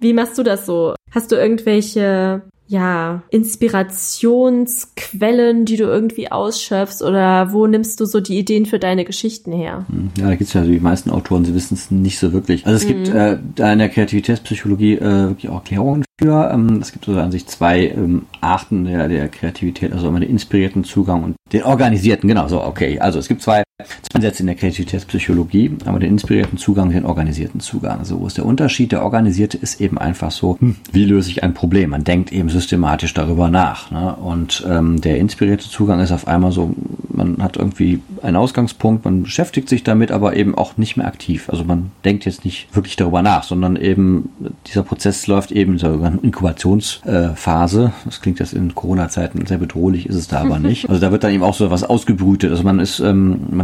Wie 0.00 0.12
machst 0.12 0.36
du 0.36 0.42
das 0.42 0.66
so? 0.66 0.94
Hast 1.10 1.32
du 1.32 1.36
irgendwelche 1.36 2.42
ja, 2.66 3.22
Inspirationsquellen, 3.30 5.66
die 5.66 5.76
du 5.76 5.84
irgendwie 5.84 6.32
ausschöpfst 6.32 7.02
oder 7.02 7.52
wo 7.52 7.66
nimmst 7.66 8.00
du 8.00 8.06
so 8.06 8.20
die 8.20 8.38
Ideen 8.38 8.64
für 8.64 8.78
deine 8.78 9.04
Geschichten 9.04 9.52
her? 9.52 9.84
Hm, 9.88 10.12
ja, 10.18 10.28
da 10.28 10.34
gibt's 10.34 10.54
ja 10.54 10.62
die 10.62 10.80
meisten 10.80 11.10
Autoren, 11.10 11.44
sie 11.44 11.54
wissen 11.54 11.74
es 11.74 11.90
nicht 11.90 12.18
so 12.18 12.32
wirklich. 12.32 12.66
Also 12.66 12.76
es 12.76 12.84
mhm. 12.84 13.04
gibt 13.04 13.14
äh, 13.14 13.36
da 13.54 13.70
in 13.72 13.78
der 13.78 13.90
Kreativitätspsychologie 13.90 14.94
äh, 14.94 15.28
wirklich 15.28 15.50
auch 15.50 15.56
Erklärungen 15.56 16.06
für. 16.18 16.50
Ähm, 16.52 16.78
es 16.80 16.92
gibt 16.92 17.04
so 17.04 17.12
an 17.12 17.32
sich 17.32 17.46
zwei 17.46 17.88
ähm, 17.88 18.22
Arten 18.40 18.86
der, 18.86 19.08
der 19.08 19.28
Kreativität, 19.28 19.92
also 19.92 20.08
immer 20.08 20.20
den 20.20 20.30
inspirierten 20.30 20.84
Zugang 20.84 21.22
und 21.22 21.36
den 21.52 21.64
organisierten, 21.64 22.28
genau, 22.28 22.48
so, 22.48 22.62
okay. 22.62 22.98
Also 22.98 23.18
es 23.18 23.28
gibt 23.28 23.42
zwei, 23.42 23.62
zwei 24.02 24.20
Sätze 24.20 24.44
in 24.44 24.46
der 24.46 24.54
Kreativitätspsychologie, 24.54 25.78
aber 25.84 25.98
den 25.98 26.12
inspirierten 26.12 26.58
Zugang 26.58 26.90
den 26.90 27.04
organisierten 27.04 27.58
Zugang. 27.58 27.98
Also 27.98 28.20
wo 28.20 28.26
ist 28.28 28.38
der 28.38 28.46
Unterschied? 28.46 28.92
Der 28.92 29.02
organisierte 29.02 29.58
ist 29.58 29.80
eben 29.80 29.98
einfach 29.98 30.30
so, 30.30 30.56
hm, 30.60 30.76
wie 30.92 31.04
löse 31.04 31.30
ich 31.30 31.42
ein 31.42 31.54
Problem? 31.54 31.90
Man 31.90 32.04
denkt 32.04 32.30
eben 32.32 32.50
systematisch 32.50 33.14
darüber 33.14 33.50
nach. 33.50 33.90
Ne? 33.90 34.14
Und 34.14 34.64
ähm, 34.68 35.00
der 35.00 35.18
inspirierte 35.18 35.68
Zugang 35.68 35.98
ist 35.98 36.12
auf 36.12 36.28
einmal 36.28 36.52
so, 36.52 36.72
man 37.08 37.42
hat 37.42 37.56
irgendwie 37.56 38.00
einen 38.22 38.36
Ausgangspunkt, 38.36 39.04
man 39.04 39.24
beschäftigt 39.24 39.68
sich 39.68 39.82
damit, 39.82 40.12
aber 40.12 40.36
eben 40.36 40.54
auch 40.54 40.76
nicht 40.76 40.96
mehr 40.96 41.06
aktiv. 41.06 41.48
Also 41.48 41.64
man 41.64 41.90
denkt 42.04 42.26
jetzt 42.26 42.44
nicht 42.44 42.74
wirklich 42.74 42.94
darüber 42.94 43.22
nach, 43.22 43.42
sondern 43.42 43.74
eben 43.74 44.30
dieser 44.66 44.84
Prozess 44.84 45.26
läuft 45.26 45.50
eben 45.50 45.72
in 45.72 45.78
der 45.78 46.18
Inkubationsphase. 46.22 47.92
Das 48.04 48.20
klingt 48.20 48.38
jetzt 48.38 48.52
in 48.52 48.74
Corona-Zeiten 48.74 49.46
sehr 49.46 49.58
bedrohlich, 49.58 50.06
ist 50.06 50.16
es 50.16 50.28
da 50.28 50.42
aber 50.42 50.58
nicht. 50.60 50.88
Also 50.88 51.00
da 51.00 51.10
wird 51.10 51.24
dann 51.24 51.32
eben 51.32 51.42
auch 51.42 51.54
so 51.54 51.72
was 51.72 51.82
ausgebrütet. 51.82 52.52
Also 52.52 52.62
man 52.62 52.78
ist, 52.78 53.00
ähm, 53.00 53.40
man 53.50 53.63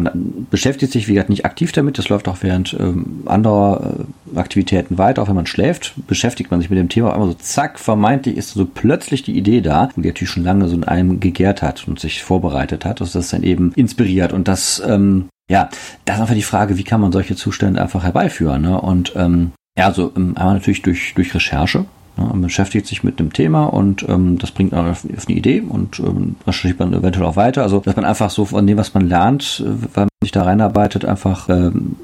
beschäftigt 0.51 0.93
sich, 0.93 1.09
wie 1.09 1.15
gesagt, 1.15 1.31
nicht 1.31 1.45
aktiv 1.45 1.73
damit. 1.73 1.99
Das 1.99 2.09
läuft 2.09 2.29
auch 2.29 2.39
während 2.43 2.75
ähm, 2.79 3.23
anderer 3.27 4.05
äh, 4.35 4.39
Aktivitäten 4.39 4.99
weiter. 4.99 5.23
Auch 5.23 5.29
wenn 5.29 5.35
man 5.35 5.47
schläft, 5.47 5.95
beschäftigt 6.07 6.51
man 6.51 6.61
sich 6.61 6.71
mit 6.71 6.79
dem 6.79 6.89
Thema. 6.89 7.13
Einmal 7.13 7.29
so 7.29 7.35
zack, 7.35 7.79
vermeintlich 7.79 8.37
ist 8.37 8.51
so 8.51 8.65
plötzlich 8.65 9.23
die 9.23 9.37
Idee 9.37 9.61
da, 9.61 9.89
die 9.97 10.07
natürlich 10.07 10.31
schon 10.31 10.45
lange 10.45 10.69
so 10.69 10.77
in 10.77 10.85
einem 10.85 11.21
gegärt 11.21 11.63
hat 11.63 11.87
und 11.89 11.99
sich 12.01 12.23
vorbereitet 12.23 12.85
hat. 12.85 13.01
Also 13.01 13.19
das 13.19 13.31
dann 13.31 13.43
eben 13.43 13.73
inspiriert 13.75 14.33
und 14.33 14.49
das, 14.49 14.83
ähm, 14.87 15.29
ja, 15.51 15.69
das 16.05 16.17
ist 16.17 16.23
einfach 16.23 16.35
die 16.35 16.43
Frage, 16.43 16.77
wie 16.77 16.85
kann 16.85 17.01
man 17.01 17.13
solche 17.13 17.37
Zustände 17.37 17.81
einfach 17.81 18.05
herbeiführen. 18.05 18.63
Ne? 18.63 18.81
Und 18.81 19.13
ähm, 19.17 19.53
ja, 19.77 19.87
also 19.87 20.13
ähm, 20.17 20.37
einmal 20.37 20.55
natürlich 20.55 20.83
durch, 20.83 21.15
durch 21.15 21.35
Recherche. 21.35 21.87
Ne? 22.21 22.27
Man 22.27 22.43
beschäftigt 22.43 22.87
sich 22.87 23.03
mit 23.03 23.19
dem 23.19 23.33
Thema 23.33 23.65
und 23.65 24.09
ähm, 24.09 24.39
das 24.39 24.51
bringt 24.53 24.73
man 24.73 24.91
auf, 24.91 25.05
auf 25.05 25.29
eine 25.29 25.37
Idee 25.37 25.61
und 25.61 25.99
ähm, 25.99 26.37
recherchiert 26.47 26.79
man 26.79 26.93
eventuell 26.93 27.27
auch 27.27 27.37
weiter. 27.37 27.63
Also 27.63 27.81
dass 27.81 27.97
man 27.97 28.05
einfach 28.05 28.31
so 28.31 28.45
von 28.45 28.67
dem, 28.67 28.79
was 28.79 28.95
man 28.95 29.09
lernt, 29.09 29.65
äh, 29.65 29.71
weil 29.95 30.05
man 30.05 30.09
sich 30.23 30.33
da 30.33 30.43
reinarbeitet, 30.43 31.05
einfach 31.05 31.49
ähm, 31.49 31.97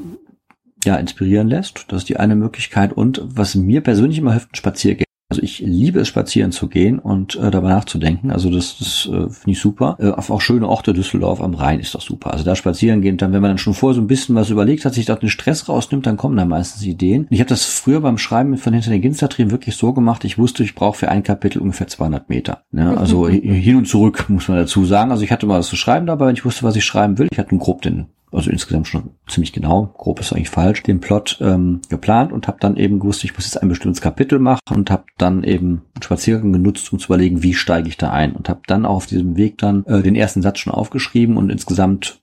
ja, 0.85 0.97
inspirieren 0.97 1.49
lässt. 1.49 1.87
Das 1.89 2.03
ist 2.03 2.09
die 2.09 2.17
eine 2.17 2.37
Möglichkeit. 2.37 2.93
Und 2.93 3.23
was 3.25 3.55
mir 3.55 3.81
persönlich 3.83 4.19
immer 4.19 4.33
hilft, 4.33 4.53
ein 4.53 4.57
Spaziergehen. 4.57 5.06
Also 5.29 5.43
ich 5.43 5.59
liebe 5.59 5.99
es, 5.99 6.09
spazieren 6.09 6.53
zu 6.53 6.69
gehen 6.69 7.01
und 7.01 7.35
äh, 7.35 7.51
darüber 7.51 7.69
nachzudenken. 7.69 8.31
Also 8.31 8.49
das, 8.49 8.79
das 8.79 9.07
äh, 9.07 9.29
finde 9.29 9.51
ich 9.51 9.59
super. 9.59 9.97
Äh, 9.99 10.11
auf 10.11 10.31
auch 10.31 10.41
schöne 10.41 10.69
Orte, 10.69 10.93
Düsseldorf 10.93 11.41
am 11.41 11.55
Rhein 11.55 11.81
ist 11.81 11.97
das 11.97 12.05
super. 12.05 12.33
Also 12.33 12.45
da 12.45 12.55
spazieren 12.55 13.03
gehen, 13.03 13.17
dann, 13.17 13.33
wenn 13.33 13.43
man 13.43 13.51
dann 13.51 13.59
schon 13.59 13.75
vorher 13.75 13.97
so 13.97 14.01
ein 14.01 14.07
bisschen 14.07 14.37
was 14.37 14.51
überlegt 14.51 14.85
hat, 14.85 14.95
sich 14.95 15.07
dort 15.07 15.23
den 15.23 15.29
Stress 15.29 15.69
rausnimmt, 15.69 16.07
dann 16.07 16.17
kommen 16.17 16.37
da 16.37 16.45
meistens 16.45 16.85
Ideen. 16.85 17.27
Ich 17.31 17.41
habe 17.41 17.49
das 17.49 17.65
früher 17.65 18.01
beim 18.01 18.19
Schreiben 18.19 18.57
von 18.57 18.73
hinter 18.73 18.91
den 18.91 19.03
Ginstertrien 19.03 19.51
wirklich 19.51 19.75
so 19.77 19.93
gemacht, 19.93 20.25
ich 20.25 20.39
wusste, 20.39 20.63
ich 20.63 20.77
brauche 20.77 20.99
für 20.99 21.09
ein 21.09 21.25
Kapitel 21.25 21.61
ungefähr 21.61 21.89
200 21.89 22.29
Meter. 22.29 22.63
Ne? 22.71 22.97
Also 22.97 23.29
hin 23.29 23.77
und 23.77 23.89
zurück, 23.89 24.27
muss 24.29 24.47
man 24.47 24.59
dazu 24.59 24.85
sagen. 24.85 25.11
Also 25.11 25.25
ich 25.25 25.33
hatte 25.33 25.47
mal 25.47 25.59
was 25.59 25.67
zu 25.67 25.77
schreiben 25.77 26.07
dabei, 26.07 26.29
wenn 26.29 26.37
ich 26.37 26.45
wusste, 26.45 26.63
was 26.63 26.77
ich 26.77 26.85
schreiben 26.85 27.19
will. 27.19 27.27
Ich 27.33 27.39
hatte 27.39 27.57
grob 27.57 27.83
den 27.83 28.07
also 28.33 28.51
insgesamt 28.51 28.89
schon 28.89 29.11
ziemlich 29.29 29.53
genau, 29.53 29.95
grob 29.97 30.21
ist 30.21 30.33
eigentlich 30.33 30.51
falsch, 30.51 30.83
den 30.83 31.01
Plot 31.01 31.39
ähm, 31.41 31.81
geplant 31.89 32.33
und 32.33 32.49
habe 32.49 32.59
dann 32.61 32.77
eben 32.77 32.99
gewusst, 32.99 33.25
ich 33.25 33.35
muss 33.35 33.45
jetzt 33.47 33.63
ein 33.63 33.69
bestimmtes 33.69 34.01
Kapitel 34.01 34.39
machen 34.39 34.61
und 34.71 34.91
habe 34.91 35.05
dann 35.19 35.45
eben 35.45 35.83
einen 35.95 36.03
Spaziergang 36.03 36.53
genutzt, 36.53 36.93
um 36.93 36.99
zu 36.99 37.07
überlegen, 37.07 37.43
wie 37.43 37.55
steige 37.55 37.89
ich 37.89 37.97
da 37.97 38.11
ein 38.11 38.33
und 38.33 38.49
habe 38.49 38.61
dann 38.67 38.85
auch 38.85 38.97
auf 38.97 39.07
diesem 39.07 39.37
Weg 39.37 39.59
dann 39.59 39.85
äh, 39.87 40.03
den 40.03 40.17
ersten 40.17 40.43
Satz 40.43 40.59
schon 40.59 40.73
aufgeschrieben 40.73 41.37
und 41.37 41.51
insgesamt 41.51 42.21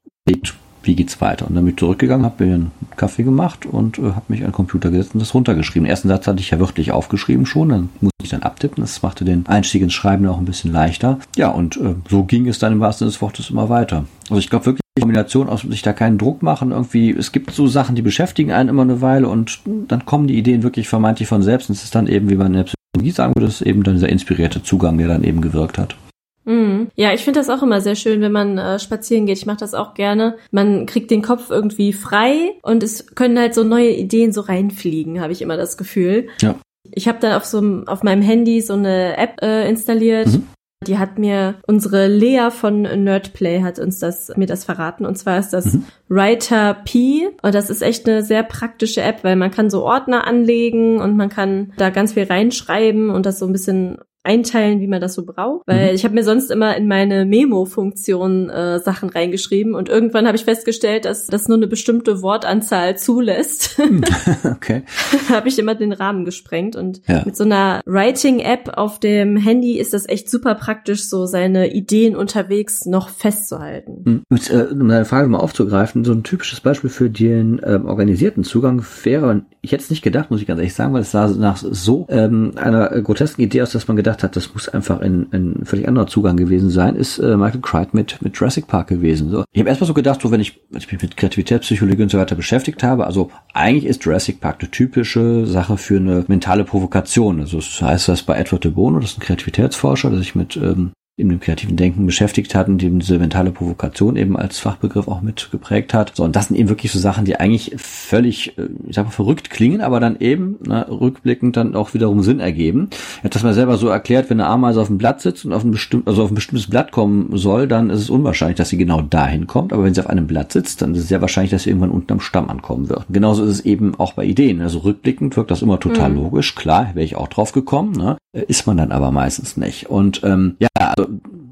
wie 0.84 0.96
geht's 0.96 1.22
weiter? 1.22 1.48
Und 1.48 1.56
dann 1.56 1.64
bin 1.64 1.74
ich 1.74 1.80
zurückgegangen, 1.80 2.26
habe 2.26 2.46
mir 2.46 2.54
einen 2.54 2.72
Kaffee 2.96 3.24
gemacht 3.24 3.66
und 3.66 3.98
äh, 4.00 4.04
habe 4.04 4.26
mich 4.28 4.42
an 4.42 4.48
den 4.48 4.54
Computer 4.54 4.92
gesetzt 4.92 5.14
und 5.14 5.22
das 5.22 5.34
runtergeschrieben. 5.34 5.86
Den 5.86 5.90
ersten 5.90 6.08
Satz 6.08 6.28
hatte 6.28 6.40
ich 6.40 6.52
ja 6.52 6.60
wirklich 6.60 6.92
aufgeschrieben 6.92 7.46
schon, 7.46 7.70
dann 7.70 7.90
musste 8.02 8.24
ich 8.24 8.30
dann 8.30 8.44
abtippen. 8.44 8.84
Das 8.84 9.02
machte 9.02 9.26
den 9.26 9.46
Einstieg 9.48 9.82
ins 9.82 9.94
Schreiben 9.94 10.28
auch 10.28 10.38
ein 10.38 10.46
bisschen 10.46 10.72
leichter. 10.72 11.20
Ja, 11.36 11.50
und 11.50 11.78
äh, 11.78 11.96
so 12.10 12.24
ging 12.24 12.48
es 12.48 12.60
dann 12.60 12.74
im 12.74 12.80
wahrsten 12.80 13.06
Sinne 13.06 13.12
des 13.12 13.22
Wortes 13.22 13.50
immer 13.50 13.70
weiter. 13.70 14.06
Also 14.30 14.40
ich 14.40 14.50
glaube 14.50 14.66
wirklich, 14.66 14.84
die 14.98 15.02
Kombination 15.02 15.50
aus 15.50 15.62
sich 15.62 15.82
da 15.82 15.92
keinen 15.92 16.20
Druck 16.20 16.44
machen, 16.44 16.72
irgendwie, 16.72 17.10
es 17.10 17.32
gibt 17.32 17.52
so 17.52 17.66
Sachen, 17.66 17.96
die 17.96 18.04
beschäftigen 18.04 18.52
einen 18.52 18.70
immer 18.70 18.84
eine 18.84 19.02
Weile 19.02 19.28
und 19.28 19.60
dann 19.88 20.06
kommen 20.06 20.28
die 20.28 20.38
Ideen 20.38 20.62
wirklich 20.62 20.88
vermeintlich 20.88 21.28
von 21.28 21.42
selbst 21.42 21.70
und 21.70 21.76
es 21.76 21.84
ist 21.84 21.96
dann 21.96 22.06
eben, 22.06 22.30
wie 22.30 22.36
man 22.36 22.48
in 22.48 22.54
der 22.54 22.64
Psychologie 22.66 23.12
sagen 23.12 23.34
würde, 23.36 23.48
es 23.48 23.62
ist 23.62 23.68
eben 23.68 23.82
dann 23.82 23.96
dieser 23.96 24.10
inspirierte 24.10 24.62
Zugang, 24.62 25.00
der 25.00 25.08
dann 25.08 25.24
eben 25.24 25.42
gewirkt 25.42 25.80
hat. 25.80 25.96
Mhm. 26.46 26.90
Ja, 26.96 27.14
ich 27.14 27.24
finde 27.24 27.40
das 27.40 27.50
auch 27.50 27.64
immer 27.64 27.82
sehr 27.82 27.96
schön, 27.96 28.22
wenn 28.22 28.32
man 28.32 28.58
äh, 28.58 28.80
spazieren 28.80 29.26
geht. 29.26 29.38
Ich 29.38 29.46
mache 29.46 29.58
das 29.58 29.74
auch 29.74 29.94
gerne. 29.94 30.36
Man 30.52 30.86
kriegt 30.86 31.12
den 31.12 31.22
Kopf 31.22 31.50
irgendwie 31.50 31.94
frei 31.94 32.52
und 32.62 32.84
es 32.84 33.16
können 33.16 33.40
halt 33.40 33.54
so 33.54 33.64
neue 33.64 33.92
Ideen 33.92 34.32
so 34.32 34.42
reinfliegen, 34.42 35.22
habe 35.22 35.34
ich 35.34 35.42
immer 35.42 35.58
das 35.58 35.78
Gefühl. 35.78 36.28
Ja. 36.42 36.56
Ich 36.92 37.08
habe 37.08 37.20
da 37.20 37.38
auf 37.38 37.46
so 37.46 37.84
auf 37.86 38.04
meinem 38.04 38.22
Handy 38.22 38.62
so 38.62 38.74
eine 38.74 39.18
App 39.18 39.42
äh, 39.42 39.70
installiert. 39.70 40.28
Mhm. 40.28 40.48
Die 40.86 40.98
hat 40.98 41.18
mir 41.18 41.56
unsere 41.66 42.08
Lea 42.08 42.50
von 42.52 42.82
Nerdplay 42.82 43.62
hat 43.62 43.80
uns 43.80 44.00
das 44.00 44.36
mir 44.36 44.48
das 44.48 44.66
verraten 44.66 45.06
und 45.06 45.18
zwar 45.18 45.40
ist 45.40 45.52
das 45.52 45.74
mhm. 45.74 45.86
Writer 46.10 46.74
P 46.74 47.30
und 47.42 47.56
das 47.56 47.70
ist 47.70 47.82
echt 47.82 48.08
eine 48.08 48.22
sehr 48.22 48.44
praktische 48.44 49.02
App, 49.02 49.24
weil 49.24 49.38
man 49.38 49.50
kann 49.50 49.70
so 49.70 49.84
Ordner 49.84 50.28
anlegen 50.28 51.00
und 51.00 51.16
man 51.16 51.30
kann 51.30 51.72
da 51.78 51.90
ganz 51.90 52.14
viel 52.14 52.24
reinschreiben 52.24 53.10
und 53.10 53.26
das 53.26 53.40
so 53.40 53.46
ein 53.46 53.54
bisschen 53.54 54.00
einteilen, 54.24 54.80
wie 54.80 54.88
man 54.88 55.02
das 55.02 55.14
so 55.14 55.26
braucht. 55.26 55.68
Weil 55.68 55.90
mhm. 55.90 55.96
ich 55.96 56.04
habe 56.04 56.16
mir 56.16 56.24
sonst 56.24 56.50
immer 56.50 56.76
in 56.76 56.88
meine 56.88 57.26
Memo-Funktion 57.26 58.50
äh, 58.50 58.80
Sachen 58.80 59.10
reingeschrieben 59.10 59.76
und 59.76 59.90
irgendwann 59.90 60.26
habe 60.28 60.38
ich 60.38 60.46
festgestellt, 60.46 61.06
dass 61.06 61.28
das 61.28 61.48
nur 61.48 61.58
eine 61.58 61.68
bestimmte 61.68 62.22
Wortanzahl 62.22 62.98
zulässt. 62.98 63.78
Hm. 63.78 64.02
okay. 64.44 64.84
habe 65.30 65.50
ich 65.50 65.60
immer 65.60 65.76
den 65.76 65.92
Rahmen 65.92 66.26
gesprengt 66.26 66.76
und 66.76 67.02
ja. 67.08 67.24
mit 67.26 67.36
so 67.36 67.44
einer 67.44 67.82
Writing-App 67.86 68.78
auf 68.78 69.00
dem 69.00 69.36
Handy 69.36 69.78
ist 69.78 69.94
das 69.94 70.08
echt 70.08 70.30
super 70.30 70.56
praktisch, 70.56 71.04
so 71.04 71.26
seine 71.26 71.74
Ideen 71.74 72.16
unterwegs 72.16 72.86
noch 72.86 73.10
festzuhalten. 73.10 74.02
Mhm. 74.06 74.24
Und, 74.30 74.50
äh, 74.50 74.68
um 74.72 74.88
deine 74.88 75.06
Frage 75.06 75.28
mal 75.28 75.40
aufzugreifen, 75.40 76.06
so 76.06 76.14
ein 76.14 76.24
typisches 76.24 76.62
Beispiel 76.62 76.90
für 76.90 77.10
den 77.10 77.60
ähm, 77.64 77.86
organisierten 77.86 78.44
Zugang 78.44 78.84
wäre, 79.04 79.44
ich 79.62 79.72
hätte 79.72 79.84
es 79.84 79.90
nicht 79.90 80.02
gedacht, 80.02 80.30
muss 80.30 80.42
ich 80.42 80.48
ganz 80.48 80.60
ehrlich 80.60 80.74
sagen, 80.74 80.94
weil 80.94 81.02
es 81.02 81.12
sah 81.12 81.28
nach 81.28 81.58
so 81.58 82.06
ähm, 82.10 82.52
einer 82.56 82.90
grotesken 83.02 83.42
Idee 83.42 83.62
aus, 83.62 83.72
dass 83.72 83.88
man 83.88 83.98
gedacht 83.98 84.13
gedacht 84.14 84.24
hat, 84.24 84.36
das 84.36 84.54
muss 84.54 84.70
einfach 84.70 85.02
ein, 85.02 85.28
ein 85.32 85.66
völlig 85.66 85.88
anderer 85.88 86.08
Zugang 86.08 86.38
gewesen 86.38 86.70
sein, 86.70 86.96
ist 86.96 87.18
äh, 87.20 87.36
Michael 87.36 87.62
Crichton 87.62 88.00
mit, 88.00 88.22
mit 88.22 88.38
Jurassic 88.38 88.68
Park 88.68 88.88
gewesen. 88.88 89.30
So. 89.30 89.44
Ich 89.52 89.60
habe 89.60 89.70
erstmal 89.70 89.88
so 89.88 89.94
gedacht, 89.94 90.22
so 90.22 90.32
wenn 90.32 90.42
ich, 90.42 90.62
wenn 90.70 90.80
ich 90.80 90.92
mich 90.92 91.02
mit 91.02 91.18
Kreativitätspsychologie 91.18 92.04
und 92.04 92.10
so 92.10 92.18
weiter 92.18 92.36
beschäftigt 92.36 92.84
habe, 92.84 93.06
also 93.06 93.32
eigentlich 93.54 93.86
ist 93.86 94.04
Jurassic 94.06 94.40
Park 94.40 94.58
eine 94.60 94.72
typische 94.72 95.46
Sache 95.46 95.78
für 95.78 95.98
eine 95.98 96.26
mentale 96.28 96.64
Provokation. 96.64 97.40
Also 97.40 97.58
das 97.58 97.82
heißt 97.82 98.08
das 98.08 98.24
bei 98.24 98.38
Edward 98.38 98.64
de 98.64 98.72
Bono, 98.72 99.00
das 99.00 99.12
ist 99.12 99.18
ein 99.18 99.22
Kreativitätsforscher, 99.22 100.10
der 100.10 100.20
sich 100.20 100.36
mit 100.36 100.56
ähm, 100.58 100.92
in 101.16 101.30
dem 101.30 101.40
kreativen 101.40 101.76
Denken 101.76 102.08
beschäftigt 102.08 102.56
hat 102.56 102.68
und 102.68 102.82
eben 102.82 102.98
diese 102.98 103.20
mentale 103.20 103.52
Provokation 103.52 104.16
eben 104.16 104.36
als 104.36 104.58
Fachbegriff 104.58 105.08
auch 105.08 105.22
mit 105.22 105.50
geprägt 105.52 105.94
hat. 105.94 106.14
So, 106.16 106.24
und 106.24 106.36
das 106.36 106.48
sind 106.48 106.58
eben 106.58 106.70
wirklich 106.70 106.92
so 106.92 106.98
Sachen, 106.98 107.24
die 107.24 107.40
eigentlich 107.40 107.74
völlig, 107.78 108.58
äh, 108.58 108.70
ich 108.88 108.96
sag 108.96 109.06
mal, 109.06 109.12
verrückt 109.12 109.52
klingen, 109.52 109.82
aber 109.82 110.00
dann 110.00 110.18
eben 110.20 110.58
ne, 110.66 110.88
rückblickend 110.90 111.56
dann 111.56 111.76
auch 111.76 111.94
wiederum 111.94 112.24
Sinn 112.24 112.40
ergeben. 112.40 112.90
Er 113.20 113.26
hat 113.26 113.36
das 113.36 113.44
mal 113.44 113.54
selber 113.54 113.78
so 113.78 113.90
erklärt, 113.90 114.32
wenn 114.32 114.42
eine 114.42 114.50
Ameise 114.50 114.82
auf 114.82 114.88
dem 114.88 114.98
Blatt 114.98 115.22
sitzt 115.22 115.46
und 115.46 115.54
auf 115.54 115.64
ein 115.64 115.70
bestimmtes, 115.70 116.08
also 116.08 116.24
auf 116.24 116.32
ein 116.32 116.36
bestimmtes 116.36 116.68
Blatt 116.68 116.92
kommen 116.92 117.38
soll, 117.38 117.68
dann 117.68 117.92
ist 117.92 118.00
es 118.00 118.10
unwahrscheinlich, 118.10 118.58
dass 118.58 118.70
sie 118.70 118.78
genau 118.78 119.02
dahin 119.02 119.46
kommt. 119.46 119.72
Aber 119.72 119.84
wenn 119.84 119.94
sie 119.94 120.02
auf 120.02 120.10
einem 120.10 120.26
Blatt 120.26 120.52
sitzt, 120.52 120.82
dann 120.82 120.96
ist 120.96 121.02
es 121.02 121.08
sehr 121.10 121.22
wahrscheinlich, 121.22 121.52
dass 121.52 121.64
sie 121.64 121.70
irgendwann 121.70 121.92
unten 121.92 122.14
am 122.14 122.22
Stamm 122.22 122.50
ankommen 122.50 122.90
wird. 122.90 123.06
genauso 123.10 123.44
ist 123.44 123.52
es 123.52 123.66
eben 123.66 123.94
auch 124.00 124.14
bei 124.14 124.26
Ideen. 124.26 124.62
Also 124.62 124.80
rückblickend 124.80 125.38
wirkt 125.38 125.52
das 125.52 125.62
immer 125.62 125.80
total 125.80 126.10
mhm. 126.10 126.16
logisch. 126.16 126.56
Klar, 126.56 126.90
wäre 126.96 127.06
ich 127.06 127.16
auch 127.16 127.28
drauf 127.28 127.52
gekommen. 127.52 127.92
Ne? 127.92 128.18
Ist 128.34 128.66
man 128.66 128.78
dann 128.78 128.92
aber 128.92 129.12
meistens 129.12 129.58
nicht. 129.58 129.92
Und 129.92 130.22
ähm, 130.24 130.56
ja, 130.60 130.70
also 130.76 131.03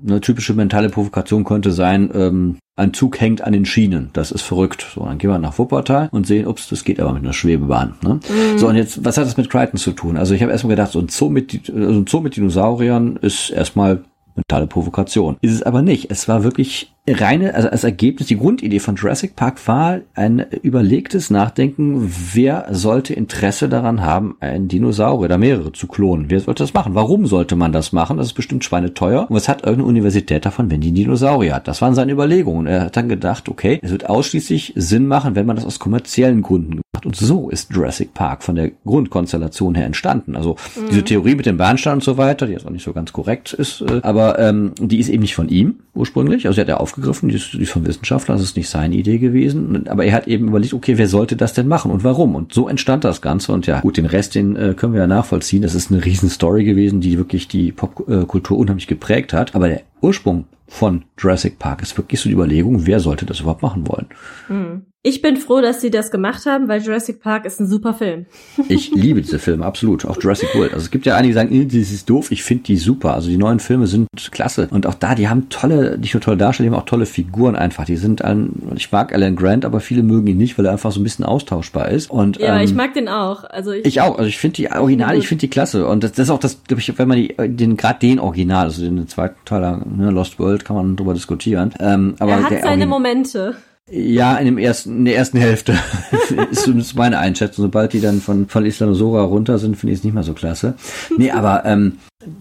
eine 0.05 0.21
typische 0.21 0.53
mentale 0.53 0.89
Provokation 0.89 1.43
könnte 1.43 1.71
sein, 1.71 2.09
ähm, 2.13 2.57
ein 2.75 2.93
Zug 2.93 3.19
hängt 3.19 3.41
an 3.41 3.53
den 3.53 3.65
Schienen. 3.65 4.09
Das 4.13 4.31
ist 4.31 4.41
verrückt. 4.41 4.87
So, 4.95 5.05
dann 5.05 5.17
gehen 5.17 5.29
wir 5.29 5.37
nach 5.37 5.57
Wuppertal 5.59 6.09
und 6.11 6.25
sehen, 6.25 6.47
ups, 6.47 6.67
das 6.69 6.83
geht 6.83 6.99
aber 6.99 7.13
mit 7.13 7.23
einer 7.23 7.33
Schwebebahn. 7.33 7.95
Ne? 8.01 8.15
Mhm. 8.15 8.57
So, 8.57 8.67
und 8.67 8.75
jetzt, 8.75 9.05
was 9.05 9.17
hat 9.17 9.25
das 9.25 9.37
mit 9.37 9.49
Crichton 9.49 9.77
zu 9.77 9.91
tun? 9.91 10.17
Also 10.17 10.33
ich 10.33 10.41
habe 10.41 10.51
erstmal 10.51 10.75
gedacht, 10.75 10.91
so 10.91 10.99
ein 10.99 11.09
Zoo 11.09 11.29
mit, 11.29 11.69
also 11.69 11.99
ein 11.99 12.07
Zoo 12.07 12.21
mit 12.21 12.35
Dinosauriern 12.35 13.17
ist 13.17 13.51
erstmal 13.51 14.03
mentale 14.35 14.67
Provokation. 14.67 15.37
Ist 15.41 15.53
es 15.53 15.63
aber 15.63 15.81
nicht. 15.81 16.09
Es 16.09 16.27
war 16.27 16.43
wirklich 16.43 16.93
reine, 17.07 17.55
also 17.55 17.69
als 17.69 17.83
Ergebnis, 17.83 18.27
die 18.27 18.37
Grundidee 18.37 18.79
von 18.79 18.95
Jurassic 18.95 19.35
Park 19.35 19.67
war 19.67 20.01
ein 20.13 20.45
überlegtes 20.61 21.31
Nachdenken, 21.31 22.11
wer 22.33 22.67
sollte 22.71 23.13
Interesse 23.13 23.69
daran 23.69 24.01
haben, 24.01 24.35
einen 24.39 24.67
Dinosaurier 24.67 25.25
oder 25.25 25.37
mehrere 25.37 25.71
zu 25.71 25.87
klonen? 25.87 26.25
Wer 26.29 26.39
sollte 26.41 26.63
das 26.63 26.73
machen? 26.73 26.93
Warum 26.93 27.25
sollte 27.25 27.55
man 27.55 27.71
das 27.71 27.91
machen? 27.91 28.17
Das 28.17 28.27
ist 28.27 28.33
bestimmt 28.33 28.63
schweineteuer. 28.63 29.29
Und 29.29 29.35
was 29.35 29.49
hat 29.49 29.63
irgendeine 29.63 29.89
Universität 29.89 30.45
davon, 30.45 30.69
wenn 30.69 30.81
die 30.81 30.89
einen 30.89 30.95
Dinosaurier 30.95 31.55
hat? 31.55 31.67
Das 31.67 31.81
waren 31.81 31.95
seine 31.95 32.11
Überlegungen. 32.11 32.67
Er 32.67 32.81
hat 32.81 32.97
dann 32.97 33.09
gedacht, 33.09 33.49
okay, 33.49 33.79
es 33.81 33.91
wird 33.91 34.07
ausschließlich 34.07 34.73
Sinn 34.75 35.07
machen, 35.07 35.35
wenn 35.35 35.47
man 35.47 35.55
das 35.55 35.65
aus 35.65 35.79
kommerziellen 35.79 36.43
Gründen 36.43 36.81
macht. 36.93 37.05
Und 37.05 37.15
so 37.15 37.49
ist 37.49 37.73
Jurassic 37.73 38.13
Park 38.13 38.43
von 38.43 38.55
der 38.55 38.71
Grundkonstellation 38.85 39.73
her 39.73 39.85
entstanden. 39.85 40.35
Also 40.35 40.55
mhm. 40.75 40.89
diese 40.89 41.03
Theorie 41.03 41.35
mit 41.35 41.47
dem 41.47 41.57
Bahnstein 41.57 41.95
und 41.95 42.03
so 42.03 42.17
weiter, 42.17 42.45
die 42.45 42.53
jetzt 42.53 42.65
auch 42.65 42.71
nicht 42.71 42.83
so 42.83 42.93
ganz 42.93 43.11
korrekt 43.11 43.53
ist, 43.53 43.81
äh, 43.81 44.01
aber 44.03 44.37
ähm, 44.39 44.73
die 44.79 44.99
ist 44.99 45.09
eben 45.09 45.21
nicht 45.21 45.35
von 45.35 45.49
ihm 45.49 45.79
ursprünglich. 45.95 46.47
Also 46.47 46.59
er 46.59 46.63
hat 46.63 46.69
ja 46.69 46.79
aufgegriffen, 46.91 47.29
die 47.29 47.35
ist, 47.35 47.71
vom 47.71 47.85
Wissenschaftler, 47.85 48.35
das 48.35 48.43
ist 48.43 48.57
nicht 48.57 48.69
seine 48.69 48.95
Idee 48.95 49.17
gewesen. 49.17 49.87
Aber 49.87 50.05
er 50.05 50.13
hat 50.13 50.27
eben 50.27 50.49
überlegt, 50.49 50.73
okay, 50.73 50.97
wer 50.97 51.07
sollte 51.07 51.35
das 51.35 51.53
denn 51.53 51.67
machen 51.67 51.91
und 51.91 52.03
warum? 52.03 52.35
Und 52.35 52.53
so 52.53 52.67
entstand 52.67 53.03
das 53.03 53.21
Ganze. 53.21 53.51
Und 53.51 53.67
ja, 53.67 53.79
gut, 53.81 53.97
den 53.97 54.05
Rest, 54.05 54.35
den 54.35 54.55
äh, 54.55 54.73
können 54.75 54.93
wir 54.93 55.01
ja 55.01 55.07
nachvollziehen. 55.07 55.61
Das 55.61 55.75
ist 55.75 55.91
eine 55.91 56.03
riesen 56.03 56.29
Story 56.29 56.63
gewesen, 56.63 57.01
die 57.01 57.17
wirklich 57.17 57.47
die 57.47 57.71
Popkultur 57.71 58.57
unheimlich 58.57 58.87
geprägt 58.87 59.33
hat. 59.33 59.55
Aber 59.55 59.67
der 59.67 59.81
Ursprung 60.01 60.45
von 60.67 61.03
Jurassic 61.17 61.59
Park 61.59 61.81
ist 61.81 61.97
wirklich 61.97 62.21
so 62.21 62.29
die 62.29 62.35
Überlegung, 62.35 62.85
wer 62.85 62.99
sollte 62.99 63.25
das 63.25 63.41
überhaupt 63.41 63.61
machen 63.61 63.87
wollen. 63.87 64.07
Hm. 64.47 64.85
Ich 65.03 65.23
bin 65.23 65.35
froh, 65.37 65.61
dass 65.61 65.81
sie 65.81 65.89
das 65.89 66.11
gemacht 66.11 66.45
haben, 66.45 66.67
weil 66.67 66.79
Jurassic 66.79 67.21
Park 67.21 67.45
ist 67.45 67.59
ein 67.59 67.65
super 67.65 67.95
Film. 67.95 68.27
Ich 68.69 68.91
liebe 68.93 69.21
diese 69.21 69.39
Filme, 69.39 69.65
absolut. 69.65 70.05
Auch 70.05 70.21
Jurassic 70.21 70.53
World. 70.53 70.73
Also 70.73 70.85
es 70.85 70.91
gibt 70.91 71.07
ja 71.07 71.15
einige, 71.15 71.29
die 71.31 71.33
sagen, 71.33 71.51
äh, 71.53 71.65
das 71.65 71.91
ist 71.91 72.07
doof. 72.07 72.31
Ich 72.31 72.43
finde 72.43 72.63
die 72.65 72.77
super. 72.77 73.15
Also 73.15 73.27
die 73.29 73.37
neuen 73.37 73.59
Filme 73.59 73.87
sind 73.87 74.07
klasse. 74.31 74.67
Und 74.69 74.85
auch 74.85 74.93
da, 74.93 75.15
die 75.15 75.27
haben 75.27 75.49
tolle, 75.49 75.97
nicht 75.97 76.13
nur 76.13 76.21
tolle 76.21 76.37
Darsteller, 76.37 76.69
die 76.69 76.75
haben 76.75 76.81
auch 76.81 76.85
tolle 76.85 77.07
Figuren 77.07 77.55
einfach. 77.55 77.85
Die 77.85 77.97
sind 77.97 78.21
ein, 78.23 78.51
ich 78.75 78.91
mag 78.91 79.11
Alan 79.13 79.35
Grant, 79.35 79.65
aber 79.65 79.79
viele 79.79 80.03
mögen 80.03 80.27
ihn 80.27 80.37
nicht, 80.37 80.57
weil 80.59 80.65
er 80.67 80.73
einfach 80.73 80.91
so 80.91 80.99
ein 80.99 81.03
bisschen 81.03 81.25
austauschbar 81.25 81.89
ist. 81.89 82.11
Und, 82.11 82.37
ja, 82.37 82.57
ähm, 82.57 82.63
ich 82.63 82.75
mag 82.75 82.93
den 82.93 83.09
auch. 83.09 83.43
Also 83.43 83.71
ich, 83.71 83.85
ich 83.85 84.01
auch. 84.01 84.17
Also 84.19 84.27
ich 84.27 84.37
finde 84.37 84.55
die 84.57 84.71
Original, 84.71 85.17
ich 85.17 85.27
finde 85.27 85.41
die 85.41 85.49
klasse. 85.49 85.87
Und 85.87 86.03
das, 86.03 86.11
das 86.11 86.27
ist 86.27 86.29
auch 86.29 86.39
das, 86.39 86.63
glaube 86.67 86.79
ich, 86.79 86.97
wenn 86.99 87.07
man 87.07 87.17
die, 87.17 87.35
den, 87.39 87.75
gerade 87.75 87.97
den 87.99 88.19
Original, 88.19 88.65
also 88.65 88.83
den 88.83 89.07
zweiten 89.07 89.35
Teil, 89.45 89.81
ne, 89.97 90.11
Lost 90.11 90.37
World, 90.37 90.63
kann 90.63 90.75
man 90.75 90.95
drüber 90.95 91.15
diskutieren. 91.15 91.73
Ähm, 91.79 92.13
aber 92.19 92.33
er 92.33 92.43
hat 92.43 92.49
seine 92.51 92.65
Origin- 92.67 92.89
Momente. 92.89 93.55
Ja, 93.89 94.37
in 94.37 94.45
dem 94.45 94.57
ersten, 94.57 94.99
in 94.99 95.05
der 95.05 95.15
ersten 95.17 95.37
Hälfte 95.37 95.73
ist 96.51 96.63
zumindest 96.63 96.95
meine 96.95 97.17
Einschätzung. 97.19 97.63
Sobald 97.63 97.93
die 97.93 97.99
dann 98.01 98.21
von, 98.21 98.47
von 98.47 98.65
Islanosora 98.65 99.23
runter 99.23 99.57
sind, 99.59 99.75
finde 99.75 99.93
ich 99.93 99.99
es 99.99 100.03
nicht 100.03 100.13
mehr 100.13 100.23
so 100.23 100.33
klasse. 100.33 100.75
Nee, 101.17 101.31
aber 101.31 101.65
ähm, 101.65 101.97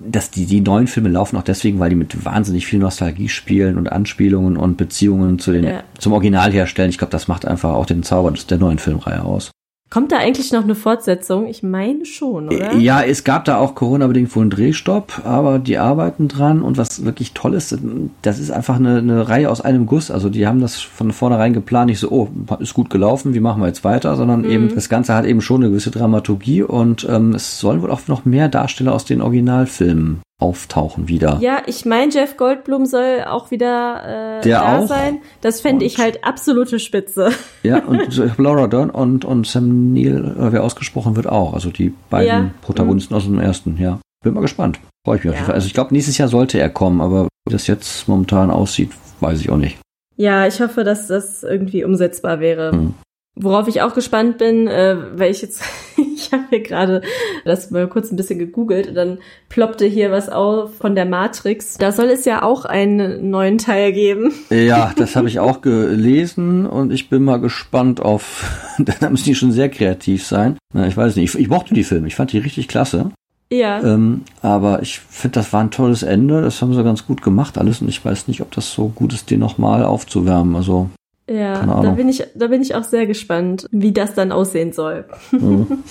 dass 0.07 0.31
die, 0.31 0.47
die 0.47 0.61
neuen 0.61 0.87
Filme 0.87 1.09
laufen 1.09 1.37
auch 1.37 1.43
deswegen, 1.43 1.79
weil 1.81 1.91
die 1.91 1.97
mit 1.97 2.25
wahnsinnig 2.25 2.67
viel 2.67 2.79
Nostalgie 2.79 3.29
spielen 3.29 3.79
und 3.79 3.91
Anspielungen 3.91 4.57
und 4.57 4.77
Beziehungen 4.77 5.39
zu 5.39 5.53
den, 5.53 5.65
Ja. 5.65 5.83
zum 5.99 6.13
Original 6.13 6.53
herstellen. 6.53 6.91
Ich 6.91 6.99
glaube, 6.99 7.13
das 7.13 7.29
macht 7.29 7.47
einfach 7.47 7.71
auch 7.75 7.87
den 7.87 8.03
Zauber 8.03 8.31
der 8.33 8.59
neuen 8.59 8.79
Filmreihe 8.79 9.25
aus. 9.25 9.51
Kommt 9.91 10.13
da 10.13 10.19
eigentlich 10.19 10.53
noch 10.53 10.63
eine 10.63 10.77
Fortsetzung? 10.77 11.49
Ich 11.49 11.65
meine 11.65 12.07
schon, 12.07 12.47
oder? 12.49 12.77
Ja, 12.77 13.03
es 13.03 13.25
gab 13.25 13.45
da 13.45 13.57
auch 13.57 13.75
Corona-bedingt 13.75 14.35
wohl 14.37 14.43
einen 14.43 14.51
Drehstopp, 14.51 15.23
aber 15.25 15.59
die 15.59 15.79
arbeiten 15.79 16.29
dran 16.29 16.63
und 16.63 16.79
was 16.79 17.05
wirklich 17.05 17.33
toll 17.35 17.55
ist, 17.55 17.77
das 18.23 18.39
ist 18.39 18.53
einfach 18.53 18.77
eine, 18.77 18.99
eine 18.99 19.29
Reihe 19.29 19.51
aus 19.51 19.61
einem 19.61 19.87
Guss. 19.87 20.13
Also 20.13 20.29
die 20.29 20.47
haben 20.47 20.61
das 20.61 20.81
von 20.81 21.11
vornherein 21.11 21.55
geplant, 21.55 21.91
nicht 21.91 21.99
so, 21.99 22.09
oh, 22.11 22.29
ist 22.61 22.75
gut 22.75 22.89
gelaufen, 22.89 23.35
wie 23.35 23.41
machen 23.41 23.61
wir 23.61 23.67
jetzt 23.67 23.83
weiter, 23.83 24.15
sondern 24.15 24.43
Mhm. 24.43 24.51
eben 24.51 24.75
das 24.75 24.89
Ganze 24.89 25.13
hat 25.15 25.27
eben 25.27 25.41
schon 25.41 25.61
eine 25.63 25.71
gewisse 25.71 25.91
Dramaturgie 25.91 26.63
und 26.63 27.05
ähm, 27.11 27.35
es 27.35 27.59
sollen 27.59 27.83
wohl 27.83 27.91
auch 27.91 28.07
noch 28.07 28.25
mehr 28.25 28.49
Darsteller 28.49 28.95
aus 28.95 29.05
den 29.05 29.21
Originalfilmen 29.21 30.21
auftauchen 30.41 31.07
wieder. 31.09 31.39
Ja, 31.41 31.63
ich 31.67 31.85
meine, 31.85 32.11
Jeff 32.13 32.37
Goldblum 32.37 32.87
soll 32.87 33.25
auch 33.27 33.51
wieder 33.51 34.39
äh, 34.39 34.43
Der 34.43 34.61
da 34.61 34.79
auch? 34.79 34.87
sein. 34.87 35.19
Das 35.43 35.61
fände 35.61 35.85
ich 35.85 35.99
halt 35.99 36.25
absolute 36.25 36.79
Spitze. 36.81 37.31
Ja, 37.63 37.85
und 37.85 38.17
Laura 38.39 38.67
Dern 38.69 38.89
und, 38.89 39.25
und 39.27 39.47
Sam 39.47 39.93
Neill, 39.93 40.35
äh, 40.39 40.51
wer 40.53 40.65
ausgesprochen 40.65 41.15
wird, 41.15 41.27
auch. 41.29 41.53
Also 41.53 41.71
die 41.71 41.93
beiden 42.09 42.27
Ja. 42.29 42.39
Mhm. 42.43 42.51
Protagonisten 42.63 43.15
aus 43.15 43.25
dem 43.25 43.39
ersten, 43.39 43.77
ja. 43.77 43.99
Bin 44.25 44.33
mal 44.35 44.41
gespannt. 44.41 44.81
Freue 45.07 45.19
ich 45.19 45.25
mich 45.25 45.31
auf 45.31 45.35
jeden 45.37 45.43
Ja. 45.43 45.47
Fall. 45.47 45.55
Also 45.57 45.67
ich 45.67 45.75
glaube, 45.75 45.93
nächstes 45.95 46.17
Jahr 46.19 46.29
sollte 46.29 46.59
er 46.59 46.71
kommen, 46.71 47.01
aber 47.03 47.29
wie 47.47 47.53
das 47.53 47.67
jetzt 47.67 48.09
momentan 48.09 48.51
aussieht, 48.51 48.91
weiß 49.21 49.41
ich 49.41 49.51
auch 49.51 49.57
nicht. 49.59 49.77
Ja, 50.17 50.47
ich 50.47 50.61
hoffe, 50.61 50.85
dass 50.85 51.07
das 51.07 51.43
irgendwie 51.43 51.85
umsetzbar 51.85 52.41
wäre. 52.41 52.73
Hm. 52.73 52.95
Worauf 53.43 53.69
ich 53.69 53.81
auch 53.81 53.95
gespannt 53.95 54.37
bin, 54.39 54.67
äh, 54.69 54.97
weil 55.15 55.31
ich 55.31 55.41
jetzt, 55.41 55.63
ich 55.97 56.31
habe 56.33 56.45
hier 56.51 56.61
gerade 56.61 57.01
das 57.45 57.71
mal 57.71 57.89
kurz 57.89 58.11
ein 58.11 58.17
bisschen 58.17 58.39
gegoogelt 58.39 58.89
und 58.89 58.95
dann 58.95 59.19
ploppte 59.49 59.87
hier 59.87 60.11
was 60.11 60.29
auf 60.29 60.75
von 60.77 60.95
der 60.95 61.07
Matrix. 61.07 61.79
Da 61.79 61.91
soll 61.91 62.07
es 62.07 62.25
ja 62.27 62.43
auch 62.43 62.67
einen 62.67 63.31
neuen 63.31 63.59
Teil 63.59 63.93
geben. 63.93 64.33
Ja, 64.51 64.93
das 64.97 65.17
habe 65.17 65.29
ich 65.29 65.41
auch 65.41 65.63
gelesen 65.63 66.67
und 66.67 66.93
ich 66.93 67.09
bin 67.09 67.23
mal 67.25 67.41
gespannt 67.41 68.01
auf, 68.01 68.45
da 69.01 69.09
müssen 69.09 69.25
die 69.25 69.35
schon 69.35 69.53
sehr 69.53 69.71
kreativ 69.71 70.27
sein. 70.27 70.59
Na, 70.75 70.87
ich 70.87 70.97
weiß 70.97 71.17
nicht, 71.17 71.35
ich, 71.35 71.41
ich 71.41 71.49
mochte 71.49 71.75
die 71.75 71.85
Filme, 71.85 72.09
ich 72.09 72.17
fand 72.17 72.33
die 72.33 72.39
richtig 72.39 72.69
klasse. 72.69 73.11
Ja, 73.53 73.83
Ähm, 73.83 74.23
aber 74.43 74.81
ich 74.81 75.01
finde, 75.01 75.35
das 75.35 75.53
war 75.53 75.61
ein 75.61 75.73
tolles 75.73 76.05
Ende, 76.05 76.41
das 76.41 76.63
haben 76.63 76.73
sie 76.73 76.85
ganz 76.85 77.05
gut 77.05 77.21
gemacht 77.21 77.59
alles 77.59 77.81
und 77.81 77.89
ich 77.89 78.05
weiß 78.05 78.29
nicht, 78.29 78.43
ob 78.43 78.53
das 78.53 78.73
so 78.73 78.89
gut 78.89 79.13
ist, 79.13 79.29
den 79.31 79.41
nochmal 79.41 79.85
aufzuwärmen. 79.85 80.55
Also, 80.55 80.89
ja, 81.31 81.65
da 81.83 81.91
bin 81.93 82.09
ich, 82.09 82.25
da 82.35 82.49
bin 82.49 82.61
ich 82.63 82.75
auch 82.75 82.85
sehr 82.85 83.07
gespannt, 83.07 83.67
wie 83.71 83.93
das 83.93 84.15
dann 84.15 84.33
aussehen 84.33 84.73
soll. 84.73 85.05
hm. 85.31 85.67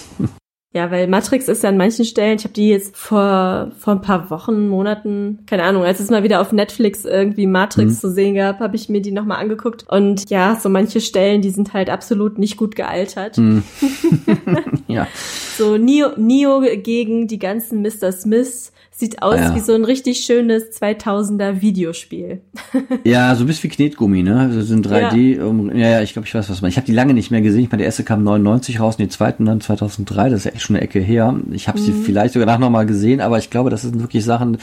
Ja, 0.72 0.92
weil 0.92 1.08
Matrix 1.08 1.48
ist 1.48 1.64
ja 1.64 1.70
an 1.70 1.78
manchen 1.78 2.06
Stellen, 2.06 2.38
ich 2.38 2.44
habe 2.44 2.54
die 2.54 2.70
jetzt 2.70 2.96
vor 2.96 3.72
vor 3.80 3.94
ein 3.94 4.02
paar 4.02 4.30
Wochen, 4.30 4.68
Monaten, 4.68 5.40
keine 5.48 5.64
Ahnung, 5.64 5.82
als 5.84 6.00
es 6.00 6.12
mal 6.12 6.22
wieder 6.22 6.42
auf 6.42 6.52
Netflix 6.52 7.06
irgendwie 7.06 7.48
Matrix 7.48 7.94
Mhm. 7.94 7.98
zu 7.98 8.12
sehen 8.12 8.36
gab, 8.36 8.60
habe 8.60 8.76
ich 8.76 8.88
mir 8.88 9.02
die 9.02 9.12
nochmal 9.12 9.40
angeguckt. 9.42 9.86
Und 9.90 10.30
ja, 10.30 10.56
so 10.62 10.70
manche 10.70 11.02
Stellen, 11.02 11.42
die 11.42 11.50
sind 11.50 11.74
halt 11.74 11.90
absolut 11.90 12.38
nicht 12.38 12.56
gut 12.56 12.76
gealtert. 12.76 13.38
Hm. 13.38 13.64
ja. 14.88 15.08
So 15.58 15.78
Neo, 15.78 16.10
Neo 16.18 16.62
gegen 16.84 17.26
die 17.28 17.40
ganzen 17.40 17.82
Mr. 17.82 18.12
Smiths 18.12 18.72
sieht 19.00 19.22
aus 19.24 19.38
Ja. 19.38 19.56
wie 19.56 19.62
so 19.62 19.74
ein 19.74 19.86
richtig 19.86 20.20
schönes 20.26 20.72
2000er 20.80 21.62
Videospiel. 21.62 22.41
Ja, 23.06 23.34
so 23.36 23.43
ein 23.43 23.47
bisschen 23.47 23.72
wie 23.72 23.76
Knetgummi, 23.76 24.24
ne? 24.24 24.39
Also 24.39 24.62
sind 24.62 24.86
3D. 24.86 25.38
Ja, 25.38 25.45
um, 25.45 25.74
ja, 25.76 25.89
ja, 25.89 26.02
ich 26.02 26.14
glaube, 26.14 26.28
ich 26.28 26.34
weiß, 26.36 26.50
was 26.50 26.62
meinst. 26.62 26.74
Ich 26.74 26.78
habe 26.78 26.86
die 26.86 26.93
lange 26.93 27.14
nicht 27.14 27.32
mehr 27.32 27.41
gesehen. 27.41 27.64
Ich 27.64 27.72
meine, 27.72 27.80
der 27.80 27.86
erste 27.86 28.04
kam 28.04 28.24
99 28.24 28.80
raus 28.80 28.95
und 28.95 29.04
die 29.04 29.10
zweiten 29.10 29.45
dann 29.45 29.62
2003. 29.62 30.30
Das 30.30 30.45
ist 30.45 30.54
echt 30.54 30.62
schon 30.62 30.76
eine 30.76 30.84
Ecke 30.84 31.00
her. 31.00 31.34
Ich 31.52 31.68
habe 31.68 31.80
sie 31.80 31.93
vielleicht 31.93 32.34
sogar 32.34 32.45
danach 32.45 32.60
nochmal 32.60 32.86
gesehen, 32.86 33.22
aber 33.22 33.38
ich 33.38 33.50
glaube, 33.50 33.70
das 33.70 33.84
sind 33.84 34.00
wirklich 34.02 34.26
Sachen, 34.26 34.58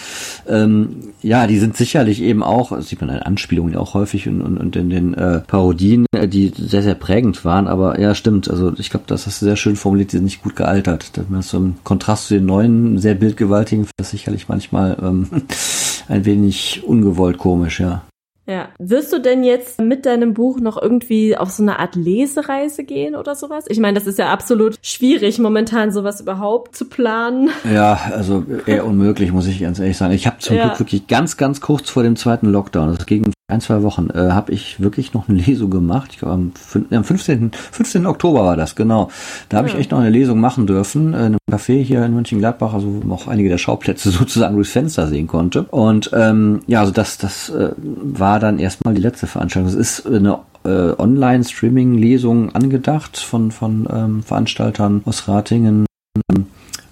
ähm, 0.48 0.96
ja, 1.22 1.46
die 1.46 1.58
sind 1.58 1.76
sicherlich 1.76 2.20
eben 2.22 2.42
auch, 2.42 2.70
das 2.70 2.88
sieht 2.88 3.00
man 3.00 3.10
in 3.10 3.18
Anspielungen 3.20 3.72
ja 3.72 3.80
auch 3.80 3.94
häufig 3.94 4.28
und, 4.28 4.42
und, 4.42 4.58
und 4.58 4.76
in 4.76 4.90
den 4.90 5.14
äh, 5.14 5.40
Parodien, 5.40 6.06
äh, 6.14 6.28
die 6.28 6.52
sehr, 6.56 6.82
sehr 6.82 6.94
prägend 6.94 7.44
waren. 7.44 7.66
Aber 7.68 7.98
ja, 7.98 8.14
stimmt. 8.14 8.50
Also 8.50 8.72
ich 8.76 8.90
glaube, 8.90 9.04
das 9.08 9.26
hast 9.26 9.40
du 9.40 9.46
sehr 9.46 9.56
schön 9.56 9.76
formuliert, 9.76 10.12
die 10.12 10.16
sind 10.16 10.24
nicht 10.24 10.42
gut 10.42 10.56
gealtert. 10.56 11.12
Das 11.16 11.24
ist 11.30 11.48
so 11.50 11.56
im 11.58 11.76
Kontrast 11.84 12.26
zu 12.28 12.34
den 12.34 12.46
neuen, 12.46 12.98
sehr 12.98 13.14
bildgewaltigen, 13.14 13.86
das 13.96 14.12
sicherlich 14.26 14.48
manchmal 14.48 14.96
ähm, 15.00 15.28
ein 16.08 16.24
wenig 16.24 16.82
ungewollt 16.84 17.38
komisch, 17.38 17.80
ja. 17.80 18.02
Ja. 18.48 18.68
Wirst 18.78 19.12
du 19.12 19.18
denn 19.18 19.42
jetzt 19.42 19.80
mit 19.80 20.06
deinem 20.06 20.32
Buch 20.32 20.60
noch 20.60 20.80
irgendwie 20.80 21.36
auf 21.36 21.50
so 21.50 21.64
eine 21.64 21.80
Art 21.80 21.96
Lesereise 21.96 22.84
gehen 22.84 23.16
oder 23.16 23.34
sowas? 23.34 23.64
Ich 23.68 23.80
meine, 23.80 23.98
das 23.98 24.06
ist 24.06 24.20
ja 24.20 24.32
absolut 24.32 24.78
schwierig, 24.82 25.40
momentan 25.40 25.90
sowas 25.90 26.20
überhaupt 26.20 26.76
zu 26.76 26.84
planen. 26.84 27.50
Ja, 27.72 27.98
also 28.12 28.44
eher 28.66 28.86
unmöglich, 28.86 29.32
muss 29.32 29.48
ich 29.48 29.60
ganz 29.60 29.80
ehrlich 29.80 29.96
sagen. 29.96 30.12
Ich 30.12 30.28
habe 30.28 30.38
zum 30.38 30.56
Ja. 30.56 30.68
Glück 30.68 30.78
wirklich 30.78 31.08
ganz, 31.08 31.36
ganz 31.36 31.60
kurz 31.60 31.90
vor 31.90 32.04
dem 32.04 32.14
zweiten 32.14 32.46
Lockdown, 32.46 32.94
das 32.94 33.06
ging 33.06 33.32
ein, 33.48 33.60
zwei 33.60 33.82
Wochen, 33.84 34.10
äh, 34.10 34.30
habe 34.32 34.52
ich 34.52 34.80
wirklich 34.80 35.14
noch 35.14 35.28
eine 35.28 35.38
Lesung 35.38 35.70
gemacht. 35.70 36.10
Ich 36.12 36.18
glaube, 36.18 36.34
am, 36.34 36.52
am 36.90 37.04
15. 37.04 37.52
15. 37.52 38.04
Oktober 38.06 38.44
war 38.44 38.56
das, 38.56 38.74
genau. 38.74 39.08
Da 39.48 39.58
habe 39.58 39.68
Ja. 39.68 39.74
ich 39.74 39.80
echt 39.80 39.92
noch 39.92 40.00
eine 40.00 40.10
Lesung 40.10 40.40
machen 40.40 40.66
dürfen, 40.66 41.14
äh, 41.14 41.18
in 41.18 41.22
einem 41.26 41.38
Café 41.50 41.80
hier 41.80 42.04
in 42.04 42.14
Mönchengladbach, 42.14 42.74
also 42.74 42.88
wo 42.88 43.06
man 43.06 43.12
auch 43.16 43.28
einige 43.28 43.48
der 43.48 43.58
Schauplätze 43.58 44.10
sozusagen 44.10 44.56
durchs 44.56 44.72
Fenster 44.72 45.06
sehen 45.06 45.28
konnte. 45.28 45.62
Und 45.62 46.10
ähm, 46.12 46.62
ja, 46.66 46.80
also 46.80 46.90
das, 46.92 47.18
das 47.18 47.48
äh, 47.50 47.70
war 47.76 48.40
dann 48.40 48.58
erstmal 48.58 48.94
die 48.94 49.00
letzte 49.02 49.28
Veranstaltung. 49.28 49.68
Es 49.70 49.76
ist 49.76 50.06
eine 50.06 50.40
äh, 50.64 50.92
Online-Streaming-Lesung 50.98 52.52
angedacht 52.52 53.16
von, 53.16 53.52
von 53.52 53.86
ähm, 53.92 54.22
Veranstaltern 54.24 55.02
aus 55.04 55.28
Ratingen. 55.28 55.86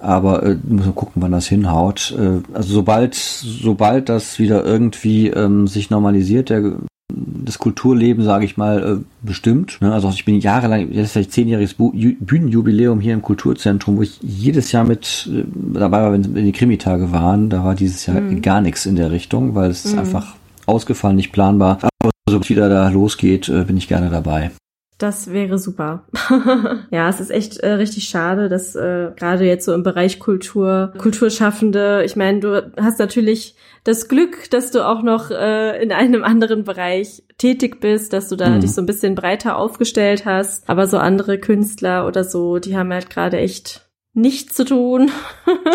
Aber 0.05 0.42
äh, 0.42 0.57
muss 0.68 0.86
man 0.86 0.94
gucken, 0.94 1.22
wann 1.22 1.32
das 1.32 1.46
hinhaut. 1.46 2.14
Äh, 2.18 2.42
also 2.52 2.74
sobald, 2.74 3.14
sobald 3.14 4.09
das 4.09 4.38
wieder 4.38 4.64
irgendwie 4.64 5.28
ähm, 5.28 5.66
sich 5.66 5.90
normalisiert, 5.90 6.50
der, 6.50 6.74
das 7.12 7.59
Kulturleben, 7.59 8.22
sage 8.22 8.44
ich 8.44 8.57
mal, 8.57 8.98
äh, 9.00 9.05
bestimmt. 9.22 9.78
Ne? 9.80 9.92
Also 9.92 10.11
ich 10.11 10.24
bin 10.24 10.38
jahrelang, 10.38 10.90
ist 10.90 11.12
vielleicht 11.12 11.32
zehnjähriges 11.32 11.74
Bühnenjubiläum 11.74 13.00
hier 13.00 13.14
im 13.14 13.22
Kulturzentrum, 13.22 13.96
wo 13.96 14.02
ich 14.02 14.18
jedes 14.22 14.72
Jahr 14.72 14.84
mit 14.84 15.28
äh, 15.32 15.44
dabei 15.74 16.02
war, 16.02 16.12
wenn, 16.12 16.34
wenn 16.34 16.44
die 16.44 16.52
Krimitage 16.52 17.12
waren. 17.12 17.50
Da 17.50 17.64
war 17.64 17.74
dieses 17.74 18.07
Jahr 18.07 18.20
gar 18.20 18.61
nichts 18.61 18.86
in 18.86 18.96
der 18.96 19.11
Richtung, 19.11 19.55
weil 19.55 19.70
es 19.70 19.84
ist 19.84 19.96
einfach 19.96 20.36
ausgefallen, 20.66 21.16
nicht 21.16 21.32
planbar. 21.32 21.78
Aber 22.00 22.11
sobald 22.28 22.48
wieder 22.48 22.68
da 22.68 22.88
losgeht, 22.88 23.48
äh, 23.48 23.64
bin 23.64 23.76
ich 23.76 23.88
gerne 23.88 24.11
dabei. 24.11 24.50
Das 24.99 25.32
wäre 25.32 25.59
super. 25.59 26.05
ja, 26.90 27.09
es 27.09 27.18
ist 27.20 27.30
echt 27.30 27.59
äh, 27.59 27.72
richtig 27.72 28.05
schade, 28.05 28.49
dass 28.49 28.76
äh, 28.76 29.11
gerade 29.16 29.45
jetzt 29.45 29.64
so 29.64 29.74
im 29.74 29.82
Bereich 29.82 30.20
Kultur, 30.20 30.92
Kulturschaffende, 30.99 32.03
ich 32.05 32.14
meine, 32.16 32.40
du 32.40 32.72
hast 32.80 32.99
natürlich 33.01 33.57
das 33.82 34.09
Glück, 34.09 34.49
dass 34.51 34.70
du 34.70 34.86
auch 34.86 35.03
noch 35.03 35.30
äh, 35.30 35.82
in 35.82 35.90
einem 35.92 36.22
anderen 36.22 36.64
Bereich 36.64 37.22
tätig 37.38 37.80
bist, 37.80 38.12
dass 38.12 38.28
du 38.28 38.36
da 38.36 38.51
Mhm. 38.51 38.61
dich 38.61 38.72
so 38.72 38.80
ein 38.80 38.86
bisschen 38.86 39.14
breiter 39.14 39.57
aufgestellt 39.57 40.24
hast. 40.24 40.68
Aber 40.70 40.86
so 40.86 40.99
andere 40.99 41.38
Künstler 41.38 42.07
oder 42.07 42.22
so, 42.24 42.59
die 42.59 42.76
haben 42.76 42.92
halt 42.92 43.11
gerade 43.11 43.38
echt 43.38 43.82
nichts 44.14 44.54
zu 44.54 44.64
tun. 44.64 45.10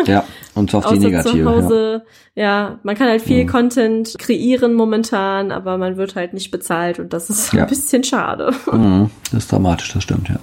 Ja, 0.05 0.23
und 0.55 0.73
auf 0.73 0.85
die 0.87 0.97
negative. 0.99 1.31
zu 1.31 1.37
Ja. 1.37 1.45
Hause. 1.45 2.03
Ja. 2.35 2.79
man 2.83 2.95
kann 2.95 3.07
halt 3.09 3.21
viel 3.21 3.43
Mhm. 3.43 3.47
Content 3.49 4.15
kreieren 4.17 4.73
momentan, 4.73 5.51
aber 5.51 5.77
man 5.77 5.97
wird 5.97 6.15
halt 6.15 6.33
nicht 6.33 6.49
bezahlt 6.51 6.99
und 6.99 7.11
das 7.13 7.29
ist 7.29 7.53
Ja. 7.53 7.63
ein 7.63 7.69
bisschen 7.69 8.03
schade. 8.03 8.53
Mhm, 8.71 9.09
das 9.31 9.43
ist 9.43 9.51
dramatisch, 9.51 9.91
das 9.93 10.03
stimmt, 10.03 10.29
ja. 10.29 10.39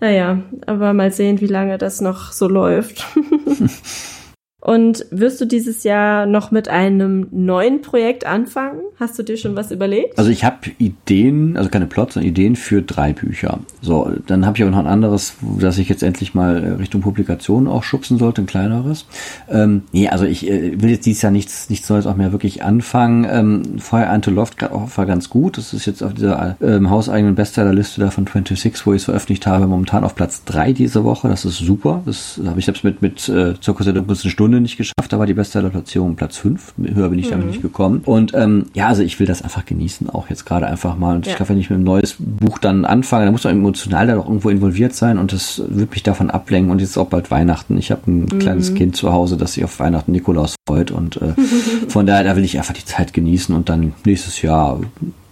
Naja, 0.00 0.38
aber 0.66 0.94
mal 0.94 1.12
sehen, 1.12 1.40
wie 1.40 1.46
lange 1.46 1.76
das 1.76 2.00
noch 2.00 2.32
so 2.32 2.48
läuft. 2.48 3.04
Und 4.60 5.06
wirst 5.10 5.40
du 5.40 5.46
dieses 5.46 5.84
Jahr 5.84 6.26
noch 6.26 6.50
mit 6.50 6.68
einem 6.68 7.28
neuen 7.30 7.80
Projekt 7.80 8.26
anfangen? 8.26 8.80
Hast 8.98 9.18
du 9.18 9.22
dir 9.22 9.38
schon 9.38 9.56
was 9.56 9.70
überlegt? 9.70 10.18
Also 10.18 10.30
ich 10.30 10.44
habe 10.44 10.70
Ideen, 10.76 11.56
also 11.56 11.70
keine 11.70 11.86
Plots, 11.86 12.14
sondern 12.14 12.28
Ideen 12.28 12.56
für 12.56 12.82
drei 12.82 13.14
Bücher. 13.14 13.60
So, 13.80 14.12
dann 14.26 14.44
habe 14.44 14.58
ich 14.58 14.62
aber 14.62 14.70
noch 14.70 14.78
ein 14.78 14.86
anderes, 14.86 15.36
das 15.58 15.78
ich 15.78 15.88
jetzt 15.88 16.02
endlich 16.02 16.34
mal 16.34 16.76
Richtung 16.78 17.00
Publikation 17.00 17.68
auch 17.68 17.82
schubsen 17.82 18.18
sollte, 18.18 18.42
ein 18.42 18.46
kleineres. 18.46 19.06
Ähm, 19.48 19.82
nee, 19.92 20.08
also 20.08 20.26
ich 20.26 20.46
äh, 20.46 20.80
will 20.80 20.90
jetzt 20.90 21.06
dieses 21.06 21.22
Jahr 21.22 21.32
nichts, 21.32 21.70
nichts 21.70 21.88
Neues 21.88 22.06
auch 22.06 22.16
mehr 22.16 22.32
wirklich 22.32 22.62
anfangen. 22.62 23.26
Ähm, 23.30 23.78
Feuer 23.78 24.10
Ante 24.10 24.30
Loft 24.30 24.60
war 24.60 25.06
ganz 25.06 25.30
gut. 25.30 25.56
Das 25.56 25.72
ist 25.72 25.86
jetzt 25.86 26.02
auf 26.02 26.12
dieser 26.12 26.56
ähm, 26.60 26.90
hauseigenen 26.90 27.34
Bestsellerliste 27.34 28.02
da 28.02 28.10
von 28.10 28.26
26, 28.26 28.86
wo 28.86 28.92
ich 28.92 28.98
es 28.98 29.04
veröffentlicht 29.06 29.46
habe, 29.46 29.66
momentan 29.66 30.04
auf 30.04 30.14
Platz 30.14 30.44
drei 30.44 30.72
diese 30.72 31.02
Woche. 31.04 31.28
Das 31.28 31.46
ist 31.46 31.58
super. 31.58 32.02
Das 32.04 32.38
habe 32.44 32.58
ich 32.58 32.66
selbst 32.66 32.84
mit, 32.84 33.00
mit 33.00 33.26
äh, 33.30 33.58
Zirkus 33.58 33.86
der 33.86 33.94
dunkelsten 33.94 34.30
Stunde 34.30 34.49
nicht 34.58 34.76
geschafft. 34.76 35.12
Da 35.12 35.18
war 35.18 35.26
die 35.26 35.34
Bestsellerplatzierung 35.34 36.16
Platz 36.16 36.36
fünf. 36.36 36.74
Höher 36.76 37.10
bin 37.10 37.18
ich 37.18 37.26
mhm. 37.26 37.30
damit 37.30 37.46
nicht 37.46 37.62
gekommen. 37.62 38.02
Und 38.04 38.34
ähm, 38.34 38.66
ja, 38.74 38.88
also 38.88 39.02
ich 39.02 39.20
will 39.20 39.26
das 39.26 39.42
einfach 39.42 39.64
genießen, 39.64 40.10
auch 40.10 40.28
jetzt 40.30 40.46
gerade 40.46 40.66
einfach 40.66 40.96
mal. 40.96 41.14
Und 41.14 41.26
ja. 41.26 41.32
ich 41.32 41.36
glaube, 41.36 41.50
wenn 41.50 41.58
ich 41.58 41.70
mit 41.70 41.76
einem 41.76 41.84
neues 41.84 42.16
Buch 42.18 42.58
dann 42.58 42.84
anfange, 42.84 43.26
dann 43.26 43.32
muss 43.32 43.44
man 43.44 43.54
emotional 43.54 44.06
da 44.06 44.14
doch 44.14 44.26
irgendwo 44.26 44.48
involviert 44.48 44.94
sein 44.94 45.18
und 45.18 45.32
das 45.32 45.62
wird 45.68 45.92
mich 45.92 46.02
davon 46.02 46.30
ablenken. 46.30 46.72
Und 46.72 46.80
jetzt 46.80 46.90
ist 46.90 46.98
auch 46.98 47.08
bald 47.08 47.30
Weihnachten. 47.30 47.78
Ich 47.78 47.90
habe 47.90 48.10
ein 48.10 48.20
mhm. 48.22 48.38
kleines 48.40 48.74
Kind 48.74 48.96
zu 48.96 49.12
Hause, 49.12 49.36
das 49.36 49.52
sich 49.52 49.64
auf 49.64 49.78
Weihnachten 49.78 50.12
Nikolaus 50.12 50.56
freut 50.66 50.90
und 50.90 51.20
äh, 51.22 51.34
von 51.88 52.06
daher, 52.06 52.24
da 52.24 52.36
will 52.36 52.44
ich 52.44 52.58
einfach 52.58 52.74
die 52.74 52.84
Zeit 52.84 53.12
genießen 53.12 53.54
und 53.54 53.68
dann 53.68 53.92
nächstes 54.04 54.42
Jahr 54.42 54.80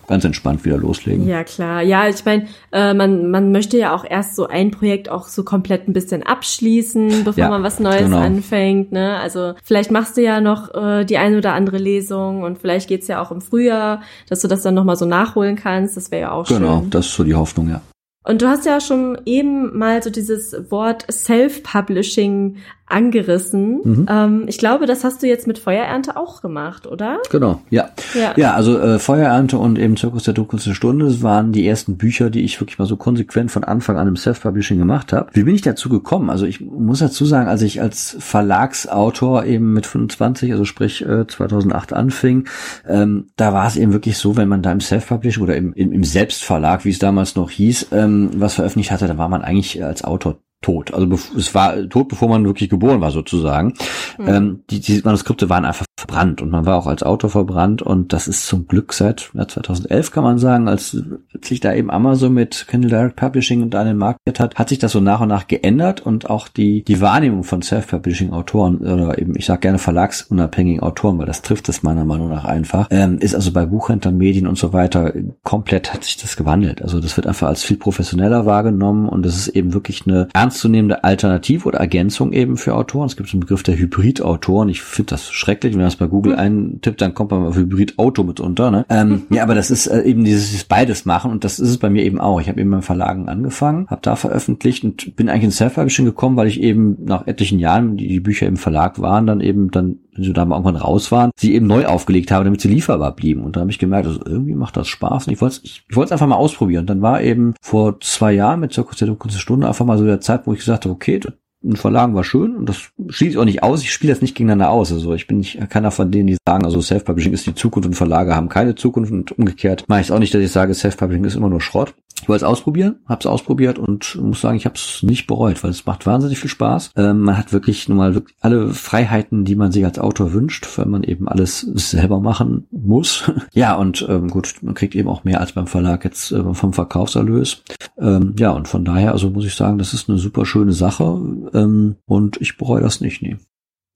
ganz 0.09 0.25
entspannt 0.25 0.65
wieder 0.65 0.79
loslegen. 0.79 1.29
Ja, 1.29 1.45
klar. 1.45 1.83
Ja, 1.83 2.09
ich 2.09 2.25
meine, 2.25 2.49
äh, 2.73 2.95
man, 2.95 3.31
man 3.31 3.53
möchte 3.53 3.79
ja 3.79 3.95
auch 3.95 4.05
erst 4.05 4.35
so 4.35 4.49
ein 4.49 4.71
Projekt 4.71 5.09
auch 5.09 5.29
so 5.29 5.45
komplett 5.45 5.87
ein 5.87 5.93
bisschen 5.93 6.23
abschließen, 6.25 7.25
bevor 7.25 7.45
ja, 7.45 7.51
man 7.51 7.63
was 7.63 7.79
Neues 7.79 8.05
genau. 8.05 8.19
anfängt. 8.19 8.91
Ne? 8.91 9.19
Also 9.19 9.55
vielleicht 9.63 9.91
machst 9.91 10.17
du 10.17 10.23
ja 10.23 10.41
noch 10.41 10.75
äh, 10.75 11.05
die 11.05 11.19
eine 11.19 11.39
oder 11.39 11.53
andere 11.53 11.79
Lesung 11.79 12.43
und 12.43 12.59
vielleicht 12.59 12.89
geht's 12.89 13.07
ja 13.07 13.23
auch 13.23 13.31
im 13.31 13.41
Frühjahr, 13.41 14.03
dass 14.29 14.41
du 14.41 14.49
das 14.49 14.63
dann 14.63 14.75
nochmal 14.75 14.97
so 14.97 15.05
nachholen 15.05 15.57
kannst. 15.57 15.97
Das 15.97 16.11
wäre 16.11 16.23
ja 16.23 16.31
auch 16.33 16.49
genau, 16.49 16.59
schön. 16.59 16.67
Genau, 16.67 16.87
das 16.91 17.07
ist 17.07 17.15
so 17.15 17.25
die 17.25 17.35
Hoffnung, 17.35 17.69
ja. 17.69 17.83
Und 18.25 18.43
du 18.43 18.49
hast 18.49 18.67
ja 18.67 18.79
schon 18.81 19.17
eben 19.25 19.79
mal 19.79 20.03
so 20.03 20.11
dieses 20.11 20.55
Wort 20.71 21.07
Self-Publishing 21.11 22.57
angerissen. 22.89 23.81
Mhm. 23.83 24.07
Ähm, 24.09 24.45
ich 24.47 24.59
glaube, 24.59 24.87
das 24.87 25.05
hast 25.05 25.23
du 25.23 25.27
jetzt 25.27 25.47
mit 25.47 25.59
Feuerernte 25.59 26.17
auch 26.17 26.43
gemacht, 26.43 26.87
oder? 26.87 27.19
Genau, 27.31 27.61
ja. 27.71 27.91
Ja, 28.15 28.33
ja 28.37 28.55
also 28.55 28.79
äh, 28.79 28.99
Feuerernte 28.99 29.59
und 29.59 29.79
eben 29.79 29.97
Zirkus 29.97 30.25
der 30.25 30.35
dunkelsten 30.35 30.75
Stunde 30.75 31.23
waren 31.23 31.53
die 31.53 31.67
ersten 31.67 31.97
Bücher, 31.97 32.31
die 32.31 32.43
ich 32.43 32.61
wirklich 32.61 32.79
mal 32.79 32.87
so 32.87 32.97
konsequent 32.97 33.51
von 33.51 33.65
Anfang 33.65 33.97
an 33.97 34.09
im 34.09 34.17
Self-Publishing 34.17 34.79
gemacht 34.79 35.13
habe. 35.13 35.31
Wie 35.33 35.43
bin 35.45 35.55
ich 35.55 35.63
dazu 35.63 35.89
gekommen? 35.89 36.31
Also 36.31 36.47
ich 36.47 36.61
muss 36.61 37.01
dazu 37.01 37.25
sagen, 37.25 37.49
als 37.49 37.63
ich 37.63 37.81
als 37.81 38.17
Verlagsautor 38.19 39.45
eben 39.45 39.73
mit 39.73 39.87
25, 39.87 40.53
also 40.53 40.65
sprich 40.65 41.05
äh, 41.05 41.27
2008 41.27 41.93
anfing, 41.93 42.49
ähm, 42.87 43.27
da 43.37 43.53
war 43.53 43.67
es 43.67 43.77
eben 43.77 43.93
wirklich 43.93 44.19
so, 44.19 44.37
wenn 44.37 44.49
man 44.49 44.63
da 44.63 44.73
im 44.73 44.81
Self-Publishing 44.81 45.43
oder 45.43 45.57
im, 45.57 45.73
im, 45.75 45.93
im 45.93 46.05
Selbstverlag, 46.05 46.85
wie 46.85 46.91
es 46.91 46.99
damals 46.99 47.37
noch 47.37 47.51
hieß, 47.51 47.89
ähm, 47.93 48.31
was 48.37 48.55
veröffentlicht 48.55 48.91
hatte, 48.91 49.07
da 49.07 49.19
war 49.19 49.29
man 49.29 49.43
eigentlich 49.43 49.83
als 49.85 50.05
Autor 50.05 50.39
tot. 50.61 50.93
Also 50.93 51.09
es 51.37 51.55
war 51.55 51.89
tot, 51.89 52.09
bevor 52.09 52.29
man 52.29 52.45
wirklich 52.45 52.69
geboren 52.69 53.01
war 53.01 53.11
sozusagen. 53.11 53.75
Mhm. 54.19 54.29
Ähm, 54.29 54.61
die, 54.71 54.81
die 54.81 55.01
Manuskripte 55.05 55.49
waren 55.49 55.65
einfach 55.65 55.87
verbrannt 55.99 56.43
und 56.43 56.51
man 56.51 56.65
war 56.65 56.77
auch 56.77 56.87
als 56.87 57.03
Autor 57.03 57.31
verbrannt 57.31 57.83
und 57.83 58.13
das 58.13 58.29
ist 58.29 58.47
zum 58.47 58.69
Glück 58.69 58.93
seit 58.93 59.31
ja, 59.35 59.49
2011 59.49 60.13
kann 60.13 60.23
man 60.23 60.39
sagen, 60.39 60.69
als 60.69 60.97
sich 61.43 61.59
da 61.59 61.75
eben 61.75 61.91
Amazon 61.91 62.33
mit 62.33 62.67
Kindle 62.69 62.91
Direct 62.91 63.17
Publishing 63.17 63.63
und 63.63 63.75
an 63.75 63.87
den 63.87 63.97
Markt 63.97 64.21
hat, 64.39 64.55
hat 64.55 64.69
sich 64.69 64.79
das 64.79 64.93
so 64.93 65.01
nach 65.01 65.21
und 65.21 65.29
nach 65.29 65.49
geändert 65.49 66.01
und 66.01 66.31
auch 66.31 66.47
die 66.47 66.85
die 66.85 67.01
Wahrnehmung 67.01 67.43
von 67.43 67.63
Self-Publishing 67.63 68.33
Autoren 68.33 68.79
oder 68.79 69.19
eben 69.19 69.35
ich 69.37 69.47
sage 69.47 69.61
gerne 69.61 69.79
verlagsunabhängigen 69.79 70.83
Autoren, 70.83 71.19
weil 71.19 71.27
das 71.27 71.43
trifft 71.43 71.69
es 71.69 71.83
meiner 71.83 72.05
Meinung 72.05 72.29
nach 72.29 72.45
einfach, 72.45 72.89
ähm, 72.91 73.19
ist 73.19 73.35
also 73.35 73.53
bei 73.53 73.67
Buchhändlern, 73.67 74.17
Medien 74.17 74.47
und 74.47 74.57
so 74.57 74.73
weiter 74.73 75.13
komplett 75.43 75.93
hat 75.93 76.05
sich 76.05 76.17
das 76.17 76.37
gewandelt. 76.37 76.81
Also 76.81 77.01
das 77.01 77.17
wird 77.17 77.27
einfach 77.27 77.49
als 77.49 77.65
viel 77.65 77.77
professioneller 77.77 78.47
wahrgenommen 78.47 79.09
und 79.09 79.27
es 79.27 79.37
ist 79.37 79.49
eben 79.49 79.75
wirklich 79.75 80.07
eine 80.07 80.29
ernstzunehmende 80.49 81.05
Alternative 81.05 81.69
oder 81.69 81.79
Ergänzung 81.79 82.33
eben 82.33 82.57
für 82.57 82.75
Autoren. 82.75 83.07
Es 83.07 83.17
gibt 83.17 83.33
den 83.33 83.41
Begriff 83.41 83.63
der 83.63 83.77
Hybrid-Autoren. 83.77 84.69
Ich 84.69 84.83
finde 84.83 85.11
das 85.11 85.31
schrecklich, 85.31 85.75
wenn 85.75 85.81
man 85.81 85.87
das 85.87 85.97
bei 85.97 86.07
Google 86.07 86.33
hm. 86.33 86.39
eintippt, 86.39 87.01
dann 87.01 87.15
kommt 87.15 87.31
man 87.31 87.47
auf 87.47 87.57
Hybrid-Auto 87.57 88.25
mit 88.25 88.41
unter. 88.41 88.71
Ne? 88.71 88.87
Ähm, 88.89 89.23
ja, 89.31 89.43
aber 89.43 89.55
das 89.55 89.71
ist 89.71 89.87
äh, 89.87 90.03
eben 90.03 90.25
dieses 90.25 90.65
beides 90.65 91.05
machen 91.05 91.31
und 91.31 91.45
das 91.45 91.59
ist 91.59 91.69
es 91.69 91.79
bei 91.79 91.91
mir 91.91 92.05
eben 92.05 92.21
auch. 92.21 92.41
Ich 92.41 92.49
habe 92.49 92.61
eben 92.61 92.71
beim 92.71 92.83
Verlagen 92.83 93.29
angefangen, 93.29 93.87
habe 93.89 94.01
da 94.03 94.17
veröffentlicht 94.17 94.85
und 94.85 95.17
bin 95.17 95.29
eigentlich 95.29 95.45
ins 95.45 95.57
Self-Publishing 95.59 96.07
gekommen, 96.07 96.37
weil 96.37 96.49
ich 96.49 96.61
eben 96.61 96.97
nach 97.05 97.27
etlichen 97.27 97.59
Jahren, 97.59 97.97
die, 97.97 98.09
die 98.09 98.21
Bücher 98.21 98.47
im 98.47 98.57
Verlag 98.57 99.01
waren, 99.01 99.27
dann 99.27 99.41
eben 99.41 99.71
dann 99.71 99.99
wenn 100.19 100.25
sie 100.25 100.33
da 100.33 100.45
mal 100.45 100.57
irgendwann 100.57 100.77
raus 100.77 101.11
waren, 101.13 101.31
sie 101.37 101.55
eben 101.55 101.67
neu 101.67 101.87
aufgelegt 101.87 102.31
habe, 102.31 102.45
damit 102.45 102.61
sie 102.61 102.69
lieferbar 102.69 103.15
blieben. 103.15 103.43
Und 103.43 103.57
da 103.57 103.61
habe 103.61 103.71
ich 103.71 103.79
gemerkt, 103.79 104.07
also 104.07 104.21
irgendwie 104.27 104.55
macht 104.55 104.77
das 104.77 104.89
Spaß. 104.89 105.27
Und 105.27 105.33
ich 105.33 105.41
wollte 105.41 105.57
es 105.57 105.65
ich, 105.65 105.85
ich 105.89 106.13
einfach 106.13 106.27
mal 106.27 106.37
ausprobieren. 106.37 106.83
Und 106.83 106.91
dann 106.91 107.03
war 107.03 107.23
eben 107.23 107.55
vor 107.63 108.01
zwei 108.01 108.33
Jahren 108.33 108.61
mit 108.61 108.73
Zirkus 108.73 108.99
der 108.99 109.17
Stunde 109.39 109.69
einfach 109.69 109.87
mal 109.87 109.99
so 109.99 110.05
der 110.05 110.21
Zeit, 110.21 110.47
wo 110.47 110.53
ich 110.53 110.59
gesagt 110.59 110.85
habe, 110.85 110.95
okay, 110.95 111.21
ein 111.65 111.77
Verlagen 111.77 112.15
war 112.15 112.25
schön 112.25 112.57
und 112.57 112.69
das 112.69 112.91
schließt 113.09 113.37
auch 113.37 113.45
nicht 113.45 113.63
aus. 113.63 113.83
Ich 113.83 113.93
spiele 113.93 114.13
das 114.13 114.23
nicht 114.23 114.37
gegeneinander 114.37 114.71
aus. 114.71 114.93
Also 114.93 115.15
ich 115.15 115.27
bin 115.27 115.39
nicht 115.39 115.59
keiner 115.71 115.91
von 115.91 116.11
denen, 116.11 116.29
die 116.29 116.37
sagen, 116.47 116.65
also 116.65 116.81
Self-Publishing 116.81 117.33
ist 117.33 117.47
die 117.47 117.55
Zukunft 117.55 117.89
und 117.89 117.95
Verlage 117.95 118.37
haben 118.37 118.49
keine 118.49 118.75
Zukunft 118.75 119.11
und 119.13 119.37
umgekehrt 119.37 119.85
mache 119.89 120.01
ich 120.01 120.07
es 120.07 120.11
auch 120.13 120.21
nicht, 120.21 120.33
dass 120.33 120.43
ich 120.43 120.53
sage, 120.53 120.75
Self-Publishing 120.75 121.25
ist 121.25 121.37
immer 121.37 121.49
nur 121.49 121.61
Schrott. 121.61 121.95
Ich 122.21 122.29
wollte 122.29 122.45
es 122.45 122.51
ausprobieren, 122.51 122.97
habe 123.07 123.21
es 123.21 123.27
ausprobiert 123.27 123.79
und 123.79 124.17
muss 124.21 124.41
sagen, 124.41 124.57
ich 124.57 124.67
habe 124.67 124.75
es 124.75 125.03
nicht 125.03 125.27
bereut, 125.27 125.63
weil 125.63 125.71
es 125.71 125.87
macht 125.87 126.07
wahnsinnig 126.07 126.39
viel 126.39 126.51
Spaß. 126.51 126.91
Ähm, 126.97 127.21
man 127.21 127.39
hat 127.39 127.53
wirklich 127.53 127.89
nun 127.89 127.99
mal 127.99 128.15
wirklich 128.15 128.37
alle 128.41 128.69
Freiheiten, 128.71 129.45
die 129.45 129.57
man 129.57 129.73
sich 129.73 129.85
als 129.85 129.99
Autor 129.99 130.33
wünscht, 130.33 130.67
weil 130.77 130.87
man 130.87 131.05
eben 131.05 131.29
alles 131.29 131.61
selber 131.61 132.21
machen 132.21 132.67
muss. 132.71 133.31
ja, 133.53 133.75
und 133.75 134.05
ähm, 134.09 134.29
gut, 134.29 134.57
man 134.63 134.75
kriegt 134.75 134.95
eben 134.95 135.09
auch 135.09 135.25
mehr 135.25 135.41
als 135.41 135.53
beim 135.53 135.67
Verlag 135.67 136.05
jetzt 136.05 136.33
äh, 136.33 136.55
vom 136.55 136.73
Verkaufserlös. 136.73 137.63
Ähm, 137.99 138.35
ja, 138.39 138.51
und 138.51 138.69
von 138.69 138.85
daher, 138.85 139.13
also 139.13 139.31
muss 139.31 139.45
ich 139.45 139.55
sagen, 139.55 139.79
das 139.79 139.95
ist 139.95 140.09
eine 140.09 140.19
super 140.19 140.45
schöne 140.45 140.73
Sache 140.73 141.21
ähm, 141.55 141.97
und 142.07 142.41
ich 142.41 142.57
bereue 142.57 142.83
das 142.83 143.01
nicht, 143.01 143.23
nee. 143.23 143.37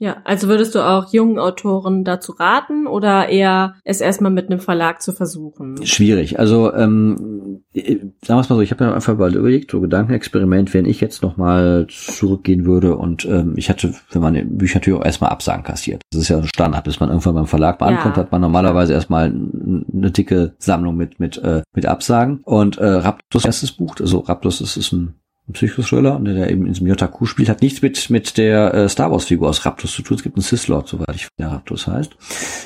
Ja, 0.03 0.16
also 0.24 0.48
würdest 0.48 0.74
du 0.74 0.80
auch 0.80 1.12
jungen 1.12 1.38
Autoren 1.38 2.03
dazu 2.03 2.32
raten 2.32 2.88
oder 2.88 3.28
eher 3.28 3.76
es 3.84 4.00
erstmal 4.00 4.32
mit 4.32 4.50
einem 4.50 4.59
Verlag 4.59 5.00
zu 5.00 5.12
versuchen? 5.12 5.86
Schwierig. 5.86 6.40
Also 6.40 6.74
ähm, 6.74 7.62
sagen 7.72 8.12
wir 8.26 8.40
es 8.40 8.48
mal 8.48 8.57
so, 8.57 8.62
ich 8.62 8.72
habe 8.72 8.84
mir 8.84 8.94
einfach 8.94 9.16
mal 9.16 9.32
überlegt, 9.32 9.70
so 9.70 9.80
Gedankenexperiment, 9.80 10.74
wenn 10.74 10.86
ich 10.86 11.00
jetzt 11.00 11.22
nochmal 11.22 11.86
zurückgehen 11.88 12.66
würde 12.66 12.96
und 12.96 13.24
ähm, 13.26 13.53
ich 13.55 13.70
hatte 13.70 13.94
für 14.09 14.18
meine 14.18 14.44
Bücher 14.44 14.80
natürlich 14.80 14.98
auch 14.98 15.05
erstmal 15.05 15.30
Absagen 15.30 15.62
kassiert. 15.62 16.03
Das 16.11 16.22
ist 16.22 16.28
ja 16.30 16.38
ein 16.38 16.48
Standard, 16.48 16.82
bis 16.82 16.98
man 16.98 17.11
irgendwann 17.11 17.36
beim 17.36 17.46
Verlag 17.46 17.80
mal 17.80 17.92
ja. 17.92 17.98
ankommt, 17.98 18.16
hat 18.16 18.32
man 18.32 18.40
normalerweise 18.40 18.94
erstmal 18.94 19.26
eine 19.26 20.11
dicke 20.11 20.57
Sammlung 20.59 20.96
mit 20.96 21.20
mit 21.20 21.38
äh, 21.38 21.62
mit 21.76 21.86
Absagen. 21.86 22.40
Und 22.42 22.76
äh, 22.78 22.86
Raptus 22.86 23.44
erstes 23.44 23.70
Buch, 23.70 23.94
also 24.00 24.18
Raptus 24.18 24.61
ist, 24.61 24.76
ist 24.76 24.90
ein 24.90 25.14
Psychothriller, 25.51 26.20
der 26.20 26.51
eben 26.51 26.66
in 26.66 26.72
diesem 26.72 26.86
Yotaku 26.86 27.26
spielt, 27.26 27.49
hat 27.49 27.62
nichts 27.62 27.82
mit 27.82 28.11
mit 28.11 28.38
der 28.38 28.74
äh, 28.74 28.88
Star 28.88 29.11
Wars 29.11 29.24
Figur 29.24 29.49
aus 29.49 29.66
Raptus 29.66 29.93
zu 29.93 30.03
tun. 30.03 30.16
Es 30.16 30.22
gibt 30.22 30.36
einen 30.36 30.43
Sith 30.43 30.68
Lord, 30.68 30.86
soweit 30.86 31.14
ich 31.14 31.28
der 31.38 31.49
Raptus 31.49 31.86
heißt. 31.88 32.16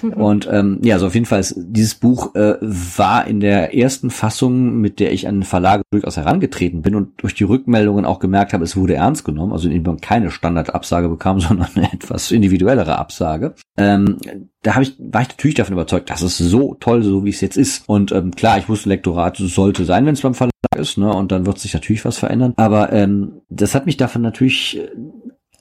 Mhm. 0.03 0.13
Und 0.13 0.49
ähm, 0.51 0.81
ja, 0.83 0.99
so 0.99 1.07
auf 1.07 1.15
jeden 1.15 1.27
Fall 1.27 1.41
ist, 1.41 1.55
dieses 1.57 1.95
Buch 1.95 2.35
äh, 2.35 2.57
war 2.61 3.27
in 3.27 3.41
der 3.41 3.75
ersten 3.75 4.11
Fassung, 4.11 4.81
mit 4.81 5.01
der 5.01 5.13
ich 5.13 5.27
an 5.27 5.37
den 5.37 5.43
Verlag 5.43 5.83
durchaus 5.91 6.19
herangetreten 6.19 6.83
bin 6.83 6.95
und 6.95 7.23
durch 7.23 7.35
die 7.35 7.45
Rückmeldungen 7.45 8.05
auch 8.05 8.19
gemerkt 8.19 8.53
habe, 8.53 8.65
es 8.65 8.77
wurde 8.77 8.95
ernst 8.95 9.25
genommen, 9.25 9.53
also 9.53 9.69
indem 9.69 9.83
man 9.85 10.01
keine 10.01 10.31
Standardabsage 10.31 11.09
bekam, 11.09 11.41
sondern 11.41 11.69
eine 11.75 11.93
etwas 11.93 12.31
individuellere 12.31 12.99
Absage. 12.99 13.55
Ähm, 13.79 14.19
da 14.67 14.75
habe 14.75 14.83
ich, 14.83 14.97
war 14.99 15.23
ich 15.23 15.29
natürlich 15.29 15.55
davon 15.55 15.75
überzeugt, 15.75 16.11
dass 16.11 16.23
es 16.23 16.39
so 16.39 16.75
toll, 16.81 17.05
so 17.05 17.25
wie 17.25 17.31
es 17.31 17.41
jetzt 17.41 17.57
ist. 17.57 17.89
Und 17.89 18.11
ähm, 18.11 18.33
klar, 18.33 18.59
ich 18.59 18.69
wusste, 18.69 18.89
Lektorat 18.89 19.37
sollte 19.37 19.85
sein, 19.85 20.07
wenn 20.07 20.15
es 20.15 20.23
beim 20.23 20.35
Verlag 20.35 20.51
ist, 20.77 20.99
ne? 20.99 21.13
Und 21.13 21.31
dann 21.31 21.47
wird 21.47 21.61
sich 21.61 21.73
natürlich 21.73 22.05
was 22.05 22.19
verändern. 22.19 22.53
Aber 22.57 22.93
ähm, 22.93 23.43
das 23.49 23.77
hat 23.77 23.87
mich 23.87 23.97
davon 23.97 24.23
natürlich 24.23 24.79
äh, 24.79 24.89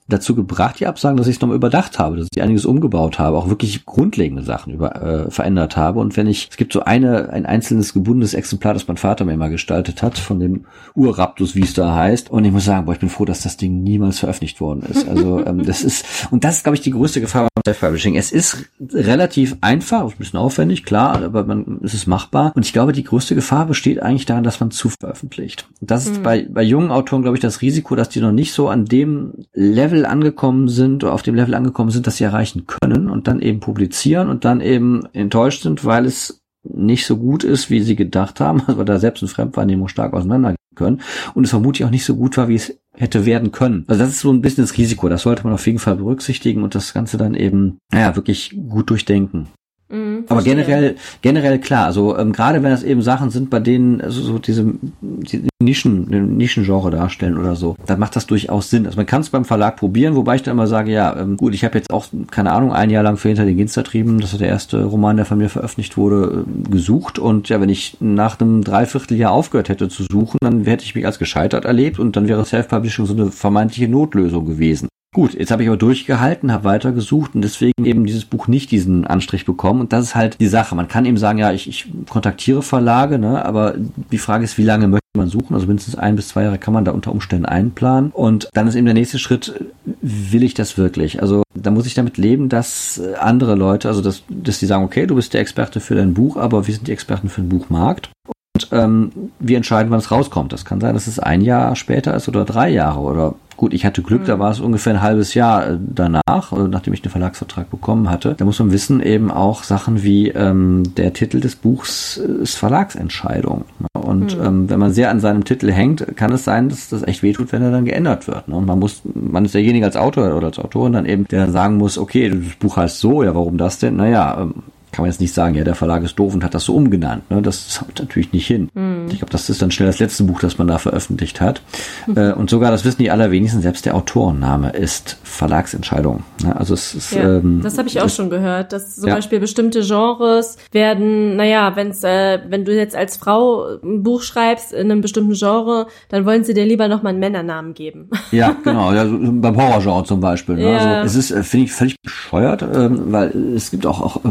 dazu 0.07 0.35
gebracht, 0.35 0.79
die 0.79 0.85
Absagen, 0.85 1.17
dass 1.17 1.27
ich 1.27 1.37
es 1.37 1.41
nochmal 1.41 1.57
überdacht 1.57 1.97
habe, 1.97 2.17
dass 2.17 2.27
ich 2.33 2.41
einiges 2.41 2.65
umgebaut 2.65 3.17
habe, 3.17 3.37
auch 3.37 3.49
wirklich 3.49 3.85
grundlegende 3.85 4.43
Sachen 4.43 4.73
über, 4.73 5.01
äh, 5.01 5.31
verändert 5.31 5.77
habe. 5.77 5.99
Und 5.99 6.15
wenn 6.15 6.27
ich, 6.27 6.49
es 6.51 6.57
gibt 6.57 6.73
so 6.73 6.81
eine, 6.81 7.29
ein 7.29 7.47
einzelnes 7.47 7.93
gebundenes 7.93 8.35
Exemplar, 8.35 8.75
das 8.75 8.87
mein 8.87 8.97
Vater 8.97 9.25
mir 9.25 9.33
immer 9.33 9.49
gestaltet 9.49 10.03
hat, 10.03 10.19
von 10.19 10.39
dem 10.39 10.65
Urraptus, 10.93 11.55
wie 11.55 11.63
es 11.63 11.73
da 11.73 11.95
heißt. 11.95 12.29
Und 12.29 12.45
ich 12.45 12.51
muss 12.51 12.65
sagen, 12.65 12.85
boah, 12.85 12.93
ich 12.93 12.99
bin 12.99 13.09
froh, 13.09 13.25
dass 13.25 13.41
das 13.41 13.57
Ding 13.57 13.81
niemals 13.81 14.19
veröffentlicht 14.19 14.61
worden 14.61 14.83
ist. 14.89 15.05
Also 15.15 15.45
ähm, 15.45 15.63
das 15.63 15.81
ist, 15.81 16.27
und 16.31 16.43
das 16.43 16.57
ist, 16.57 16.63
glaube 16.63 16.75
ich, 16.75 16.81
die 16.81 16.91
größte 16.91 17.21
Gefahr 17.21 17.47
beim 17.53 17.61
Self-Publishing. 17.65 18.15
Es 18.15 18.33
ist 18.33 18.65
relativ 18.91 19.55
einfach, 19.61 20.03
ein 20.03 20.17
bisschen 20.17 20.39
aufwendig, 20.39 20.83
klar, 20.83 21.21
aber 21.23 21.45
man, 21.45 21.79
es 21.83 21.93
ist 21.93 22.05
machbar. 22.05 22.51
Und 22.53 22.65
ich 22.65 22.73
glaube, 22.73 22.91
die 22.91 23.03
größte 23.03 23.33
Gefahr 23.33 23.65
besteht 23.65 24.01
eigentlich 24.01 24.25
daran, 24.25 24.43
dass 24.43 24.59
man 24.59 24.71
zu 24.71 24.89
veröffentlicht. 24.89 25.69
Das 25.79 26.05
ist 26.05 26.17
mhm. 26.17 26.23
bei, 26.23 26.47
bei 26.49 26.63
jungen 26.63 26.91
Autoren, 26.91 27.21
glaube 27.21 27.37
ich, 27.37 27.41
das 27.41 27.61
Risiko, 27.61 27.95
dass 27.95 28.09
die 28.09 28.19
noch 28.19 28.33
nicht 28.33 28.51
so 28.51 28.67
an 28.67 28.85
dem 28.85 29.45
Level 29.53 29.94
Level 29.95 30.05
angekommen 30.05 30.67
sind 30.67 31.03
oder 31.03 31.13
auf 31.13 31.23
dem 31.23 31.35
Level 31.35 31.55
angekommen 31.55 31.89
sind, 31.89 32.07
das 32.07 32.17
sie 32.17 32.23
erreichen 32.25 32.65
können 32.67 33.09
und 33.09 33.27
dann 33.27 33.41
eben 33.41 33.59
publizieren 33.59 34.29
und 34.29 34.45
dann 34.45 34.61
eben 34.61 35.05
enttäuscht 35.13 35.63
sind, 35.63 35.85
weil 35.85 36.05
es 36.05 36.41
nicht 36.63 37.05
so 37.05 37.17
gut 37.17 37.43
ist, 37.43 37.69
wie 37.69 37.81
sie 37.81 37.95
gedacht 37.95 38.39
haben, 38.39 38.61
also 38.67 38.83
da 38.83 38.99
selbst 38.99 39.23
eine 39.23 39.29
Fremdwahrnehmung 39.29 39.87
stark 39.87 40.13
auseinandergehen 40.13 40.57
können 40.75 41.01
und 41.33 41.45
es 41.45 41.51
vermutlich 41.51 41.85
auch 41.85 41.91
nicht 41.91 42.05
so 42.05 42.15
gut 42.15 42.35
war, 42.37 42.49
wie 42.49 42.55
es 42.55 42.77
hätte 42.93 43.25
werden 43.25 43.51
können. 43.51 43.85
Also 43.87 44.01
das 44.03 44.11
ist 44.11 44.19
so 44.19 44.31
ein 44.31 44.41
bisschen 44.41 44.63
das 44.63 44.77
Risiko. 44.77 45.07
Das 45.07 45.21
sollte 45.21 45.43
man 45.43 45.53
auf 45.53 45.65
jeden 45.65 45.79
Fall 45.79 45.95
berücksichtigen 45.95 46.63
und 46.63 46.75
das 46.75 46.93
Ganze 46.93 47.17
dann 47.17 47.33
eben, 47.33 47.77
naja, 47.93 48.15
wirklich 48.15 48.57
gut 48.69 48.89
durchdenken. 48.89 49.47
Mhm, 49.95 50.25
Aber 50.27 50.41
generell, 50.41 50.95
generell 51.21 51.59
klar, 51.59 51.85
also 51.85 52.17
ähm, 52.17 52.33
gerade 52.33 52.61
wenn 52.63 52.71
das 52.71 52.83
eben 52.83 53.01
Sachen 53.01 53.29
sind, 53.29 53.49
bei 53.49 53.59
denen 53.59 54.01
also 54.01 54.21
so 54.21 54.39
diese 54.39 54.73
die 55.01 55.47
Nischen, 55.63 56.37
Nischengenre 56.37 56.91
darstellen 56.91 57.37
oder 57.37 57.55
so, 57.55 57.75
dann 57.85 57.99
macht 57.99 58.15
das 58.15 58.27
durchaus 58.27 58.69
Sinn. 58.69 58.85
Also 58.85 58.97
man 58.97 59.05
kann 59.05 59.21
es 59.21 59.29
beim 59.29 59.45
Verlag 59.45 59.77
probieren, 59.77 60.15
wobei 60.15 60.35
ich 60.35 60.43
dann 60.43 60.53
immer 60.53 60.67
sage, 60.67 60.91
ja, 60.91 61.17
ähm, 61.17 61.37
gut, 61.37 61.53
ich 61.53 61.63
habe 61.63 61.77
jetzt 61.77 61.91
auch, 61.91 62.07
keine 62.29 62.51
Ahnung, 62.51 62.73
ein 62.73 62.89
Jahr 62.89 63.03
lang 63.03 63.17
für 63.17 63.29
Hinter 63.29 63.45
den 63.45 63.57
Ginstertrieben, 63.57 64.19
das 64.19 64.33
ist 64.33 64.41
der 64.41 64.49
erste 64.49 64.83
Roman, 64.83 65.15
der 65.15 65.25
von 65.25 65.37
mir 65.37 65.49
veröffentlicht 65.49 65.95
wurde, 65.97 66.45
äh, 66.45 66.69
gesucht 66.69 67.17
und 67.17 67.47
ja, 67.49 67.61
wenn 67.61 67.69
ich 67.69 67.97
nach 68.01 68.39
einem 68.39 68.63
Dreivierteljahr 68.63 69.31
aufgehört 69.31 69.69
hätte 69.69 69.87
zu 69.87 70.03
suchen, 70.03 70.37
dann 70.41 70.65
hätte 70.65 70.83
ich 70.83 70.95
mich 70.95 71.05
als 71.05 71.19
gescheitert 71.19 71.65
erlebt 71.65 71.99
und 71.99 72.15
dann 72.15 72.27
wäre 72.27 72.43
Self-Publishing 72.43 73.05
so 73.05 73.13
eine 73.13 73.31
vermeintliche 73.31 73.87
Notlösung 73.87 74.45
gewesen. 74.45 74.89
Gut, 75.15 75.33
jetzt 75.33 75.49
habe 75.49 75.63
ich 75.63 75.69
aber 75.69 75.77
durchgehalten, 75.77 76.51
habe 76.51 76.65
weitergesucht 76.65 77.35
und 77.35 77.41
deswegen 77.41 77.85
eben 77.85 78.05
dieses 78.05 78.25
Buch 78.25 78.49
nicht 78.49 78.69
diesen 78.69 79.07
Anstrich 79.07 79.45
bekommen. 79.45 79.79
Und 79.79 79.93
das 79.93 80.03
ist 80.03 80.15
halt 80.15 80.41
die 80.41 80.47
Sache. 80.47 80.75
Man 80.75 80.89
kann 80.89 81.05
eben 81.05 81.15
sagen, 81.15 81.39
ja, 81.39 81.53
ich, 81.53 81.69
ich 81.69 81.87
kontaktiere 82.09 82.61
Verlage, 82.61 83.17
ne, 83.17 83.45
aber 83.45 83.75
die 84.11 84.17
Frage 84.17 84.43
ist, 84.43 84.57
wie 84.57 84.65
lange 84.65 84.89
möchte 84.89 85.05
man 85.15 85.29
suchen? 85.29 85.53
Also 85.53 85.67
mindestens 85.67 85.95
ein 85.95 86.17
bis 86.17 86.27
zwei 86.27 86.43
Jahre 86.43 86.57
kann 86.57 86.73
man 86.73 86.83
da 86.83 86.91
unter 86.91 87.13
Umständen 87.13 87.45
einplanen. 87.45 88.11
Und 88.11 88.49
dann 88.51 88.67
ist 88.67 88.75
eben 88.75 88.83
der 88.83 88.93
nächste 88.93 89.17
Schritt, 89.17 89.53
will 90.01 90.43
ich 90.43 90.53
das 90.53 90.77
wirklich? 90.77 91.21
Also 91.21 91.43
da 91.53 91.71
muss 91.71 91.85
ich 91.85 91.93
damit 91.93 92.17
leben, 92.17 92.49
dass 92.49 93.01
andere 93.17 93.55
Leute, 93.55 93.87
also 93.87 94.01
dass, 94.01 94.23
dass 94.27 94.59
die 94.59 94.65
sagen, 94.65 94.83
okay, 94.83 95.07
du 95.07 95.15
bist 95.15 95.33
der 95.33 95.39
Experte 95.39 95.79
für 95.79 95.95
dein 95.95 96.13
Buch, 96.13 96.35
aber 96.35 96.67
wir 96.67 96.73
sind 96.73 96.89
die 96.89 96.91
Experten 96.91 97.29
für 97.29 97.39
den 97.39 97.47
Buchmarkt. 97.47 98.09
Und 98.55 98.67
ähm, 98.73 99.11
wir 99.39 99.55
entscheiden, 99.55 99.91
wann 99.91 99.99
es 99.99 100.11
rauskommt. 100.11 100.51
Das 100.51 100.65
kann 100.65 100.81
sein, 100.81 100.93
dass 100.93 101.07
es 101.07 101.19
ein 101.19 101.39
Jahr 101.39 101.77
später 101.77 102.13
ist 102.15 102.27
oder 102.27 102.43
drei 102.43 102.69
Jahre 102.69 102.99
oder 102.99 103.35
Gut, 103.57 103.73
ich 103.73 103.85
hatte 103.85 104.01
Glück, 104.01 104.21
mhm. 104.21 104.25
da 104.25 104.39
war 104.39 104.51
es 104.51 104.59
ungefähr 104.59 104.93
ein 104.93 105.01
halbes 105.01 105.33
Jahr 105.33 105.67
äh, 105.67 105.77
danach, 105.79 106.51
äh, 106.51 106.67
nachdem 106.67 106.93
ich 106.93 107.01
den 107.01 107.11
Verlagsvertrag 107.11 107.69
bekommen 107.69 108.09
hatte. 108.09 108.35
Da 108.37 108.43
muss 108.43 108.59
man 108.59 108.71
wissen, 108.71 109.01
eben 109.01 109.31
auch 109.31 109.63
Sachen 109.63 110.03
wie 110.03 110.29
ähm, 110.29 110.83
der 110.95 111.13
Titel 111.13 111.39
des 111.39 111.55
Buchs 111.55 112.17
ist 112.17 112.55
Verlagsentscheidung. 112.55 113.65
Ne? 113.79 113.87
Und 113.93 114.37
mhm. 114.37 114.45
ähm, 114.45 114.69
wenn 114.69 114.79
man 114.79 114.91
sehr 114.91 115.09
an 115.09 115.19
seinem 115.19 115.45
Titel 115.45 115.71
hängt, 115.71 116.17
kann 116.17 116.33
es 116.33 116.43
sein, 116.43 116.69
dass 116.69 116.89
das 116.89 117.03
echt 117.03 117.23
wehtut, 117.23 117.51
wenn 117.53 117.61
er 117.61 117.71
dann 117.71 117.85
geändert 117.85 118.27
wird. 118.27 118.47
Ne? 118.47 118.55
Und 118.55 118.65
man 118.65 118.79
muss, 118.79 119.01
man 119.13 119.45
ist 119.45 119.53
derjenige 119.53 119.85
als 119.85 119.95
Autor 119.95 120.35
oder 120.35 120.47
als 120.47 120.59
Autorin 120.59 120.93
dann 120.93 121.05
eben, 121.05 121.25
der 121.27 121.41
dann 121.41 121.51
sagen 121.51 121.77
muss, 121.77 121.97
okay, 121.97 122.29
das 122.29 122.55
Buch 122.59 122.77
heißt 122.77 122.99
so, 122.99 123.23
ja, 123.23 123.33
warum 123.35 123.57
das 123.57 123.79
denn? 123.79 123.95
Naja, 123.95 124.37
ähm, 124.41 124.63
kann 124.95 125.03
man 125.03 125.11
jetzt 125.11 125.19
nicht 125.19 125.33
sagen, 125.33 125.55
ja, 125.55 125.65
der 125.65 125.75
Verlag 125.75 126.03
ist 126.03 126.17
doof 126.17 126.33
und 126.33 126.43
hat 126.45 126.53
das 126.53 126.63
so 126.63 126.73
umgenannt. 126.73 127.29
Ne? 127.29 127.41
Das 127.41 127.81
haut 127.81 127.99
natürlich 127.99 128.31
nicht 128.31 128.47
hin. 128.47 128.69
Mhm. 128.73 129.07
Ich 129.09 129.17
glaube, 129.17 129.31
das 129.31 129.49
ist 129.49 129.61
dann 129.61 129.69
schnell 129.69 129.87
das 129.87 129.99
letzte 129.99 130.23
Buch, 130.23 130.39
das 130.39 130.57
man 130.57 130.67
da 130.67 130.77
veröffentlicht 130.77 131.41
hat. 131.41 131.61
Mhm. 132.07 132.17
Äh, 132.17 132.31
und 132.31 132.49
sogar, 132.49 132.71
das 132.71 132.85
wissen 132.85 132.99
die 132.99 133.11
allerwenigsten, 133.11 133.61
selbst 133.61 133.85
der 133.85 133.95
Autorenname 133.95 134.71
ist 134.71 135.17
Verlagsentscheidung. 135.23 136.23
Ne? 136.41 136.55
Also 136.55 136.73
es 136.75 136.95
ist, 136.95 137.11
ja, 137.11 137.39
ähm, 137.39 137.59
das 137.61 137.77
habe 137.77 137.89
ich 137.89 137.99
auch 137.99 138.09
schon 138.09 138.29
gehört, 138.29 138.71
dass 138.71 138.95
zum 138.95 139.09
ja. 139.09 139.15
Beispiel 139.15 139.41
bestimmte 139.41 139.81
Genres 139.81 140.55
werden, 140.71 141.35
naja, 141.35 141.75
wenn's, 141.75 142.01
äh, 142.05 142.39
wenn 142.47 142.63
du 142.63 142.73
jetzt 142.73 142.95
als 142.95 143.17
Frau 143.17 143.77
ein 143.83 144.01
Buch 144.01 144.21
schreibst 144.21 144.71
in 144.71 144.89
einem 144.89 145.01
bestimmten 145.01 145.33
Genre, 145.33 145.87
dann 146.07 146.25
wollen 146.25 146.45
sie 146.45 146.53
dir 146.53 146.65
lieber 146.65 146.87
nochmal 146.87 147.11
einen 147.11 147.19
Männernamen 147.19 147.73
geben. 147.73 148.09
Ja, 148.31 148.55
genau. 148.63 148.93
Ja, 148.93 149.05
so 149.05 149.17
beim 149.19 149.57
Horrorgenre 149.57 150.05
zum 150.05 150.21
Beispiel. 150.21 150.55
Ne? 150.55 150.71
Ja. 150.71 151.01
Also 151.01 151.19
es 151.19 151.31
ist, 151.31 151.37
äh, 151.37 151.43
finde 151.43 151.65
ich, 151.65 151.73
völlig 151.73 151.99
bescheuert, 152.01 152.61
ähm, 152.61 153.11
weil 153.11 153.53
es 153.55 153.71
gibt 153.71 153.85
auch, 153.85 154.01
auch 154.01 154.21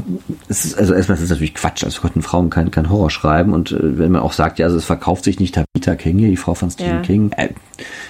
es 0.55 0.64
ist, 0.64 0.78
also 0.78 0.94
erstmal 0.94 1.18
ist 1.18 1.24
es 1.24 1.30
natürlich 1.30 1.55
Quatsch, 1.55 1.84
also 1.84 2.00
könnten 2.00 2.22
Frauen 2.22 2.50
kein, 2.50 2.70
kein 2.70 2.88
Horror 2.88 3.11
schreiben 3.11 3.52
und 3.52 3.72
äh, 3.72 3.98
wenn 3.98 4.12
man 4.12 4.22
auch 4.22 4.32
sagt, 4.32 4.59
ja, 4.59 4.66
also 4.66 4.78
es 4.78 4.84
verkauft 4.84 5.24
sich 5.24 5.40
nicht 5.40 5.55
Tabitha 5.55 5.94
King 5.96 6.18
hier, 6.18 6.28
die 6.28 6.36
Frau 6.36 6.55
von 6.55 6.70
Stephen 6.70 6.96
ja. 6.96 7.00
King, 7.00 7.32
äh, 7.36 7.48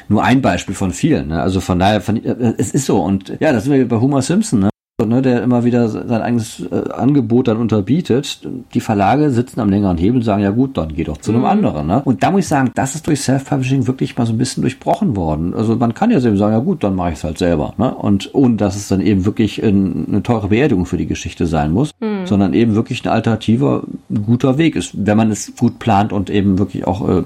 nur 0.08 0.22
ein 0.22 0.42
Beispiel 0.42 0.74
von 0.74 0.92
vielen, 0.92 1.28
ne? 1.28 1.42
also 1.42 1.60
von 1.60 1.78
daher, 1.78 2.00
von, 2.00 2.22
äh, 2.22 2.54
es 2.58 2.72
ist 2.72 2.86
so 2.86 3.02
und 3.02 3.32
ja, 3.40 3.52
das 3.52 3.64
sind 3.64 3.72
wir 3.72 3.88
bei 3.88 4.00
Homer 4.00 4.22
Simpson, 4.22 4.60
ne? 4.60 4.70
Ne, 5.06 5.22
der 5.22 5.42
immer 5.42 5.64
wieder 5.64 5.88
sein 5.88 6.22
eigenes 6.22 6.60
äh, 6.60 6.90
Angebot 6.90 7.48
dann 7.48 7.56
unterbietet. 7.56 8.40
Die 8.74 8.80
Verlage 8.80 9.30
sitzen 9.30 9.60
am 9.60 9.70
längeren 9.70 9.96
Hebel 9.96 10.16
und 10.16 10.22
sagen, 10.22 10.42
ja 10.42 10.50
gut, 10.50 10.76
dann 10.76 10.94
geh 10.94 11.04
doch 11.04 11.18
zu 11.18 11.32
einem 11.32 11.40
mhm. 11.40 11.46
anderen. 11.46 11.86
Ne? 11.86 12.02
Und 12.04 12.22
da 12.22 12.30
muss 12.30 12.40
ich 12.40 12.48
sagen, 12.48 12.70
das 12.74 12.94
ist 12.94 13.06
durch 13.06 13.20
Self-Publishing 13.20 13.86
wirklich 13.86 14.16
mal 14.16 14.26
so 14.26 14.32
ein 14.32 14.38
bisschen 14.38 14.62
durchbrochen 14.62 15.16
worden. 15.16 15.54
Also 15.54 15.76
man 15.76 15.94
kann 15.94 16.10
ja 16.10 16.18
eben 16.18 16.36
sagen, 16.36 16.52
ja 16.52 16.60
gut, 16.60 16.84
dann 16.84 16.94
mache 16.94 17.10
ich 17.10 17.16
es 17.16 17.24
halt 17.24 17.38
selber. 17.38 17.74
Ne? 17.78 17.94
Und 17.94 18.30
ohne 18.34 18.56
dass 18.56 18.76
es 18.76 18.88
dann 18.88 19.00
eben 19.00 19.24
wirklich 19.24 19.62
in, 19.62 20.06
eine 20.08 20.22
teure 20.22 20.48
Beerdigung 20.48 20.86
für 20.86 20.96
die 20.96 21.06
Geschichte 21.06 21.46
sein 21.46 21.72
muss, 21.72 21.90
mhm. 22.00 22.26
sondern 22.26 22.54
eben 22.54 22.74
wirklich 22.74 23.04
ein 23.04 23.08
alternativer, 23.08 23.82
guter 24.26 24.58
Weg 24.58 24.76
ist, 24.76 24.92
wenn 24.94 25.16
man 25.16 25.30
es 25.30 25.54
gut 25.56 25.78
plant 25.78 26.12
und 26.12 26.30
eben 26.30 26.58
wirklich 26.58 26.86
auch 26.86 27.08
äh, 27.08 27.22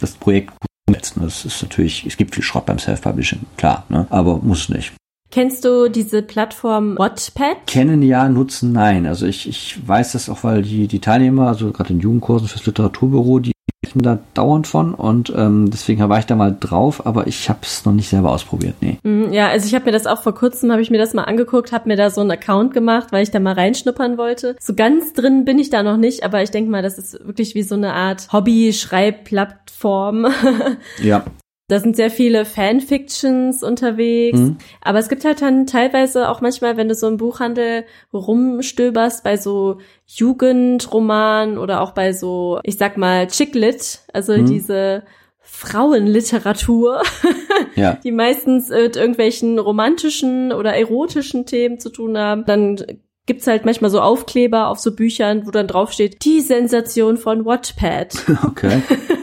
das 0.00 0.12
Projekt 0.12 0.50
gut 0.50 0.68
umsetzt. 0.88 1.14
Das 1.20 1.44
ist 1.44 1.62
natürlich, 1.62 2.06
es 2.06 2.16
gibt 2.16 2.34
viel 2.34 2.44
Schrott 2.44 2.66
beim 2.66 2.78
Self-Publishing, 2.78 3.40
klar, 3.56 3.84
ne? 3.88 4.06
aber 4.10 4.38
muss 4.38 4.68
nicht. 4.68 4.92
Kennst 5.30 5.64
du 5.64 5.90
diese 5.90 6.22
Plattform 6.22 6.96
Wattpad? 6.98 7.66
Kennen 7.66 8.02
ja, 8.02 8.28
nutzen 8.28 8.72
nein. 8.72 9.06
Also 9.06 9.26
ich, 9.26 9.48
ich 9.48 9.86
weiß 9.86 10.12
das 10.12 10.30
auch, 10.30 10.42
weil 10.42 10.62
die, 10.62 10.88
die 10.88 11.00
Teilnehmer, 11.00 11.48
also 11.48 11.70
gerade 11.70 11.92
in 11.92 12.00
Jugendkursen 12.00 12.48
fürs 12.48 12.64
Literaturbüro, 12.64 13.38
die 13.40 13.52
sprechen 13.88 14.02
da 14.02 14.18
dauernd 14.34 14.66
von 14.66 14.94
und 14.94 15.32
ähm, 15.36 15.70
deswegen 15.70 16.06
war 16.08 16.18
ich 16.18 16.26
da 16.26 16.34
mal 16.34 16.56
drauf, 16.58 17.06
aber 17.06 17.26
ich 17.26 17.48
habe 17.48 17.60
es 17.62 17.84
noch 17.84 17.92
nicht 17.92 18.08
selber 18.08 18.32
ausprobiert, 18.32 18.74
nee. 18.80 18.98
Mm, 19.02 19.32
ja, 19.32 19.48
also 19.48 19.66
ich 19.66 19.74
habe 19.74 19.84
mir 19.86 19.92
das 19.92 20.06
auch 20.06 20.22
vor 20.22 20.34
kurzem, 20.34 20.72
habe 20.72 20.82
ich 20.82 20.90
mir 20.90 20.98
das 20.98 21.14
mal 21.14 21.24
angeguckt, 21.24 21.72
habe 21.72 21.88
mir 21.88 21.96
da 21.96 22.10
so 22.10 22.20
einen 22.20 22.30
Account 22.30 22.74
gemacht, 22.74 23.08
weil 23.12 23.22
ich 23.22 23.30
da 23.30 23.38
mal 23.40 23.54
reinschnuppern 23.54 24.18
wollte. 24.18 24.56
So 24.60 24.74
ganz 24.74 25.12
drin 25.12 25.44
bin 25.44 25.58
ich 25.58 25.70
da 25.70 25.82
noch 25.82 25.96
nicht, 25.96 26.24
aber 26.24 26.42
ich 26.42 26.50
denke 26.50 26.70
mal, 26.70 26.82
das 26.82 26.98
ist 26.98 27.24
wirklich 27.24 27.54
wie 27.54 27.62
so 27.62 27.76
eine 27.76 27.92
Art 27.94 28.32
Hobby-Schreibplattform. 28.32 30.26
ja. 31.02 31.24
Da 31.68 31.80
sind 31.80 31.96
sehr 31.96 32.10
viele 32.10 32.46
Fanfictions 32.46 33.62
unterwegs. 33.62 34.38
Mhm. 34.38 34.56
Aber 34.80 34.98
es 34.98 35.10
gibt 35.10 35.24
halt 35.26 35.42
dann 35.42 35.66
teilweise 35.66 36.30
auch 36.30 36.40
manchmal, 36.40 36.78
wenn 36.78 36.88
du 36.88 36.94
so 36.94 37.06
im 37.06 37.18
Buchhandel 37.18 37.84
rumstöberst, 38.12 39.22
bei 39.22 39.36
so 39.36 39.78
Jugendromanen 40.06 41.58
oder 41.58 41.82
auch 41.82 41.92
bei 41.92 42.14
so, 42.14 42.58
ich 42.62 42.78
sag 42.78 42.96
mal, 42.96 43.26
Chicklit, 43.26 44.00
also 44.14 44.32
mhm. 44.32 44.46
diese 44.46 45.02
Frauenliteratur, 45.40 47.02
ja. 47.74 47.98
die 48.02 48.12
meistens 48.12 48.70
mit 48.70 48.96
irgendwelchen 48.96 49.58
romantischen 49.58 50.52
oder 50.52 50.74
erotischen 50.74 51.44
Themen 51.44 51.78
zu 51.80 51.90
tun 51.90 52.16
haben, 52.16 52.44
dann 52.46 52.82
gibt's 53.26 53.46
halt 53.46 53.66
manchmal 53.66 53.90
so 53.90 54.00
Aufkleber 54.00 54.68
auf 54.68 54.78
so 54.78 54.94
Büchern, 54.94 55.46
wo 55.46 55.50
dann 55.50 55.66
draufsteht, 55.66 56.24
die 56.24 56.40
Sensation 56.40 57.18
von 57.18 57.44
Wattpad. 57.44 58.14
Okay. 58.44 58.82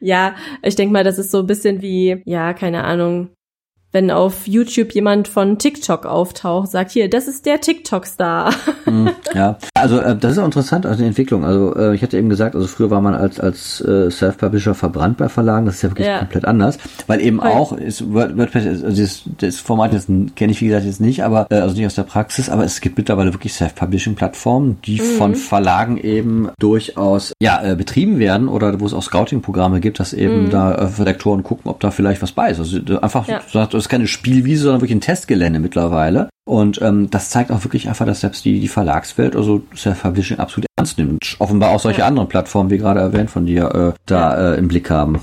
ja, 0.00 0.36
ich 0.62 0.76
denke 0.76 0.92
mal, 0.92 1.04
das 1.04 1.18
ist 1.18 1.30
so 1.30 1.40
ein 1.40 1.46
bisschen 1.46 1.82
wie, 1.82 2.22
ja, 2.24 2.52
keine 2.54 2.84
Ahnung, 2.84 3.30
wenn 3.96 4.10
auf 4.10 4.46
YouTube 4.46 4.92
jemand 4.92 5.26
von 5.26 5.58
TikTok 5.58 6.04
auftaucht, 6.04 6.70
sagt 6.70 6.90
hier, 6.90 7.08
das 7.08 7.28
ist 7.28 7.46
der 7.46 7.62
TikTok-Star. 7.62 8.52
Hm, 8.84 9.08
ja, 9.34 9.56
also 9.72 10.00
äh, 10.00 10.14
das 10.14 10.32
ist 10.32 10.38
auch 10.38 10.44
interessant, 10.44 10.84
also 10.84 11.00
die 11.00 11.08
Entwicklung. 11.08 11.46
Also 11.46 11.74
äh, 11.74 11.94
ich 11.94 12.02
hatte 12.02 12.18
eben 12.18 12.28
gesagt, 12.28 12.54
also 12.54 12.66
früher 12.66 12.90
war 12.90 13.00
man 13.00 13.14
als 13.14 13.40
als 13.40 13.80
äh, 13.80 14.10
Self-Publisher 14.10 14.74
verbrannt 14.74 15.16
bei 15.16 15.30
Verlagen, 15.30 15.64
das 15.64 15.76
ist 15.76 15.82
ja 15.82 15.90
wirklich 15.90 16.08
ja. 16.08 16.18
komplett 16.18 16.44
anders, 16.44 16.76
weil 17.06 17.22
eben 17.22 17.40
Voll. 17.40 17.48
auch 17.48 17.72
ist 17.72 18.12
WordPress, 18.12 18.84
also 18.84 19.02
das, 19.02 19.22
das 19.38 19.56
Format 19.60 19.94
jetzt 19.94 20.08
kenne 20.36 20.52
ich 20.52 20.60
wie 20.60 20.66
gesagt 20.66 20.84
jetzt 20.84 21.00
nicht, 21.00 21.24
aber 21.24 21.46
äh, 21.48 21.54
also 21.54 21.74
nicht 21.74 21.86
aus 21.86 21.94
der 21.94 22.02
Praxis, 22.02 22.50
aber 22.50 22.64
es 22.64 22.82
gibt 22.82 22.98
mittlerweile 22.98 23.32
wirklich 23.32 23.54
Self-Publishing-Plattformen, 23.54 24.78
die 24.84 25.00
mhm. 25.00 25.16
von 25.16 25.34
Verlagen 25.36 25.96
eben 25.96 26.50
durchaus 26.58 27.32
ja 27.40 27.62
äh, 27.64 27.74
betrieben 27.74 28.18
werden 28.18 28.48
oder 28.48 28.78
wo 28.78 28.84
es 28.84 28.92
auch 28.92 29.02
Scouting-Programme 29.02 29.80
gibt, 29.80 30.00
dass 30.00 30.12
eben 30.12 30.44
mhm. 30.44 30.50
da 30.50 30.72
äh, 30.72 30.84
Redaktoren 30.84 31.42
gucken, 31.42 31.70
ob 31.70 31.80
da 31.80 31.90
vielleicht 31.90 32.20
was 32.20 32.32
bei 32.32 32.50
ist. 32.50 32.58
Also 32.58 32.78
einfach 33.00 33.26
ja. 33.26 33.40
sagt, 33.50 33.74
ist 33.86 33.90
keine 33.90 34.06
Spielwiese, 34.06 34.64
sondern 34.64 34.80
wirklich 34.80 34.96
ein 34.96 35.00
Testgelände 35.00 35.60
mittlerweile. 35.60 36.28
Und 36.44 36.80
ähm, 36.82 37.10
das 37.10 37.30
zeigt 37.30 37.50
auch 37.50 37.64
wirklich 37.64 37.88
einfach, 37.88 38.06
dass 38.06 38.20
selbst 38.20 38.44
die, 38.44 38.60
die 38.60 38.68
Verlagswelt, 38.68 39.34
also 39.34 39.62
Self-Publishing 39.74 40.38
absolut 40.38 40.66
ernst 40.76 40.98
nimmt. 40.98 41.36
Offenbar 41.38 41.70
auch 41.70 41.80
solche 41.80 42.04
anderen 42.04 42.28
Plattformen, 42.28 42.70
wie 42.70 42.78
gerade 42.78 43.00
erwähnt 43.00 43.30
von 43.30 43.46
dir, 43.46 43.74
äh, 43.74 43.98
da 44.06 44.54
äh, 44.54 44.58
im 44.58 44.68
Blick 44.68 44.90
haben. 44.90 45.20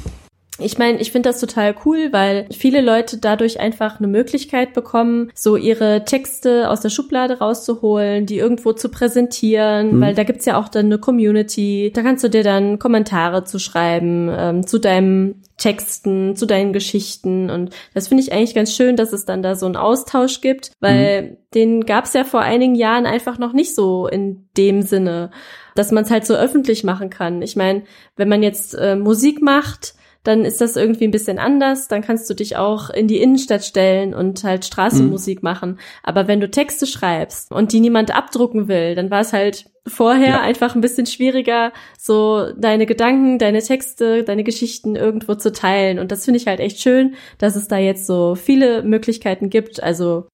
Ich 0.64 0.78
meine, 0.78 1.00
ich 1.00 1.12
finde 1.12 1.30
das 1.30 1.40
total 1.40 1.76
cool, 1.86 2.10
weil 2.12 2.48
viele 2.52 2.82
Leute 2.82 3.18
dadurch 3.18 3.60
einfach 3.60 4.00
eine 4.00 4.08
Möglichkeit 4.08 4.74
bekommen, 4.74 5.32
so 5.34 5.56
ihre 5.56 6.06
Texte 6.06 6.70
aus 6.70 6.82
der 6.82 6.90
Schublade 6.90 7.40
rauszuholen, 7.40 8.26
die 8.26 8.38
irgendwo 8.38 8.74
zu 8.74 8.90
präsentieren, 8.90 9.98
mhm. 9.98 10.02
weil 10.02 10.16
da 10.16 10.24
gibt's 10.24 10.46
ja 10.46 10.60
auch 10.60 10.70
dann 10.70 10.88
eine 10.88 10.98
Community. 10.98 11.92
Da 11.94 12.02
kannst 12.02 12.24
du 12.24 12.30
dir 12.30 12.44
dann 12.44 12.80
Kommentare 12.80 13.44
zu 13.44 13.60
schreiben 13.60 14.30
ähm, 14.32 14.68
zu 14.68 14.80
deinem 14.80 15.36
Texten, 15.58 16.36
zu 16.36 16.46
deinen 16.46 16.74
Geschichten. 16.74 17.50
Und 17.50 17.70
das 17.94 18.08
finde 18.08 18.24
ich 18.24 18.34
eigentlich 18.34 18.56
ganz 18.56 18.74
schön, 18.76 18.96
dass 18.96 19.14
es 19.14 19.26
dann 19.26 19.44
da 19.44 19.56
so 19.56 19.66
einen 19.66 19.76
Austausch 19.76 20.42
gibt, 20.42 20.72
weil 20.80 21.22
mhm. 21.22 21.38
den 21.54 21.86
gab's 21.86 22.14
ja 22.14 22.24
vor 22.24 22.42
einigen 22.42 22.76
Jahren 22.76 23.06
einfach 23.06 23.38
noch 23.38 23.54
nicht 23.54 23.76
so 23.76 24.08
in 24.08 24.48
dem 24.58 24.82
Sinne, 24.82 25.32
dass 25.76 25.92
man 25.92 26.04
es 26.04 26.12
halt 26.12 26.26
so 26.26 26.34
öffentlich 26.36 26.84
machen 26.84 27.10
kann. 27.10 27.42
Ich 27.42 27.56
meine, 27.56 27.84
wenn 28.16 28.30
man 28.30 28.44
jetzt 28.44 28.74
äh, 28.74 28.96
Musik 28.96 29.42
macht, 29.42 29.96
dann 30.24 30.46
ist 30.46 30.62
das 30.62 30.76
irgendwie 30.76 31.06
ein 31.06 31.12
bisschen 31.12 31.38
anders. 31.38 31.88
Dann 31.88 32.02
kannst 32.02 32.30
du 32.30 32.34
dich 32.34 32.56
auch 32.56 32.90
in 32.90 33.08
die 33.08 33.22
Innenstadt 33.22 33.64
stellen 33.64 34.14
und 34.14 34.44
halt 34.44 34.66
Straßenmusik 34.66 35.44
mhm. 35.44 35.50
machen. 35.50 35.80
Aber 36.02 36.28
wenn 36.28 36.40
du 36.40 36.50
Texte 36.50 36.88
schreibst 36.88 37.52
und 37.52 37.74
die 37.74 37.82
niemand 37.82 38.16
abdrucken 38.16 38.68
will, 38.68 38.96
dann 38.96 39.12
war 39.12 39.22
es 39.22 39.34
halt 39.34 39.66
vorher 39.86 40.30
ja. 40.30 40.42
einfach 40.42 40.76
ein 40.76 40.82
bisschen 40.82 41.06
schwieriger, 41.06 41.74
so 42.00 42.52
deine 42.58 42.86
Gedanken, 42.86 43.38
deine 43.38 43.62
Texte, 43.62 44.24
deine 44.24 44.46
Geschichten 44.46 44.96
irgendwo 44.96 45.36
zu 45.36 45.52
teilen. 45.52 46.00
Und 46.00 46.12
das 46.12 46.24
finde 46.24 46.40
ich 46.40 46.48
halt 46.48 46.62
echt 46.62 46.80
schön, 46.80 47.16
dass 47.38 47.58
es 47.58 47.68
da 47.68 47.78
jetzt 47.78 48.08
so 48.08 48.36
viele 48.36 48.84
Möglichkeiten 48.84 49.50
gibt. 49.50 49.84
Also 49.84 50.28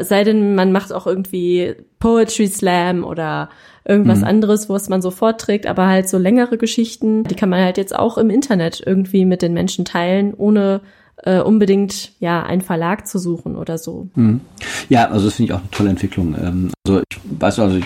sei 0.00 0.24
denn, 0.24 0.54
man 0.54 0.72
macht 0.72 0.92
auch 0.92 1.06
irgendwie 1.06 1.74
Poetry 1.98 2.48
Slam 2.48 3.04
oder 3.04 3.50
irgendwas 3.84 4.20
mhm. 4.20 4.26
anderes, 4.26 4.68
wo 4.68 4.76
es 4.76 4.88
man 4.88 5.02
so 5.02 5.10
vorträgt, 5.10 5.66
aber 5.66 5.86
halt 5.86 6.08
so 6.08 6.18
längere 6.18 6.58
Geschichten, 6.58 7.24
die 7.24 7.34
kann 7.34 7.48
man 7.48 7.60
halt 7.60 7.78
jetzt 7.78 7.94
auch 7.96 8.18
im 8.18 8.30
Internet 8.30 8.82
irgendwie 8.84 9.24
mit 9.24 9.42
den 9.42 9.54
Menschen 9.54 9.84
teilen, 9.84 10.34
ohne 10.34 10.80
äh, 11.24 11.40
unbedingt 11.40 12.12
ja 12.20 12.42
einen 12.42 12.62
Verlag 12.62 13.06
zu 13.06 13.18
suchen 13.18 13.56
oder 13.56 13.78
so. 13.78 14.08
Mhm. 14.14 14.40
Ja, 14.88 15.08
also 15.08 15.26
das 15.26 15.34
finde 15.34 15.52
ich 15.52 15.56
auch 15.56 15.60
eine 15.60 15.70
tolle 15.70 15.90
Entwicklung. 15.90 16.34
Ähm, 16.40 16.70
also 16.86 17.00
ich 17.08 17.20
weiß, 17.40 17.58
also 17.60 17.76
ich 17.76 17.84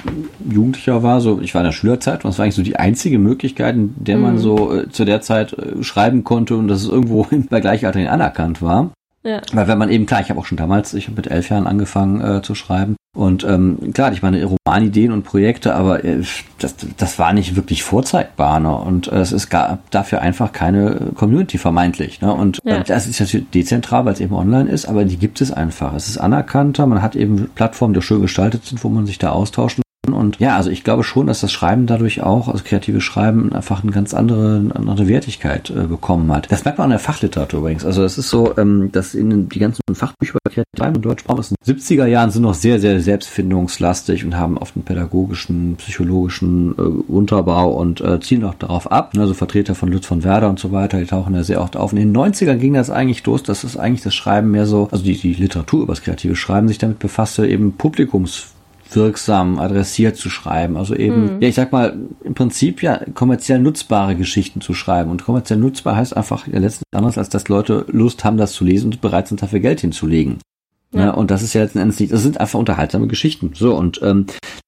Jugendlicher 0.51 1.03
war, 1.03 1.21
so 1.21 1.41
ich 1.41 1.55
war 1.55 1.63
in 1.63 1.67
der 1.67 1.73
Schülerzeit 1.73 2.25
und 2.25 2.31
das 2.31 2.39
war 2.39 2.45
eigentlich 2.45 2.55
so 2.55 2.63
die 2.63 2.77
einzige 2.77 3.19
Möglichkeit, 3.19 3.75
in 3.75 3.95
der 3.97 4.19
man 4.19 4.35
mhm. 4.35 4.39
so 4.39 4.75
äh, 4.75 4.89
zu 4.89 5.05
der 5.05 5.21
Zeit 5.21 5.53
äh, 5.53 5.83
schreiben 5.83 6.25
konnte 6.25 6.57
und 6.57 6.69
dass 6.69 6.83
es 6.83 6.89
irgendwo 6.89 7.27
bei 7.51 7.61
Gleichaltrigen 7.61 8.09
anerkannt 8.09 8.63
war. 8.63 8.91
Ja. 9.27 9.43
Weil 9.53 9.67
wenn 9.67 9.79
man 9.79 9.91
eben, 9.91 10.07
klar, 10.07 10.21
ich 10.21 10.31
habe 10.31 10.39
auch 10.39 10.47
schon 10.47 10.57
damals, 10.57 10.95
ich 10.95 11.07
habe 11.07 11.17
mit 11.17 11.27
elf 11.27 11.51
Jahren 11.51 11.67
angefangen 11.67 12.21
äh, 12.21 12.43
zu 12.43 12.55
schreiben. 12.55 12.95
Und 13.17 13.45
ähm, 13.45 13.93
klar, 13.93 14.13
ich 14.13 14.23
meine 14.23 14.45
Romanideen 14.45 15.11
und 15.11 15.25
Projekte, 15.25 15.75
aber 15.75 16.05
äh, 16.05 16.23
das, 16.59 16.77
das 16.97 17.19
war 17.19 17.33
nicht 17.33 17.57
wirklich 17.57 17.83
vorzeigbar. 17.83 18.61
Ne? 18.61 18.73
Und 18.73 19.09
äh, 19.09 19.17
es 19.17 19.33
ist 19.33 19.51
gar, 19.51 19.79
dafür 19.91 20.21
einfach 20.21 20.53
keine 20.53 21.11
Community 21.15 21.59
vermeintlich. 21.59 22.21
Ne? 22.21 22.33
Und 22.33 22.61
ja. 22.63 22.77
äh, 22.77 22.85
das 22.85 23.07
ist 23.07 23.19
natürlich 23.19 23.51
dezentral, 23.51 24.05
weil 24.05 24.13
es 24.13 24.21
eben 24.21 24.35
online 24.35 24.71
ist, 24.71 24.87
aber 24.87 25.05
die 25.05 25.17
gibt 25.17 25.41
es 25.41 25.51
einfach. 25.51 25.95
Es 25.95 26.09
ist 26.09 26.19
anerkannter, 26.19 26.87
man 26.87 27.03
hat 27.03 27.17
eben 27.17 27.49
Plattformen, 27.55 27.95
die 27.95 28.03
schön 28.03 28.23
gestaltet 28.23 28.65
sind, 28.65 28.85
wo 28.85 28.91
man 28.91 29.07
sich 29.07 29.19
da 29.19 29.31
austauschen 29.31 29.83
und 30.13 30.39
ja, 30.39 30.57
also 30.57 30.71
ich 30.71 30.85
glaube 30.85 31.05
schon, 31.05 31.27
dass 31.27 31.41
das 31.41 31.53
Schreiben 31.53 31.87
dadurch 31.87 32.23
auch, 32.23 32.49
also 32.49 32.63
kreatives 32.65 33.05
Schreiben, 33.05 33.53
einfach 33.53 33.83
eine 33.83 33.93
ganz 33.93 34.15
andere, 34.15 34.57
eine 34.57 34.91
andere 34.91 35.09
Wertigkeit 35.09 35.71
äh, 35.71 35.87
bekommen 35.87 36.33
hat. 36.33 36.51
Das 36.51 36.65
merkt 36.65 36.79
man 36.79 36.87
an 36.87 36.91
der 36.91 36.99
Fachliteratur 36.99 37.61
übrigens. 37.61 37.85
Also 37.85 38.05
es 38.05 38.19
ist 38.19 38.31
so, 38.31 38.57
ähm, 38.59 38.91
dass 38.93 39.15
in 39.15 39.49
die 39.49 39.59
ganzen 39.59 39.83
Fachbücher 39.93 40.39
über 40.45 40.65
Schreiben 40.77 40.97
und 40.97 41.05
Deutschsprache 41.05 41.39
aus 41.39 41.49
den 41.49 41.57
70er 41.65 42.07
Jahren 42.07 42.31
sind 42.31 42.43
noch 42.43 42.55
sehr, 42.55 42.81
sehr 42.81 43.01
selbstfindungslastig 43.01 44.25
und 44.25 44.37
haben 44.37 44.59
oft 44.59 44.77
einen 44.77 44.85
pädagogischen, 44.85 45.77
psychologischen 45.77 46.75
äh, 46.79 46.83
Unterbau 46.83 47.73
und 47.73 48.01
äh, 48.01 48.21
zielen 48.21 48.45
auch 48.45 48.55
darauf 48.55 48.91
ab. 48.91 49.13
Also 49.17 49.35
Vertreter 49.35 49.75
von 49.75 49.91
Lutz 49.91 50.07
von 50.07 50.25
Werder 50.25 50.49
und 50.49 50.59
so 50.59 50.73
weiter, 50.73 50.99
die 50.99 51.07
tauchen 51.07 51.35
ja 51.35 51.43
sehr 51.43 51.63
oft 51.63 51.77
auf. 51.77 51.93
Und 51.93 51.99
in 51.99 52.13
den 52.13 52.17
90ern 52.17 52.57
ging 52.57 52.75
das 52.75 52.91
eigentlich 52.91 53.25
los, 53.25 53.43
dass 53.43 53.65
es 53.65 53.77
eigentlich 53.77 54.03
das 54.03 54.15
Schreiben 54.15 54.51
mehr 54.51 54.67
so, 54.67 54.89
also 54.91 55.05
die, 55.05 55.17
die 55.17 55.35
Literatur 55.35 55.83
über 55.83 55.93
das 55.93 56.03
kreative 56.03 56.37
Schreiben 56.37 56.69
sich 56.69 56.79
damit 56.79 56.99
befasste, 56.99 57.47
eben 57.47 57.73
Publikums 57.73 58.56
wirksam 58.95 59.59
adressiert 59.59 60.17
zu 60.17 60.31
schreiben. 60.31 60.77
Also 60.77 60.95
eben, 60.95 61.37
mhm. 61.37 61.43
ja, 61.43 61.49
ich 61.49 61.55
sag 61.55 61.73
mal, 61.73 61.97
im 62.23 62.35
Prinzip 62.35 62.83
ja 62.83 63.01
kommerziell 63.15 63.59
nutzbare 63.59 64.17
Geschichten 64.17 64.61
zu 64.61 64.75
schreiben. 64.75 65.11
Und 65.11 65.25
kommerziell 65.25 65.59
nutzbar 65.59 65.97
heißt 65.97 66.17
einfach 66.17 66.47
ja 66.47 66.59
letztendlich 66.59 66.95
anders, 66.95 67.19
als 67.19 67.29
dass 67.29 67.49
Leute 67.49 67.87
Lust 67.89 68.25
haben, 68.25 68.37
das 68.37 68.53
zu 68.53 68.65
lesen 68.65 68.87
und 68.87 69.01
bereit 69.01 69.29
sind, 69.29 69.43
dafür 69.43 69.61
Geld 69.61 69.81
hinzulegen. 69.81 70.39
Ja. 70.97 71.07
ja. 71.07 71.11
und 71.13 71.31
das 71.31 71.43
ist 71.43 71.55
ja 71.55 71.63
letzten 71.63 71.79
Endes 71.79 72.01
nicht, 72.01 72.13
das 72.13 72.23
sind 72.23 72.41
einfach 72.41 72.59
unterhaltsame 72.59 73.07
Geschichten. 73.07 73.53
So, 73.55 73.75
und 73.75 74.01
ähm, 74.03 74.27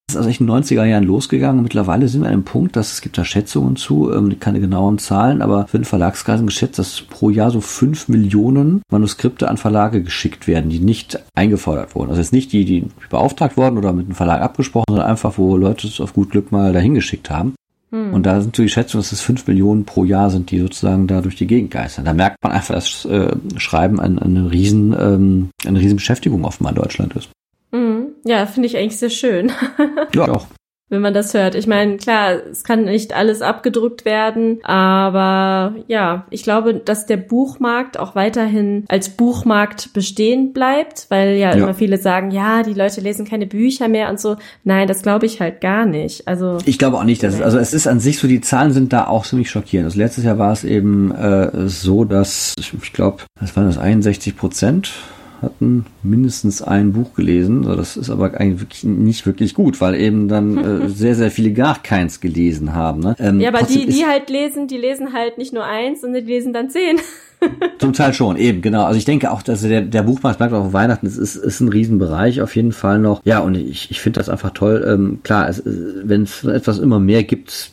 das 0.09 0.15
ist 0.15 0.17
also 0.17 0.31
echt 0.31 0.41
in 0.41 0.47
den 0.47 0.57
90er 0.57 0.85
Jahren 0.85 1.05
losgegangen. 1.05 1.63
Mittlerweile 1.63 2.09
sind 2.09 2.23
wir 2.23 2.29
an 2.29 2.33
einem 2.33 2.45
Punkt, 2.45 2.77
dass 2.77 2.93
es 2.93 3.03
gibt 3.03 3.19
da 3.19 3.27
Schätzungen 3.27 3.77
zu, 3.77 4.11
ähm, 4.11 4.41
keine 4.41 4.59
genauen 4.59 4.99
Zahlen, 4.99 5.43
aber 5.43 5.67
für 5.67 5.79
den 5.79 5.85
Verlagskreisen 5.85 6.47
geschätzt, 6.47 6.79
dass 6.79 7.03
pro 7.03 7.29
Jahr 7.29 7.51
so 7.51 7.61
fünf 7.61 8.09
Millionen 8.09 8.81
Manuskripte 8.91 9.49
an 9.49 9.59
Verlage 9.59 10.03
geschickt 10.03 10.47
werden, 10.47 10.71
die 10.71 10.81
nicht 10.81 11.23
eingefordert 11.35 11.95
wurden. 11.95 12.09
Also 12.09 12.23
jetzt 12.23 12.33
nicht 12.33 12.53
die, 12.53 12.65
die 12.65 12.87
beauftragt 13.11 13.59
wurden 13.59 13.77
oder 13.77 13.93
mit 13.93 14.09
dem 14.09 14.15
Verlag 14.15 14.41
abgesprochen, 14.41 14.87
sondern 14.89 15.09
einfach, 15.09 15.37
wo 15.37 15.59
Leute 15.59 15.87
es 15.87 16.01
auf 16.01 16.15
gut 16.15 16.31
Glück 16.31 16.53
mal 16.53 16.73
dahin 16.73 16.95
geschickt 16.95 17.29
haben. 17.29 17.55
Hm. 17.91 18.13
Und 18.13 18.27
da 18.27 18.41
sind 18.41 18.55
so 18.55 18.63
die 18.63 18.69
Schätzungen, 18.69 19.03
dass 19.03 19.13
es 19.13 19.21
fünf 19.21 19.47
Millionen 19.47 19.85
pro 19.85 20.05
Jahr 20.05 20.31
sind, 20.31 20.51
die 20.51 20.61
sozusagen 20.61 21.07
da 21.07 21.21
durch 21.21 21.37
die 21.37 21.47
Gegend 21.47 21.71
geistern. 21.71 22.05
Da 22.05 22.13
merkt 22.13 22.37
man 22.43 22.53
einfach, 22.53 22.75
dass 22.75 23.05
äh, 23.07 23.35
Schreiben 23.57 23.99
eine, 24.01 24.21
eine 24.21 24.51
riesen, 24.51 24.95
ähm, 24.99 25.51
eine 25.67 25.81
riesen 25.81 25.97
Beschäftigung 25.97 26.45
offenbar 26.45 26.73
in 26.73 26.83
Deutschland 26.83 27.17
ist. 27.17 27.31
Mhm. 27.73 28.09
Ja, 28.25 28.47
finde 28.47 28.67
ich 28.67 28.77
eigentlich 28.77 28.99
sehr 28.99 29.11
schön. 29.11 29.53
ja, 30.15 30.29
auch 30.29 30.47
wenn 30.91 31.03
man 31.03 31.15
das 31.15 31.35
hört. 31.35 31.55
Ich 31.55 31.67
meine, 31.67 31.97
klar, 31.97 32.35
es 32.51 32.65
kann 32.65 32.85
nicht 32.85 33.15
alles 33.15 33.43
abgedruckt 33.43 34.05
werden, 34.05 34.59
aber 34.63 35.75
ja, 35.87 36.27
ich 36.31 36.43
glaube, 36.43 36.75
dass 36.75 37.07
der 37.07 37.19
Buchmarkt 37.19 37.99
auch 37.99 38.15
weiterhin 38.15 38.85
als 38.89 39.11
Buchmarkt 39.11 39.93
bestehen 39.93 40.53
bleibt, 40.53 41.07
weil 41.11 41.37
ja, 41.37 41.55
ja. 41.55 41.63
immer 41.63 41.75
viele 41.75 41.99
sagen, 41.99 42.31
ja, 42.31 42.63
die 42.63 42.75
Leute 42.75 43.01
lesen 43.01 43.27
keine 43.27 43.47
Bücher 43.47 43.89
mehr 43.89 44.09
und 44.09 44.19
so. 44.19 44.37
Nein, 44.65 44.89
das 44.89 45.03
glaube 45.03 45.27
ich 45.27 45.41
halt 45.41 45.61
gar 45.61 45.85
nicht. 45.85 46.27
Also 46.27 46.59
ich 46.65 46.79
glaube 46.79 46.97
auch 46.97 47.05
nicht, 47.05 47.23
dass 47.23 47.35
es, 47.35 47.43
also 47.43 47.59
es 47.59 47.75
ist 47.75 47.87
an 47.87 48.01
sich 48.01 48.19
so, 48.19 48.27
die 48.27 48.41
Zahlen 48.41 48.73
sind 48.73 48.93
da 48.93 49.07
auch 49.07 49.27
ziemlich 49.27 49.51
schockierend. 49.51 49.87
Also 49.87 49.99
letztes 49.99 50.25
Jahr 50.25 50.39
war 50.39 50.53
es 50.53 50.65
eben 50.65 51.11
äh, 51.13 51.69
so, 51.69 52.05
dass 52.05 52.55
ich 52.59 52.93
glaube, 52.93 53.25
das 53.41 53.57
waren 53.57 53.67
das 53.67 53.79
61 53.79 54.37
Prozent 54.37 54.93
hatten 55.41 55.87
mindestens 56.03 56.63
ein 56.63 56.93
Buch 56.93 57.15
gelesen. 57.15 57.63
Das 57.63 57.97
ist 57.97 58.11
aber 58.11 58.35
eigentlich 58.35 58.61
wirklich 58.61 58.85
nicht 58.85 59.27
wirklich 59.27 59.55
gut, 59.55 59.81
weil 59.81 59.95
eben 59.95 60.29
dann 60.29 60.59
äh, 60.59 60.89
sehr, 60.89 61.15
sehr 61.15 61.31
viele 61.31 61.53
gar 61.53 61.83
keins 61.83 62.21
gelesen 62.21 62.75
haben. 62.75 63.01
Ne? 63.01 63.17
Ähm, 63.19 63.41
ja, 63.41 63.49
aber 63.49 63.63
die, 63.63 63.87
die 63.87 64.07
halt 64.07 64.31
lesen, 64.31 64.67
die 64.67 64.79
lesen 64.79 65.13
halt 65.13 65.39
nicht 65.39 65.53
nur 65.53 65.65
eins, 65.65 66.01
sondern 66.01 66.25
die 66.25 66.33
lesen 66.33 66.53
dann 66.53 66.71
zehn. 66.71 67.01
Zum 67.79 67.93
Teil 67.93 68.13
schon, 68.13 68.37
eben, 68.37 68.61
genau. 68.63 68.85
Also 68.85 68.99
ich 68.99 69.05
denke 69.05 69.31
auch, 69.31 69.43
dass 69.43 69.63
der, 69.63 69.83
der 69.83 70.03
Buchmarkt 70.03 70.39
bleibt 70.39 70.53
auch 70.53 70.73
Weihnachten. 70.73 71.07
Es 71.07 71.17
ist, 71.17 71.37
ist 71.37 71.61
ein 71.61 71.69
Riesenbereich 71.69 72.43
auf 72.43 72.57
jeden 72.57 72.73
Fall 72.73 72.99
noch. 72.99 73.21
Ja, 73.25 73.41
und 73.41 73.55
ich, 73.55 73.91
ich 73.91 74.01
finde 74.01 74.19
das 74.19 74.29
einfach 74.29 74.51
toll. 74.51 74.85
Ähm, 74.89 75.21
klar, 75.23 75.51
wenn 75.65 76.23
es 76.23 76.45
etwas 76.45 76.79
immer 76.79 76.99
mehr 76.99 77.23
gibt, 77.23 77.71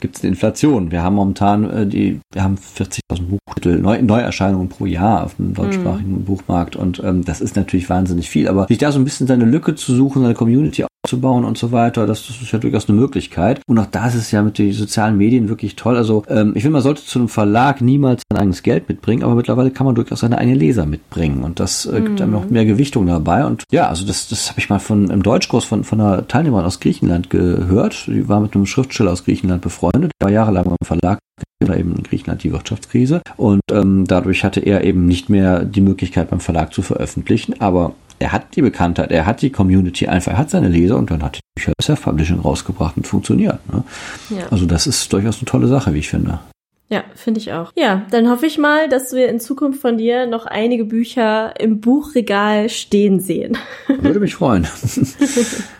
gibt 0.00 0.16
es 0.16 0.22
eine 0.22 0.30
Inflation. 0.30 0.90
Wir 0.90 1.02
haben 1.02 1.16
momentan 1.16 1.70
äh, 1.70 1.86
die, 1.86 2.20
wir 2.32 2.42
haben 2.42 2.56
40.000 2.56 3.00
Buchtitel, 3.46 3.78
Neu, 3.78 4.02
Neuerscheinungen 4.02 4.68
pro 4.68 4.86
Jahr 4.86 5.24
auf 5.24 5.36
dem 5.36 5.54
deutschsprachigen 5.54 6.12
mhm. 6.12 6.24
Buchmarkt 6.24 6.76
und 6.76 7.02
ähm, 7.04 7.24
das 7.24 7.40
ist 7.40 7.56
natürlich 7.56 7.88
wahnsinnig 7.88 8.28
viel. 8.28 8.48
Aber 8.48 8.66
sich 8.66 8.78
da 8.78 8.90
so 8.90 8.98
ein 8.98 9.04
bisschen 9.04 9.26
seine 9.26 9.44
Lücke 9.44 9.74
zu 9.74 9.94
suchen, 9.94 10.22
seine 10.22 10.34
Community 10.34 10.84
aufzubauen 11.06 11.44
und 11.44 11.56
so 11.56 11.72
weiter, 11.72 12.06
das, 12.06 12.26
das 12.26 12.42
ist 12.42 12.52
ja 12.52 12.58
durchaus 12.58 12.88
eine 12.88 12.98
Möglichkeit. 12.98 13.60
Und 13.66 13.78
auch 13.78 13.86
da 13.86 14.08
ist 14.08 14.14
es 14.14 14.30
ja 14.30 14.42
mit 14.42 14.58
den 14.58 14.72
sozialen 14.72 15.16
Medien 15.16 15.48
wirklich 15.48 15.76
toll. 15.76 15.96
Also 15.96 16.24
ähm, 16.28 16.52
ich 16.54 16.62
finde, 16.62 16.74
man 16.74 16.82
sollte 16.82 17.04
zu 17.04 17.18
einem 17.18 17.28
Verlag 17.28 17.80
niemals 17.80 18.22
sein 18.30 18.40
eigenes 18.40 18.62
Geld 18.62 18.88
mitbringen, 18.88 19.22
aber 19.22 19.34
mittlerweile 19.34 19.70
kann 19.70 19.86
man 19.86 19.94
durchaus 19.94 20.20
seine 20.20 20.38
eigenen 20.38 20.58
Leser 20.58 20.86
mitbringen 20.86 21.44
und 21.44 21.60
das 21.60 21.86
äh, 21.86 22.00
gibt 22.00 22.20
einem 22.20 22.32
noch 22.32 22.46
mhm. 22.46 22.52
mehr 22.52 22.64
Gewichtung 22.64 23.06
dabei. 23.06 23.44
Und 23.44 23.64
ja, 23.70 23.88
also 23.88 24.06
das, 24.06 24.28
das 24.28 24.50
habe 24.50 24.60
ich 24.60 24.68
mal 24.68 24.78
von 24.78 25.10
im 25.10 25.22
Deutschkurs 25.22 25.64
von, 25.64 25.84
von 25.84 26.00
einer 26.00 26.26
Teilnehmerin 26.26 26.66
aus 26.66 26.80
Griechenland 26.80 27.30
gehört. 27.30 28.06
Die 28.06 28.28
war 28.28 28.40
mit 28.40 28.54
einem 28.54 28.66
Schriftsteller 28.66 29.12
aus 29.12 29.24
Griechenland 29.24 29.62
befreundet, 29.62 30.12
der 30.20 30.26
war 30.26 30.32
jahrelang 30.32 30.64
beim 30.64 30.76
Verlag 30.84 31.18
oder 31.62 31.76
eben 31.76 31.94
in 31.94 32.02
Griechenland 32.02 32.42
die 32.42 32.52
Wirtschaftskrise 32.52 33.22
und 33.36 33.60
ähm, 33.70 34.04
dadurch 34.06 34.44
hatte 34.44 34.60
er 34.60 34.84
eben 34.84 35.06
nicht 35.06 35.28
mehr 35.28 35.64
die 35.64 35.80
Möglichkeit 35.80 36.30
beim 36.30 36.40
Verlag 36.40 36.72
zu 36.72 36.82
veröffentlichen, 36.82 37.60
aber 37.60 37.94
er 38.18 38.32
hat 38.32 38.56
die 38.56 38.62
Bekanntheit, 38.62 39.10
er 39.10 39.26
hat 39.26 39.42
die 39.42 39.50
Community 39.50 40.06
einfach, 40.06 40.32
er 40.32 40.38
hat 40.38 40.50
seine 40.50 40.68
Leser 40.68 40.96
und 40.96 41.10
dann 41.10 41.22
hat 41.22 41.36
die 41.36 41.40
Bücher 41.54 41.72
Self-Publishing 41.82 42.40
rausgebracht 42.40 42.96
und 42.96 43.06
funktioniert. 43.06 43.58
Ne? 43.72 43.84
Ja. 44.30 44.46
Also 44.50 44.66
das 44.66 44.86
ist 44.86 45.12
durchaus 45.12 45.38
eine 45.38 45.46
tolle 45.46 45.68
Sache, 45.68 45.92
wie 45.92 45.98
ich 45.98 46.08
finde. 46.08 46.40
Ja, 46.88 47.02
finde 47.16 47.40
ich 47.40 47.52
auch. 47.52 47.72
Ja, 47.74 48.06
dann 48.10 48.30
hoffe 48.30 48.46
ich 48.46 48.58
mal, 48.58 48.88
dass 48.88 49.12
wir 49.12 49.28
in 49.28 49.40
Zukunft 49.40 49.80
von 49.80 49.98
dir 49.98 50.26
noch 50.26 50.46
einige 50.46 50.84
Bücher 50.84 51.58
im 51.58 51.80
Buchregal 51.80 52.68
stehen 52.68 53.18
sehen. 53.18 53.58
Würde 53.88 54.20
mich 54.20 54.36
freuen. 54.36 54.68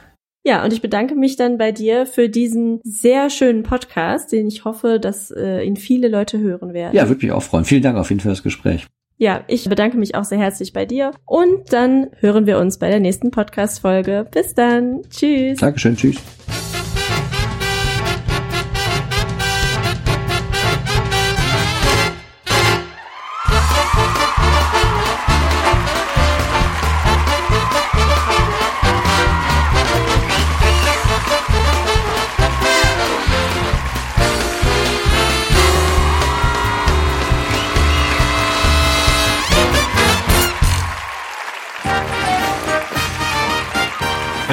Ja, 0.46 0.62
und 0.62 0.72
ich 0.72 0.80
bedanke 0.80 1.16
mich 1.16 1.34
dann 1.34 1.58
bei 1.58 1.72
dir 1.72 2.06
für 2.06 2.28
diesen 2.28 2.78
sehr 2.84 3.30
schönen 3.30 3.64
Podcast, 3.64 4.30
den 4.30 4.46
ich 4.46 4.64
hoffe, 4.64 5.00
dass 5.00 5.32
äh, 5.32 5.62
ihn 5.62 5.74
viele 5.74 6.06
Leute 6.06 6.38
hören 6.38 6.72
werden. 6.72 6.94
Ja, 6.94 7.08
würde 7.08 7.26
mich 7.26 7.32
auch 7.32 7.42
freuen. 7.42 7.64
Vielen 7.64 7.82
Dank 7.82 7.98
auf 7.98 8.10
jeden 8.10 8.20
Fall 8.20 8.30
für 8.30 8.36
das 8.36 8.42
Gespräch. 8.44 8.86
Ja, 9.18 9.42
ich 9.48 9.68
bedanke 9.68 9.96
mich 9.96 10.14
auch 10.14 10.22
sehr 10.22 10.38
herzlich 10.38 10.72
bei 10.72 10.86
dir 10.86 11.10
und 11.24 11.72
dann 11.72 12.10
hören 12.20 12.46
wir 12.46 12.58
uns 12.58 12.78
bei 12.78 12.90
der 12.90 13.00
nächsten 13.00 13.32
Podcast-Folge. 13.32 14.28
Bis 14.30 14.54
dann. 14.54 15.02
Tschüss. 15.10 15.58
Dankeschön. 15.58 15.96
Tschüss. 15.96 16.18